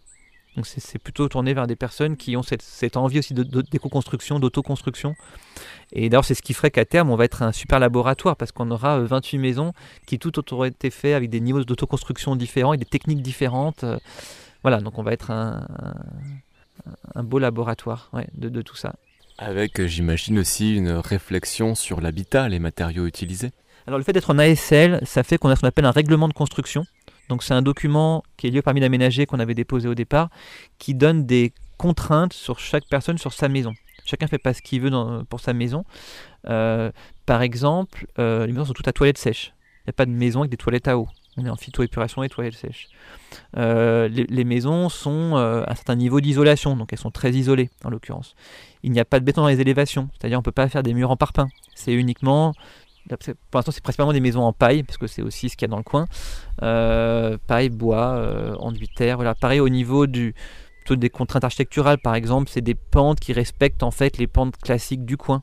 Donc 0.56 0.66
c'est 0.66 0.98
plutôt 0.98 1.28
tourné 1.28 1.52
vers 1.52 1.66
des 1.66 1.76
personnes 1.76 2.16
qui 2.16 2.34
ont 2.36 2.42
cette, 2.42 2.96
envie 2.96 3.18
aussi 3.18 3.34
d'éco-construction, 3.34 4.38
d'autoconstruction. 4.38 5.14
Et 5.92 6.08
d'ailleurs, 6.08 6.24
c'est 6.24 6.34
ce 6.34 6.42
qui 6.42 6.54
ferait 6.54 6.70
qu'à 6.70 6.86
terme, 6.86 7.10
on 7.10 7.16
va 7.16 7.24
être 7.26 7.42
un 7.42 7.52
super 7.52 7.78
laboratoire 7.78 8.36
parce 8.36 8.52
qu'on 8.52 8.70
aura 8.70 8.98
28 8.98 9.36
euh, 9.36 9.40
maisons 9.40 9.72
qui 10.06 10.18
toutes 10.18 10.52
auraient 10.52 10.70
été 10.70 10.90
faites 10.90 11.14
avec 11.14 11.28
des 11.28 11.40
niveaux 11.40 11.62
d'autoconstruction 11.62 12.36
différents 12.36 12.72
et 12.72 12.78
des 12.78 12.86
techniques 12.86 13.22
différentes. 13.22 13.84
Euh, 13.84 13.98
Voilà, 14.62 14.80
donc 14.80 14.98
on 14.98 15.02
va 15.02 15.12
être 15.12 15.30
un, 15.30 15.64
un, 17.14 17.22
beau 17.22 17.38
laboratoire 17.38 18.10
de, 18.34 18.48
de 18.48 18.62
tout 18.62 18.76
ça. 18.76 18.94
Avec, 19.38 19.84
j'imagine, 19.84 20.38
aussi 20.38 20.74
une 20.74 20.90
réflexion 20.90 21.74
sur 21.74 22.00
l'habitat, 22.00 22.48
les 22.48 22.58
matériaux 22.58 23.06
utilisés. 23.06 23.50
Alors 23.86 23.98
le 23.98 24.04
fait 24.04 24.12
d'être 24.12 24.30
en 24.30 24.38
ASL, 24.38 25.00
ça 25.04 25.22
fait 25.22 25.38
qu'on 25.38 25.50
a 25.50 25.56
ce 25.56 25.60
qu'on 25.60 25.68
appelle 25.68 25.84
un 25.84 25.92
règlement 25.92 26.26
de 26.26 26.32
construction. 26.32 26.84
Donc 27.28 27.42
c'est 27.42 27.54
un 27.54 27.62
document 27.62 28.22
qui 28.36 28.46
est 28.46 28.50
lié 28.50 28.60
au 28.60 28.62
permis 28.62 28.80
d'aménager 28.80 29.26
qu'on 29.26 29.40
avait 29.40 29.54
déposé 29.54 29.88
au 29.88 29.94
départ, 29.94 30.28
qui 30.78 30.94
donne 30.94 31.26
des 31.26 31.52
contraintes 31.76 32.32
sur 32.32 32.58
chaque 32.58 32.84
personne 32.88 33.18
sur 33.18 33.32
sa 33.32 33.48
maison. 33.48 33.74
Chacun 34.04 34.28
fait 34.28 34.38
pas 34.38 34.54
ce 34.54 34.62
qu'il 34.62 34.80
veut 34.80 34.90
pour 35.28 35.40
sa 35.40 35.52
maison. 35.52 35.84
Euh, 36.48 36.92
par 37.26 37.42
exemple, 37.42 38.06
euh, 38.18 38.46
les 38.46 38.52
maisons 38.52 38.66
sont 38.66 38.72
toutes 38.72 38.88
à 38.88 38.92
toilettes 38.92 39.18
sèches. 39.18 39.52
Il 39.80 39.88
n'y 39.88 39.90
a 39.90 39.92
pas 39.94 40.06
de 40.06 40.12
maison 40.12 40.40
avec 40.40 40.50
des 40.50 40.56
toilettes 40.56 40.88
à 40.88 40.96
eau. 40.96 41.08
On 41.36 41.44
est 41.44 41.50
en 41.50 41.56
phytoépuration 41.56 42.22
et 42.22 42.28
toilettes 42.28 42.54
sèches. 42.54 42.88
Euh, 43.56 44.08
les, 44.08 44.44
maisons 44.44 44.88
sont 44.88 45.36
à 45.36 45.70
un 45.70 45.74
certain 45.74 45.96
niveau 45.96 46.20
d'isolation, 46.20 46.76
donc 46.76 46.92
elles 46.92 46.98
sont 46.98 47.10
très 47.10 47.32
isolées 47.32 47.68
en 47.84 47.90
l'occurrence. 47.90 48.34
Il 48.82 48.92
n'y 48.92 49.00
a 49.00 49.04
pas 49.04 49.20
de 49.20 49.24
béton 49.24 49.42
dans 49.42 49.48
les 49.48 49.60
élévations, 49.60 50.08
c'est-à-dire 50.12 50.38
on 50.38 50.40
ne 50.40 50.44
peut 50.44 50.52
pas 50.52 50.68
faire 50.68 50.82
des 50.82 50.94
murs 50.94 51.10
en 51.10 51.16
parpaing. 51.16 51.48
C'est 51.74 51.92
uniquement 51.92 52.54
pour 53.08 53.58
l'instant, 53.58 53.72
c'est 53.72 53.82
principalement 53.82 54.12
des 54.12 54.20
maisons 54.20 54.42
en 54.42 54.52
paille, 54.52 54.82
parce 54.82 54.98
que 54.98 55.06
c'est 55.06 55.22
aussi 55.22 55.48
ce 55.48 55.56
qu'il 55.56 55.66
y 55.66 55.70
a 55.70 55.72
dans 55.72 55.76
le 55.78 55.82
coin. 55.82 56.06
Euh, 56.62 57.38
paille, 57.46 57.70
bois, 57.70 58.14
euh, 58.16 58.54
enduit 58.56 58.88
terre. 58.88 59.16
Voilà. 59.16 59.34
Pareil 59.34 59.60
au 59.60 59.68
niveau 59.68 60.06
du, 60.06 60.34
des 60.94 61.10
contraintes 61.10 61.44
architecturales, 61.44 61.98
par 61.98 62.14
exemple, 62.14 62.50
c'est 62.52 62.60
des 62.60 62.74
pentes 62.74 63.20
qui 63.20 63.32
respectent 63.32 63.82
en 63.82 63.90
fait 63.90 64.18
les 64.18 64.26
pentes 64.26 64.56
classiques 64.58 65.04
du 65.04 65.16
coin. 65.16 65.42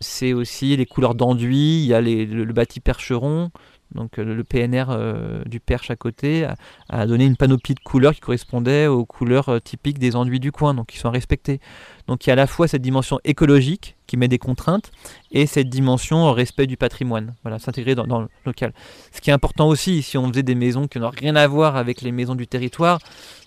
C'est 0.00 0.32
aussi 0.32 0.76
les 0.76 0.86
couleurs 0.86 1.14
d'enduit. 1.14 1.82
Il 1.82 1.86
y 1.86 1.94
a 1.94 2.00
le, 2.00 2.52
bâti 2.52 2.80
percheron, 2.80 3.50
donc 3.94 4.18
euh, 4.18 4.24
le 4.24 4.44
PNR 4.44 4.86
euh, 4.90 5.42
du 5.44 5.60
Perche 5.60 5.90
à 5.90 5.96
côté 5.96 6.46
a, 6.88 7.06
donné 7.06 7.24
une 7.24 7.36
panoplie 7.36 7.74
de 7.74 7.80
couleurs 7.80 8.14
qui 8.14 8.20
correspondait 8.20 8.86
aux 8.86 9.04
couleurs 9.04 9.48
euh, 9.48 9.58
typiques 9.58 9.98
des 9.98 10.16
enduits 10.16 10.40
du 10.40 10.52
coin, 10.52 10.74
donc 10.74 10.86
qui 10.88 10.98
sont 10.98 11.10
respectés. 11.10 11.60
Donc 12.06 12.26
il 12.26 12.28
y 12.28 12.30
a 12.30 12.34
à 12.34 12.36
la 12.36 12.46
fois 12.46 12.68
cette 12.68 12.82
dimension 12.82 13.18
écologique 13.24 13.96
qui 14.06 14.16
met 14.16 14.28
des 14.28 14.38
contraintes 14.38 14.90
et 15.32 15.46
cette 15.46 15.68
dimension 15.68 16.32
respect 16.32 16.66
du 16.66 16.76
patrimoine, 16.76 17.34
voilà, 17.42 17.58
s'intégrer 17.58 17.94
dans, 17.94 18.20
le 18.20 18.28
local. 18.46 18.72
Ce 19.12 19.20
qui 19.20 19.30
est 19.30 19.32
important 19.32 19.68
aussi, 19.68 20.02
si 20.02 20.18
on 20.18 20.28
faisait 20.28 20.42
des 20.42 20.54
maisons 20.54 20.86
qui 20.86 20.98
n'ont 20.98 21.10
rien 21.10 21.36
à 21.36 21.46
voir 21.46 21.76
avec 21.76 22.02
les 22.02 22.12
maisons 22.12 22.34
du 22.34 22.46
territoire, 22.46 22.98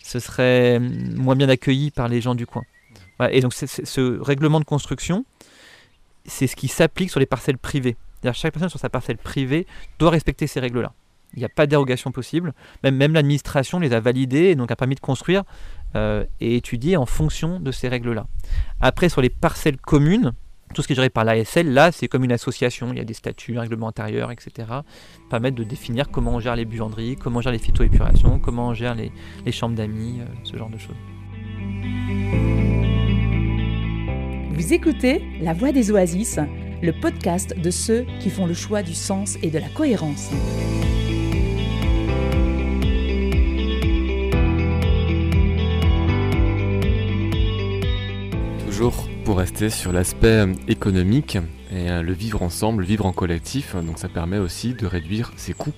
ce 0.04 0.20
serait 0.20 0.80
mm, 0.80 1.16
moins 1.16 1.36
bien 1.36 1.50
accueilli 1.50 1.92
par 1.92 2.08
les 2.08 2.22
gens 2.22 2.36
du 2.36 2.46
coin. 2.46 2.64
et 3.30 3.40
donc 3.40 3.54
ce 3.54 4.20
règlement 4.22 4.60
de 4.60 4.66
construction, 4.66 5.26
c'est 6.26 6.48
ce 6.48 6.56
qui 6.56 6.68
s'applique 6.68 7.10
sur 7.10 7.20
les 7.20 7.26
parcelles 7.26 7.58
privées 7.58 7.98
chaque 8.32 8.54
personne 8.54 8.70
sur 8.70 8.80
sa 8.80 8.90
parcelle 8.90 9.18
privée 9.18 9.68
doit 10.00 10.12
respecter 10.12 10.48
ces 10.48 10.60
règles-là. 10.60 10.94
Il 11.36 11.40
n'y 11.40 11.46
a 11.46 11.50
pas 11.50 11.66
de 11.66 11.72
dérogation 11.72 12.12
possible. 12.12 12.54
Même, 12.84 13.14
l'administration 13.14 13.80
les 13.80 13.94
a 13.94 14.00
validées 14.00 14.50
et 14.50 14.56
donc 14.56 14.72
a 14.72 14.76
permis 14.76 14.96
de 14.96 15.00
construire 15.00 15.44
euh, 15.96 16.26
et 16.40 16.56
étudier 16.56 16.96
en 16.96 17.06
fonction 17.06 17.60
de 17.60 17.72
ces 17.72 17.88
règles-là. 17.88 18.28
Après, 18.82 19.10
sur 19.10 19.22
les 19.22 19.30
parcelles 19.30 19.78
communes, 19.78 20.34
tout 20.74 20.82
ce 20.82 20.88
qui 20.88 20.94
est 20.94 20.96
géré 20.96 21.10
par 21.10 21.24
l'ASL, 21.24 21.72
là, 21.72 21.92
c'est 21.92 22.08
comme 22.08 22.24
une 22.24 22.32
association. 22.32 22.92
Il 22.92 22.98
y 22.98 23.02
a 23.02 23.04
des 23.04 23.14
statuts, 23.14 23.58
un 23.58 23.62
règlement 23.62 23.88
intérieur, 23.88 24.32
etc. 24.32 24.68
Permettent 25.30 25.56
de 25.56 25.64
définir 25.64 26.10
comment 26.10 26.36
on 26.36 26.40
gère 26.40 26.56
les 26.56 26.66
buanderies, 26.66 27.16
comment 27.16 27.40
on 27.40 27.42
gère 27.42 27.52
les 27.52 27.60
phytoépurations, 27.60 28.40
comment 28.40 28.70
on 28.70 28.74
gère 28.74 28.96
les, 28.96 29.12
les 29.46 29.52
chambres 29.52 29.76
d'amis, 29.76 30.22
euh, 30.22 30.26
ce 30.44 30.58
genre 30.58 30.70
de 30.70 30.78
choses. 30.78 30.96
Vous 34.52 34.74
écoutez 34.74 35.24
La 35.42 35.54
Voix 35.54 35.72
des 35.72 35.92
Oasis 35.92 36.40
le 36.84 36.91
podcast 36.91 37.58
de 37.58 37.72
ceux 37.72 38.06
qui 38.19 38.30
font 38.30 38.46
le 38.46 38.54
choix 38.54 38.84
du 38.84 38.93
sens 38.93 39.38
et 39.41 39.50
de 39.50 39.58
la 39.58 39.69
cohérence. 39.69 40.32
Toujours 48.65 49.08
pour 49.24 49.38
rester 49.38 49.70
sur 49.70 49.94
l'aspect 49.94 50.46
économique 50.68 51.38
et 51.72 51.90
euh, 51.90 52.02
le 52.02 52.14
vivre 52.14 52.42
ensemble, 52.42 52.82
le 52.82 52.88
vivre 52.88 53.06
en 53.06 53.14
collectif, 53.14 53.76
donc 53.76 53.98
ça 53.98 54.10
permet 54.10 54.38
aussi 54.38 54.74
de 54.74 54.86
réduire 54.86 55.32
ses 55.38 55.54
coûts. 55.54 55.74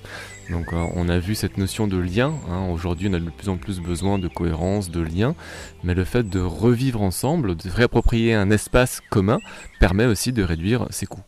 Donc 0.49 0.73
euh, 0.73 0.85
on 0.95 1.09
a 1.09 1.19
vu 1.19 1.35
cette 1.35 1.57
notion 1.57 1.87
de 1.87 1.97
lien, 1.97 2.33
hein. 2.49 2.67
aujourd'hui 2.71 3.07
on 3.09 3.13
a 3.13 3.19
de 3.19 3.29
plus 3.29 3.49
en 3.49 3.57
plus 3.57 3.79
besoin 3.79 4.17
de 4.19 4.27
cohérence, 4.27 4.89
de 4.89 5.01
lien, 5.01 5.35
mais 5.83 5.93
le 5.93 6.03
fait 6.03 6.27
de 6.27 6.39
revivre 6.39 7.01
ensemble, 7.01 7.55
de 7.55 7.69
réapproprier 7.69 8.33
un 8.33 8.49
espace 8.49 9.01
commun, 9.09 9.39
permet 9.79 10.05
aussi 10.05 10.31
de 10.33 10.43
réduire 10.43 10.87
ses 10.89 11.05
coûts. 11.05 11.23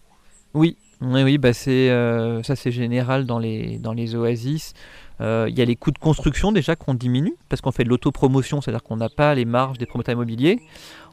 Oui, 0.54 0.78
oui, 1.02 1.38
bah 1.38 1.52
euh, 1.68 2.42
ça 2.44 2.56
c'est 2.56 2.72
général 2.72 3.26
dans 3.26 3.40
les, 3.40 3.78
dans 3.78 3.94
les 3.94 4.16
oasis. 4.16 4.74
Euh, 5.20 5.48
il 5.50 5.58
y 5.58 5.62
a 5.62 5.66
les 5.66 5.76
coûts 5.76 5.92
de 5.92 5.98
construction 5.98 6.52
déjà 6.52 6.76
qu'on 6.76 6.94
diminue 6.94 7.36
parce 7.50 7.62
qu'on 7.62 7.72
fait 7.72 7.84
de 7.84 7.90
l'autopromotion, 7.90 8.62
c'est-à-dire 8.62 8.84
qu'on 8.84 8.98
n'a 8.98 9.10
pas 9.10 9.34
les 9.36 9.46
marges 9.46 9.78
des 9.78 9.86
promoteurs 9.86 10.14
immobiliers. 10.14 10.60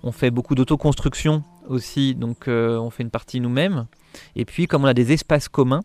On 0.02 0.12
fait 0.12 0.30
beaucoup 0.30 0.54
d'autoconstruction 0.54 1.42
aussi, 1.68 2.14
donc 2.14 2.48
on 2.48 2.90
fait 2.90 3.02
une 3.02 3.10
partie 3.10 3.40
nous-mêmes. 3.40 3.86
Et 4.36 4.44
puis 4.44 4.66
comme 4.66 4.84
on 4.84 4.88
a 4.88 4.94
des 4.94 5.12
espaces 5.12 5.48
communs, 5.48 5.82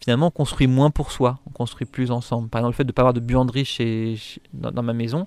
finalement 0.00 0.28
on 0.28 0.30
construit 0.30 0.66
moins 0.66 0.90
pour 0.90 1.12
soi, 1.12 1.38
on 1.46 1.50
construit 1.50 1.86
plus 1.86 2.10
ensemble. 2.10 2.48
Par 2.48 2.60
exemple, 2.60 2.72
le 2.72 2.76
fait 2.76 2.84
de 2.84 2.88
ne 2.88 2.92
pas 2.92 3.02
avoir 3.02 3.14
de 3.14 3.20
buanderie 3.20 3.64
chez, 3.64 4.18
dans, 4.52 4.82
ma 4.82 4.92
maison, 4.92 5.26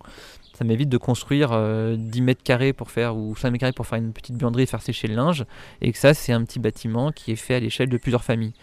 ça 0.53 0.65
m'évite 0.65 0.89
de 0.89 0.97
construire 0.97 1.49
10 1.49 1.53
euh, 1.56 1.97
mètres 2.21 2.43
carrés 2.43 2.73
pour 2.73 2.91
faire 2.91 3.15
ou 3.15 3.36
5 3.36 3.51
mètres 3.51 3.62
carrés 3.62 3.73
pour 3.73 3.88
faire 3.88 3.99
une 3.99 4.13
petite 4.13 4.36
buanderie 4.36 4.63
et 4.63 4.65
faire 4.65 4.82
sécher 4.82 5.08
le 5.08 5.15
linge, 5.15 5.45
et 5.82 5.91
que 5.91 5.97
ça 5.97 6.13
c'est 6.13 6.34
un 6.34 6.43
petit 6.43 6.60
bâtiment 6.60 7.12
qui 7.12 7.32
est 7.32 7.36
fait 7.36 7.56
à 7.56 7.60
l'échelle 7.60 7.89
de 7.89 7.97
plusieurs 7.97 8.23
familles. 8.23 8.53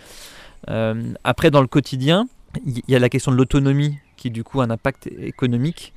Euh, 0.71 1.12
après, 1.25 1.51
dans 1.51 1.61
le 1.61 1.67
quotidien, 1.67 2.27
il 2.64 2.83
y 2.88 2.97
a 2.97 2.99
la 2.99 3.09
question 3.09 3.33
de 3.33 3.37
l'autonomie 3.37 3.99
qui 4.17 4.31
du 4.31 4.45
coup 4.45 4.61
a 4.61 4.64
un 4.64 4.71
impact 4.71 5.07
économique. 5.07 5.93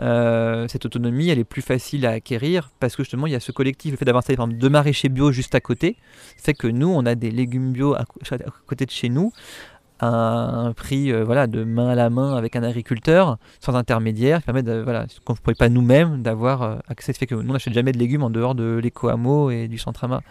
Euh, 0.00 0.66
cette 0.68 0.86
autonomie, 0.86 1.28
elle 1.28 1.38
est 1.38 1.44
plus 1.44 1.60
facile 1.60 2.06
à 2.06 2.10
acquérir 2.10 2.70
parce 2.80 2.96
que 2.96 3.02
justement, 3.02 3.26
il 3.26 3.32
y 3.32 3.36
a 3.36 3.40
ce 3.40 3.52
collectif, 3.52 3.90
le 3.90 3.96
fait 3.96 4.04
d'avoir 4.04 4.24
par 4.24 4.30
exemple 4.30 4.54
deux 4.54 4.70
maraîchers 4.70 5.10
bio 5.10 5.32
juste 5.32 5.54
à 5.54 5.60
côté, 5.60 5.96
fait 6.36 6.54
que 6.54 6.66
nous, 6.66 6.88
on 6.88 7.04
a 7.04 7.14
des 7.14 7.30
légumes 7.30 7.72
bio 7.72 7.94
à, 7.94 8.04
côté 8.66 8.86
de 8.86 8.90
chez 8.90 9.08
nous 9.08 9.32
à 9.98 10.08
un 10.08 10.72
prix 10.72 11.12
euh, 11.12 11.22
voilà, 11.24 11.46
de 11.46 11.62
main 11.62 11.90
à 11.90 11.94
la 11.94 12.10
main 12.10 12.34
avec 12.34 12.56
un 12.56 12.62
agriculteur, 12.64 13.38
sans 13.60 13.76
intermédiaire, 13.76 14.40
qui 14.40 14.46
permet 14.46 14.64
de, 14.64 14.80
voilà, 14.80 15.06
qu'on 15.24 15.34
ne 15.34 15.38
pourrait 15.38 15.54
pas 15.54 15.68
nous-mêmes 15.68 16.22
d'avoir 16.22 16.62
euh, 16.62 16.76
accès. 16.88 17.12
Ce 17.12 17.18
fait 17.18 17.26
que 17.26 17.36
nous, 17.36 17.48
on 17.48 17.52
n'achète 17.52 17.74
jamais 17.74 17.92
de 17.92 17.98
légumes 17.98 18.24
en 18.24 18.30
dehors 18.30 18.56
de 18.56 18.80
l'éco-hameau 18.82 19.50
et 19.50 19.68
du 19.68 19.78
centre-ama. 19.78 20.22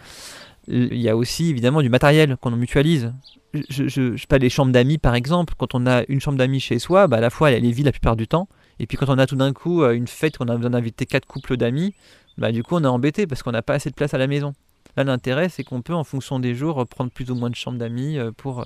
Il 0.68 1.00
y 1.00 1.08
a 1.08 1.16
aussi 1.16 1.50
évidemment 1.50 1.82
du 1.82 1.88
matériel 1.88 2.36
qu'on 2.36 2.50
mutualise. 2.52 3.12
Je, 3.52 3.88
je, 3.88 4.16
je, 4.16 4.26
pas 4.26 4.38
les 4.38 4.48
chambres 4.48 4.72
d'amis 4.72 4.98
par 4.98 5.14
exemple. 5.14 5.54
Quand 5.58 5.74
on 5.74 5.86
a 5.86 6.04
une 6.08 6.20
chambre 6.20 6.38
d'amis 6.38 6.60
chez 6.60 6.78
soi, 6.78 7.06
bah, 7.06 7.18
à 7.18 7.20
la 7.20 7.30
fois 7.30 7.50
elle 7.50 7.64
est 7.64 7.70
vide 7.70 7.86
la 7.86 7.92
plupart 7.92 8.16
du 8.16 8.28
temps. 8.28 8.48
Et 8.78 8.86
puis 8.86 8.96
quand 8.96 9.08
on 9.08 9.18
a 9.18 9.26
tout 9.26 9.36
d'un 9.36 9.52
coup 9.52 9.82
euh, 9.82 9.92
une 9.92 10.06
fête, 10.06 10.36
on 10.40 10.48
a 10.48 10.56
besoin 10.56 10.70
d'inviter 10.70 11.04
quatre 11.04 11.26
couples 11.26 11.56
d'amis, 11.56 11.94
bah, 12.38 12.52
du 12.52 12.62
coup 12.62 12.76
on 12.76 12.84
est 12.84 12.88
embêté 12.88 13.26
parce 13.26 13.42
qu'on 13.42 13.52
n'a 13.52 13.62
pas 13.62 13.74
assez 13.74 13.90
de 13.90 13.94
place 13.94 14.14
à 14.14 14.18
la 14.18 14.26
maison. 14.26 14.54
Là 14.96 15.04
l'intérêt 15.04 15.48
c'est 15.48 15.64
qu'on 15.64 15.82
peut 15.82 15.94
en 15.94 16.04
fonction 16.04 16.38
des 16.38 16.54
jours 16.54 16.86
prendre 16.86 17.10
plus 17.10 17.30
ou 17.30 17.34
moins 17.34 17.50
de 17.50 17.54
chambres 17.54 17.78
d'amis 17.78 18.18
euh, 18.18 18.30
pour, 18.30 18.64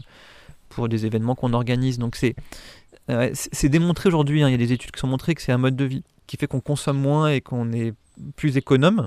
pour 0.68 0.88
des 0.88 1.06
événements 1.06 1.34
qu'on 1.34 1.52
organise. 1.52 1.98
Donc 1.98 2.16
c'est 2.16 2.36
c'est 3.34 3.68
démontré 3.68 4.08
aujourd'hui, 4.08 4.42
hein. 4.42 4.48
il 4.48 4.50
y 4.50 4.54
a 4.54 4.58
des 4.58 4.72
études 4.72 4.90
qui 4.90 4.98
sont 4.98 5.06
montrées 5.06 5.36
que 5.36 5.42
c'est 5.42 5.52
un 5.52 5.58
mode 5.58 5.76
de 5.76 5.84
vie 5.84 6.02
qui 6.26 6.36
fait 6.36 6.46
qu'on 6.46 6.60
consomme 6.60 6.98
moins 6.98 7.28
et 7.28 7.40
qu'on 7.40 7.72
est 7.72 7.94
plus 8.34 8.56
économe. 8.56 9.06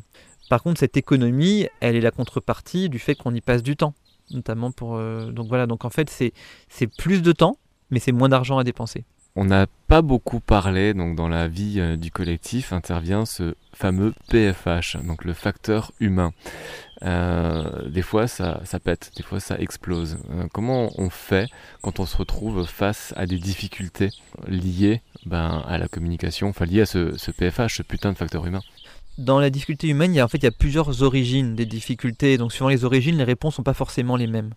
Par 0.50 0.64
contre, 0.64 0.80
cette 0.80 0.98
économie, 0.98 1.68
elle 1.80 1.96
est 1.96 2.02
la 2.02 2.12
contrepartie 2.12 2.90
du 2.90 3.00
fait 3.00 3.16
qu'on 3.16 3.34
y 3.34 3.42
passe 3.42 3.64
du 3.64 3.76
temps. 3.76 3.94
Euh, 4.34 5.32
donc 5.32 5.48
voilà, 5.48 5.68
donc 5.68 5.86
en 5.86 5.90
fait, 5.90 6.10
c'est 6.10 6.88
plus 6.98 7.22
de 7.22 7.32
temps, 7.32 7.58
mais 7.92 8.00
c'est 8.00 8.12
moins 8.12 8.30
d'argent 8.30 8.58
à 8.58 8.64
dépenser. 8.64 9.06
On 9.36 9.46
n'a 9.46 9.68
pas 9.88 10.02
beaucoup 10.02 10.40
parlé, 10.40 10.96
donc 10.96 11.16
dans 11.16 11.30
la 11.30 11.48
vie 11.48 11.80
euh, 11.80 11.96
du 11.96 12.10
collectif 12.12 12.74
intervient 12.74 13.26
ce 13.26 13.54
fameux 13.74 14.14
PFH, 14.30 14.98
donc 15.04 15.24
le 15.24 15.34
facteur 15.34 15.92
humain. 16.00 16.34
Euh, 17.04 17.88
des 17.88 18.02
fois 18.02 18.28
ça, 18.28 18.60
pète, 18.84 19.12
des 19.16 19.24
fois 19.24 19.40
ça 19.40 19.58
explose. 19.60 20.18
Comment 20.52 20.90
on 20.98 21.10
fait 21.10 21.48
quand 21.82 22.00
on 22.00 22.06
se 22.06 22.18
retrouve 22.18 22.66
face 22.66 23.14
à 23.16 23.28
des 23.28 23.38
difficultés 23.38 24.10
liées 24.48 25.02
ben, 25.26 25.64
à 25.68 25.78
la 25.78 25.88
communication, 25.88 26.50
enfin 26.50 26.66
liées 26.66 26.82
à 26.82 26.86
ce 26.86 27.32
PFH, 27.32 27.78
ce 27.78 27.84
putain 27.84 28.12
de 28.12 28.18
facteur 28.18 28.46
humain? 28.46 28.62
Dans 29.20 29.40
la 29.40 29.50
difficulté 29.50 29.88
humaine, 29.88 30.14
il 30.14 30.18
y 30.18 30.20
a, 30.20 30.26
en 30.26 30.28
fait, 30.28 30.38
il 30.38 30.46
y 30.46 30.48
a 30.48 30.52
plusieurs 30.52 31.04
origines 31.04 31.56
des 31.56 31.66
difficultés. 31.66 32.38
Donc, 32.38 32.54
suivant 32.54 32.70
les 32.70 32.86
origines, 32.86 33.18
les 33.18 33.24
réponses 33.24 33.56
sont 33.56 33.64
pas 33.64 33.74
forcément 33.74 34.16
les 34.16 34.28
mêmes. 34.28 34.52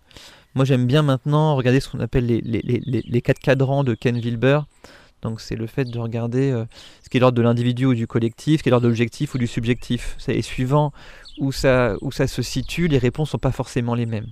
Moi, 0.55 0.65
j'aime 0.65 0.87
bien 0.87 1.01
maintenant 1.01 1.55
regarder 1.55 1.79
ce 1.79 1.89
qu'on 1.89 1.99
appelle 1.99 2.25
les, 2.25 2.41
les, 2.41 2.61
les, 2.61 3.21
quatre 3.21 3.39
cadrans 3.39 3.83
de 3.83 3.93
Ken 3.93 4.17
Wilber. 4.17 4.61
Donc, 5.21 5.41
c'est 5.41 5.55
le 5.55 5.67
fait 5.67 5.85
de 5.85 5.99
regarder 5.99 6.51
euh, 6.51 6.65
ce 7.03 7.09
qui 7.09 7.17
est 7.17 7.19
l'ordre 7.19 7.37
de 7.37 7.41
l'individu 7.41 7.85
ou 7.85 7.93
du 7.93 8.07
collectif, 8.07 8.59
ce 8.59 8.63
qui 8.63 8.69
est 8.69 8.71
l'ordre 8.71 8.85
de 8.85 8.89
l'objectif 8.89 9.33
ou 9.35 9.37
du 9.37 9.47
subjectif. 9.47 10.17
Et 10.27 10.41
suivant 10.41 10.93
où 11.39 11.51
ça, 11.51 11.95
où 12.01 12.11
ça 12.11 12.27
se 12.27 12.41
situe, 12.41 12.87
les 12.87 12.97
réponses 12.97 13.31
sont 13.31 13.39
pas 13.39 13.51
forcément 13.51 13.95
les 13.95 14.05
mêmes. 14.05 14.27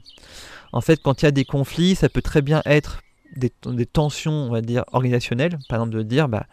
En 0.72 0.82
fait, 0.82 1.02
quand 1.02 1.22
il 1.22 1.26
y 1.26 1.28
a 1.28 1.32
des 1.32 1.46
conflits, 1.46 1.96
ça 1.96 2.08
peut 2.08 2.22
très 2.22 2.42
bien 2.42 2.62
être 2.66 3.02
des, 3.36 3.86
tensions, 3.86 4.32
on 4.32 4.50
va 4.50 4.62
dire, 4.62 4.84
organisationnelles. 4.92 5.58
Par 5.70 5.80
exemple, 5.80 5.96
de 5.98 6.04
dire, 6.04 6.28
bah, 6.28 6.46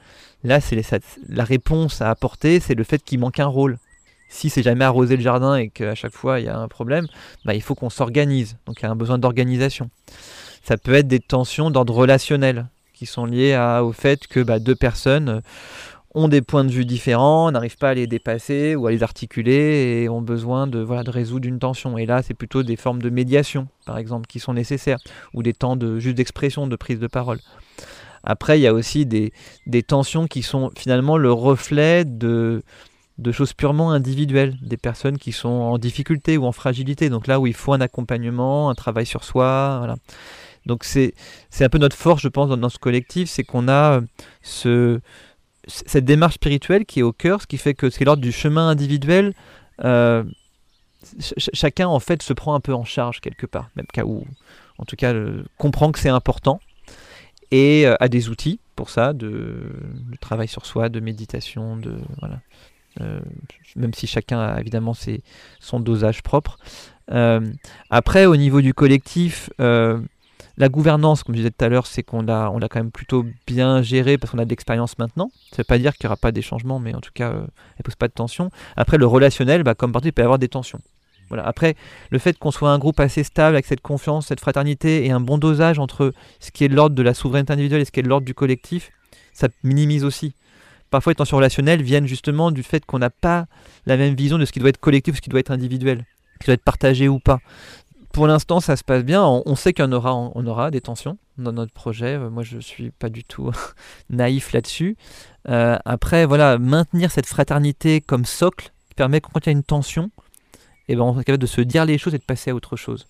là, 0.44 0.60
c'est 0.60 0.80
la 1.28 1.44
réponse 1.44 2.02
à 2.02 2.10
apporter, 2.10 2.60
c'est 2.60 2.74
le 2.74 2.84
fait 2.84 3.02
qu'il 3.02 3.18
manque 3.18 3.40
un 3.40 3.46
rôle 3.46 3.78
si 4.28 4.50
c'est 4.50 4.62
jamais 4.62 4.84
arrosé 4.84 5.16
le 5.16 5.22
jardin 5.22 5.56
et 5.56 5.70
qu'à 5.70 5.94
chaque 5.94 6.12
fois 6.12 6.38
il 6.38 6.46
y 6.46 6.48
a 6.48 6.58
un 6.58 6.68
problème, 6.68 7.06
bah, 7.44 7.54
il 7.54 7.62
faut 7.62 7.74
qu'on 7.74 7.90
s'organise. 7.90 8.56
Donc 8.66 8.80
il 8.80 8.82
y 8.84 8.86
a 8.86 8.90
un 8.90 8.96
besoin 8.96 9.18
d'organisation. 9.18 9.90
Ça 10.62 10.76
peut 10.76 10.94
être 10.94 11.08
des 11.08 11.20
tensions 11.20 11.70
d'ordre 11.70 11.94
relationnel 11.94 12.66
qui 12.92 13.06
sont 13.06 13.24
liées 13.24 13.56
au 13.82 13.92
fait 13.92 14.26
que 14.26 14.40
bah, 14.40 14.58
deux 14.58 14.74
personnes 14.74 15.40
ont 16.14 16.28
des 16.28 16.40
points 16.40 16.64
de 16.64 16.70
vue 16.70 16.84
différents, 16.84 17.50
n'arrivent 17.50 17.76
pas 17.76 17.90
à 17.90 17.94
les 17.94 18.06
dépasser 18.06 18.74
ou 18.74 18.86
à 18.86 18.90
les 18.90 19.02
articuler 19.02 20.02
et 20.02 20.08
ont 20.08 20.22
besoin 20.22 20.66
de, 20.66 20.78
voilà, 20.80 21.02
de 21.02 21.10
résoudre 21.10 21.46
une 21.46 21.58
tension. 21.58 21.98
Et 21.98 22.06
là, 22.06 22.22
c'est 22.22 22.34
plutôt 22.34 22.62
des 22.62 22.76
formes 22.76 23.02
de 23.02 23.10
médiation, 23.10 23.68
par 23.84 23.98
exemple, 23.98 24.26
qui 24.26 24.40
sont 24.40 24.54
nécessaires, 24.54 24.98
ou 25.34 25.42
des 25.42 25.52
temps 25.52 25.76
de 25.76 25.98
juste 25.98 26.16
d'expression, 26.16 26.66
de 26.66 26.76
prise 26.76 26.98
de 26.98 27.06
parole. 27.06 27.38
Après, 28.24 28.58
il 28.58 28.62
y 28.62 28.66
a 28.66 28.74
aussi 28.74 29.06
des, 29.06 29.32
des 29.66 29.82
tensions 29.82 30.26
qui 30.26 30.42
sont 30.42 30.70
finalement 30.76 31.18
le 31.18 31.32
reflet 31.32 32.04
de, 32.04 32.62
de 33.18 33.32
choses 33.32 33.52
purement 33.52 33.90
individuelles, 33.92 34.56
des 34.62 34.76
personnes 34.76 35.18
qui 35.18 35.32
sont 35.32 35.48
en 35.48 35.78
difficulté 35.78 36.36
ou 36.36 36.44
en 36.44 36.52
fragilité. 36.52 37.10
Donc 37.10 37.26
là 37.26 37.38
où 37.38 37.46
il 37.46 37.54
faut 37.54 37.72
un 37.72 37.80
accompagnement, 37.80 38.70
un 38.70 38.74
travail 38.74 39.06
sur 39.06 39.24
soi. 39.24 39.76
Voilà. 39.78 39.96
Donc 40.66 40.84
c'est 40.84 41.14
un 41.60 41.68
peu 41.68 41.78
notre 41.78 41.96
force, 41.96 42.22
je 42.22 42.28
pense, 42.28 42.48
dans, 42.48 42.56
dans 42.56 42.68
ce 42.68 42.78
collectif, 42.78 43.28
c'est 43.28 43.44
qu'on 43.44 43.68
a 43.68 44.00
ce, 44.42 45.00
cette 45.68 46.04
démarche 46.04 46.34
spirituelle 46.34 46.86
qui 46.86 47.00
est 47.00 47.02
au 47.02 47.12
cœur, 47.12 47.42
ce 47.42 47.46
qui 47.46 47.58
fait 47.58 47.74
que 47.74 47.90
c'est 47.90 48.04
l'ordre 48.04 48.22
du 48.22 48.32
chemin 48.32 48.68
individuel. 48.68 49.34
Euh, 49.84 50.24
chacun 51.36 51.86
en 51.86 52.00
fait 52.00 52.22
se 52.22 52.32
prend 52.32 52.54
un 52.54 52.60
peu 52.60 52.74
en 52.74 52.84
charge 52.84 53.20
quelque 53.20 53.46
part, 53.46 53.70
même 53.76 53.86
cas 53.86 54.04
où, 54.04 54.26
en 54.78 54.84
tout 54.84 54.96
cas, 54.96 55.14
comprend 55.56 55.92
que 55.92 55.98
c'est 55.98 56.08
important 56.08 56.60
et 57.50 57.86
euh, 57.86 57.94
a 58.00 58.08
des 58.08 58.28
outils 58.28 58.60
pour 58.74 58.90
ça, 58.90 59.12
de, 59.12 59.70
travail 60.20 60.48
sur 60.48 60.66
soi, 60.66 60.88
de 60.88 61.00
méditation, 61.00 61.76
de 61.76 61.94
voilà. 62.20 62.40
Euh, 63.00 63.20
même 63.76 63.94
si 63.94 64.08
chacun 64.08 64.40
a 64.40 64.60
évidemment 64.60 64.92
son 65.60 65.78
dosage 65.78 66.22
propre. 66.22 66.58
après, 67.90 68.26
au 68.26 68.36
niveau 68.36 68.60
du 68.60 68.74
collectif, 68.74 69.50
la 70.58 70.68
gouvernance, 70.68 71.22
comme 71.22 71.36
je 71.36 71.40
disais 71.40 71.50
tout 71.50 71.64
à 71.64 71.68
l'heure, 71.68 71.86
c'est 71.86 72.02
qu'on 72.02 72.22
l'a, 72.22 72.50
on 72.50 72.58
l'a 72.58 72.68
quand 72.68 72.80
même 72.80 72.90
plutôt 72.90 73.24
bien 73.46 73.80
géré 73.80 74.18
parce 74.18 74.32
qu'on 74.32 74.38
a 74.38 74.44
de 74.44 74.50
l'expérience 74.50 74.98
maintenant. 74.98 75.30
Ça 75.50 75.54
ne 75.54 75.56
veut 75.58 75.64
pas 75.64 75.78
dire 75.78 75.96
qu'il 75.96 76.06
n'y 76.06 76.08
aura 76.08 76.16
pas 76.16 76.32
des 76.32 76.42
changements, 76.42 76.80
mais 76.80 76.94
en 76.94 77.00
tout 77.00 77.12
cas, 77.14 77.30
euh, 77.30 77.42
elle 77.42 77.80
ne 77.80 77.84
pose 77.84 77.94
pas 77.94 78.08
de 78.08 78.12
tension. 78.12 78.50
Après, 78.76 78.98
le 78.98 79.06
relationnel, 79.06 79.62
bah, 79.62 79.76
comme 79.76 79.92
partout, 79.92 80.08
il 80.08 80.12
peut 80.12 80.22
y 80.22 80.24
avoir 80.24 80.40
des 80.40 80.48
tensions. 80.48 80.80
Voilà. 81.28 81.46
Après, 81.46 81.76
le 82.10 82.18
fait 82.18 82.36
qu'on 82.38 82.50
soit 82.50 82.70
un 82.70 82.78
groupe 82.78 82.98
assez 82.98 83.22
stable, 83.22 83.54
avec 83.54 83.66
cette 83.66 83.82
confiance, 83.82 84.26
cette 84.26 84.40
fraternité 84.40 85.06
et 85.06 85.12
un 85.12 85.20
bon 85.20 85.38
dosage 85.38 85.78
entre 85.78 86.12
ce 86.40 86.50
qui 86.50 86.64
est 86.64 86.68
l'ordre 86.68 86.96
de 86.96 87.02
la 87.02 87.14
souveraineté 87.14 87.52
individuelle 87.52 87.82
et 87.82 87.84
ce 87.84 87.92
qui 87.92 88.00
est 88.00 88.02
l'ordre 88.02 88.26
du 88.26 88.34
collectif, 88.34 88.90
ça 89.32 89.46
minimise 89.62 90.04
aussi. 90.04 90.34
Parfois, 90.90 91.12
les 91.12 91.16
tensions 91.16 91.36
relationnelles 91.36 91.82
viennent 91.82 92.06
justement 92.06 92.50
du 92.50 92.64
fait 92.64 92.84
qu'on 92.84 92.98
n'a 92.98 93.10
pas 93.10 93.46
la 93.86 93.96
même 93.96 94.14
vision 94.14 94.38
de 94.38 94.44
ce 94.44 94.50
qui 94.50 94.58
doit 94.58 94.70
être 94.70 94.80
collectif 94.80 95.14
ou 95.14 95.16
ce 95.18 95.20
qui 95.20 95.28
doit 95.28 95.38
être 95.38 95.52
individuel, 95.52 96.04
ce 96.34 96.38
qui 96.38 96.46
doit 96.46 96.54
être 96.54 96.64
partagé 96.64 97.08
ou 97.08 97.20
pas 97.20 97.38
pour 98.18 98.26
l'instant, 98.26 98.58
ça 98.58 98.74
se 98.74 98.82
passe 98.82 99.04
bien. 99.04 99.24
On, 99.24 99.54
sait 99.54 99.80
en 99.80 99.92
aura, 99.92 100.12
on 100.12 100.44
aura 100.44 100.72
des 100.72 100.80
tensions 100.80 101.18
dans 101.36 101.52
notre 101.52 101.72
projet. 101.72 102.16
Euh, 102.16 102.30
moi, 102.30 102.42
je 102.42 102.58
suis 102.58 102.90
pas 102.90 103.10
du 103.10 103.22
tout 103.22 103.52
naïf 104.10 104.52
là-dessus. 104.52 104.96
Euh, 105.48 105.76
après, 105.84 106.26
voilà, 106.26 106.58
maintenir 106.58 107.12
cette 107.12 107.26
fraternité 107.26 108.00
comme 108.00 108.24
socle 108.24 108.72
qui 108.88 108.94
permet 108.96 109.20
que 109.20 109.28
quand 109.32 109.46
il 109.46 109.46
y 109.46 109.50
a 109.50 109.52
une 109.52 109.62
tension, 109.62 110.10
eh 110.88 110.96
ben, 110.96 111.02
on 111.02 111.12
est 111.20 111.22
capable 111.22 111.40
de 111.40 111.46
se 111.46 111.60
dire 111.60 111.84
les 111.84 111.96
choses 111.96 112.12
et 112.12 112.18
de 112.18 112.24
passer 112.24 112.50
à 112.50 112.56
autre 112.56 112.74
chose. 112.74 113.06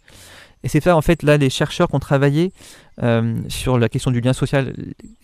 Et 0.62 0.68
c'est 0.68 0.82
ça, 0.82 0.94
en 0.94 1.00
fait, 1.00 1.22
là, 1.22 1.38
les 1.38 1.48
chercheurs 1.48 1.88
qui 1.88 1.96
ont 1.96 2.00
travaillé 2.00 2.52
euh, 3.02 3.40
sur 3.48 3.78
la 3.78 3.88
question 3.88 4.10
du 4.10 4.20
lien 4.20 4.34
social 4.34 4.74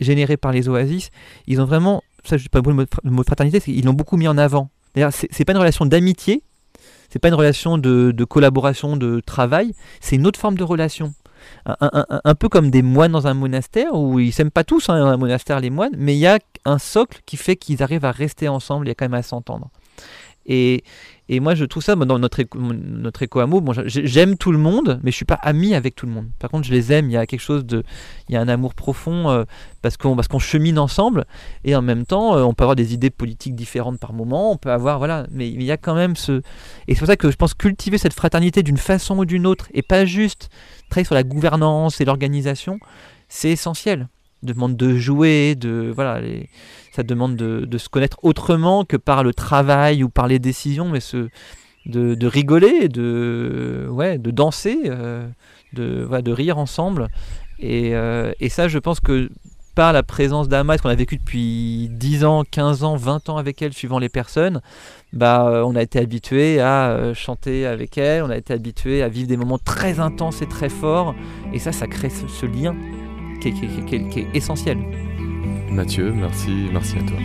généré 0.00 0.38
par 0.38 0.52
les 0.52 0.66
oasis, 0.66 1.10
ils 1.46 1.60
ont 1.60 1.66
vraiment, 1.66 2.02
ça, 2.24 2.38
je 2.38 2.48
pas 2.48 2.62
le 2.64 3.10
mot 3.10 3.22
fraternité, 3.22 3.62
ils 3.66 3.84
l'ont 3.84 3.92
beaucoup 3.92 4.16
mis 4.16 4.28
en 4.28 4.38
avant. 4.38 4.70
D'ailleurs, 4.94 5.12
c'est 5.12 5.44
pas 5.44 5.52
une 5.52 5.58
relation 5.58 5.84
d'amitié, 5.84 6.42
c'est 7.14 7.20
pas 7.20 7.28
une 7.28 7.34
relation 7.34 7.78
de, 7.78 8.24
collaboration, 8.24 8.96
de 8.96 9.20
travail, 9.20 9.72
c'est 10.00 10.16
une 10.16 10.26
autre 10.26 10.40
forme 10.40 10.56
de 10.56 10.64
relation. 10.64 11.14
Un, 11.64 12.34
peu 12.34 12.48
comme 12.48 12.70
des 12.70 12.82
moines 12.82 13.12
dans 13.12 13.28
un 13.28 13.34
monastère 13.34 13.94
où 13.94 14.18
ils 14.18 14.32
s'aiment 14.32 14.50
pas 14.50 14.64
tous 14.64 14.88
hein, 14.88 14.98
dans 14.98 15.06
un 15.06 15.16
monastère 15.16 15.60
les 15.60 15.70
moines, 15.70 15.92
mais 15.96 16.16
il 16.16 16.18
y 16.18 16.26
a 16.26 16.40
un 16.64 16.78
socle 16.78 17.20
qui 17.24 17.36
fait 17.36 17.54
qu'ils 17.54 17.84
arrivent 17.84 18.04
à 18.04 18.10
rester 18.10 18.48
ensemble 18.48 18.88
et 18.88 18.96
quand 18.96 19.04
même 19.04 19.14
à 19.14 19.22
s'entendre. 19.22 19.70
Et, 20.46 20.84
et 21.28 21.40
moi, 21.40 21.54
je 21.54 21.64
trouve 21.64 21.82
ça, 21.82 21.94
dans 21.96 22.18
notre, 22.18 22.42
notre 22.54 23.22
éco-hameau, 23.22 23.60
bon, 23.60 23.72
j'aime 23.86 24.36
tout 24.36 24.52
le 24.52 24.58
monde, 24.58 25.00
mais 25.02 25.10
je 25.10 25.16
suis 25.16 25.24
pas 25.24 25.38
ami 25.42 25.74
avec 25.74 25.94
tout 25.94 26.06
le 26.06 26.12
monde. 26.12 26.28
Par 26.38 26.50
contre, 26.50 26.66
je 26.66 26.72
les 26.72 26.92
aime, 26.92 27.08
il 27.08 27.12
y 27.12 27.16
a 27.16 27.26
quelque 27.26 27.40
chose 27.40 27.64
de. 27.64 27.82
Il 28.28 28.34
y 28.34 28.36
a 28.36 28.40
un 28.40 28.48
amour 28.48 28.74
profond 28.74 29.30
euh, 29.30 29.44
parce 29.80 29.96
qu'on 29.96 30.16
parce 30.16 30.28
qu'on 30.28 30.38
chemine 30.38 30.78
ensemble, 30.78 31.24
et 31.64 31.74
en 31.74 31.82
même 31.82 32.04
temps, 32.04 32.36
euh, 32.36 32.42
on 32.42 32.52
peut 32.52 32.64
avoir 32.64 32.76
des 32.76 32.92
idées 32.92 33.10
politiques 33.10 33.54
différentes 33.54 33.98
par 33.98 34.12
moment, 34.12 34.52
on 34.52 34.56
peut 34.56 34.70
avoir. 34.70 34.98
Voilà, 34.98 35.26
mais 35.30 35.48
il 35.48 35.62
y 35.62 35.70
a 35.70 35.76
quand 35.76 35.94
même 35.94 36.16
ce. 36.16 36.42
Et 36.88 36.94
c'est 36.94 36.98
pour 36.98 37.08
ça 37.08 37.16
que 37.16 37.30
je 37.30 37.36
pense 37.36 37.54
cultiver 37.54 37.96
cette 37.96 38.14
fraternité 38.14 38.62
d'une 38.62 38.76
façon 38.76 39.18
ou 39.18 39.24
d'une 39.24 39.46
autre, 39.46 39.68
et 39.72 39.82
pas 39.82 40.04
juste 40.04 40.50
travailler 40.90 41.06
sur 41.06 41.14
la 41.14 41.22
gouvernance 41.22 42.00
et 42.00 42.04
l'organisation, 42.04 42.78
c'est 43.28 43.50
essentiel 43.50 44.08
demande 44.44 44.76
de 44.76 44.96
jouer, 44.96 45.54
de 45.54 45.92
voilà, 45.94 46.20
ça 46.92 47.02
demande 47.02 47.36
de, 47.36 47.78
se 47.78 47.88
connaître 47.88 48.18
autrement 48.22 48.84
que 48.84 48.96
par 48.96 49.24
le 49.24 49.34
travail 49.34 50.04
ou 50.04 50.08
par 50.08 50.28
les 50.28 50.38
décisions, 50.38 50.88
mais 50.88 51.00
ce, 51.00 51.28
de, 51.86 52.26
rigoler, 52.26 52.88
de 52.88 53.88
ouais, 53.90 54.18
de 54.18 54.30
danser, 54.30 54.78
euh, 54.86 55.26
de 55.72 56.06
de 56.20 56.32
rire 56.32 56.58
ensemble. 56.58 57.08
Euh, 57.62 58.32
et, 58.40 58.48
ça, 58.48 58.68
je 58.68 58.78
pense 58.78 59.00
que 59.00 59.28
par 59.74 59.92
la 59.92 60.04
présence 60.04 60.48
d'Ama, 60.48 60.78
qu'on 60.78 60.88
a 60.88 60.94
vécu 60.94 61.16
depuis 61.16 61.88
10 61.90 62.24
ans, 62.24 62.44
15 62.48 62.84
ans, 62.84 62.94
20 62.94 63.28
ans 63.28 63.38
avec 63.38 63.60
elle, 63.60 63.72
suivant 63.72 63.98
les 63.98 64.08
personnes, 64.08 64.60
bah, 65.12 65.48
euh, 65.48 65.64
on 65.64 65.74
a 65.74 65.82
été 65.82 65.98
habitué 65.98 66.60
à 66.60 67.12
chanter 67.12 67.66
avec 67.66 67.98
elle, 67.98 68.22
on 68.22 68.30
a 68.30 68.36
été 68.36 68.52
habitué 68.52 69.02
à 69.02 69.08
vivre 69.08 69.26
des 69.26 69.36
moments 69.36 69.58
très 69.58 69.98
intenses 69.98 70.42
et 70.42 70.46
très 70.46 70.68
forts. 70.68 71.14
Et 71.52 71.58
ça, 71.58 71.72
ça 71.72 71.88
crée 71.88 72.10
ce 72.10 72.46
lien 72.46 72.76
qui 73.52 73.94
est, 73.94 74.26
essentiel. 74.34 74.78
Mathieu, 75.70 76.12
merci, 76.12 76.68
merci 76.72 76.96
à 76.98 77.02
toi. 77.02 77.18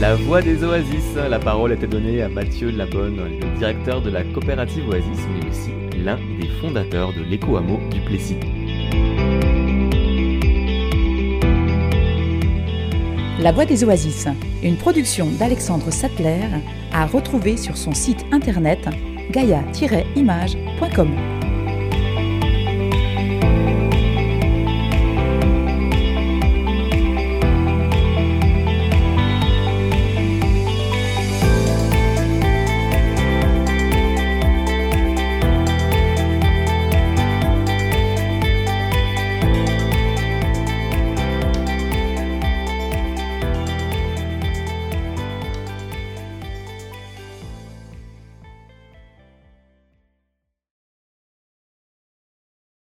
La 0.00 0.14
voix 0.14 0.42
des 0.42 0.62
oasis, 0.62 1.16
la 1.28 1.38
parole 1.38 1.72
était 1.72 1.86
donnée 1.86 2.22
à 2.22 2.28
Mathieu 2.28 2.70
Labonne, 2.70 3.20
le 3.40 3.58
directeur 3.58 4.00
de 4.00 4.10
la 4.10 4.22
coopérative 4.22 4.88
Oasis, 4.88 5.26
mais 5.34 5.50
aussi 5.50 5.70
l'un 6.04 6.18
des 6.40 6.48
fondateurs 6.60 7.12
de 7.12 7.22
l'éco-hameau 7.22 7.80
du 7.90 8.00
Plessis. 8.00 8.36
La 13.40 13.52
Voix 13.52 13.64
des 13.64 13.84
Oasis, 13.84 14.28
une 14.62 14.76
production 14.76 15.26
d'Alexandre 15.38 15.92
Sattler, 15.92 16.46
à 16.92 17.06
retrouver 17.06 17.56
sur 17.56 17.76
son 17.76 17.92
site 17.92 18.24
internet 18.32 18.80
gaia-image.com. 19.30 21.37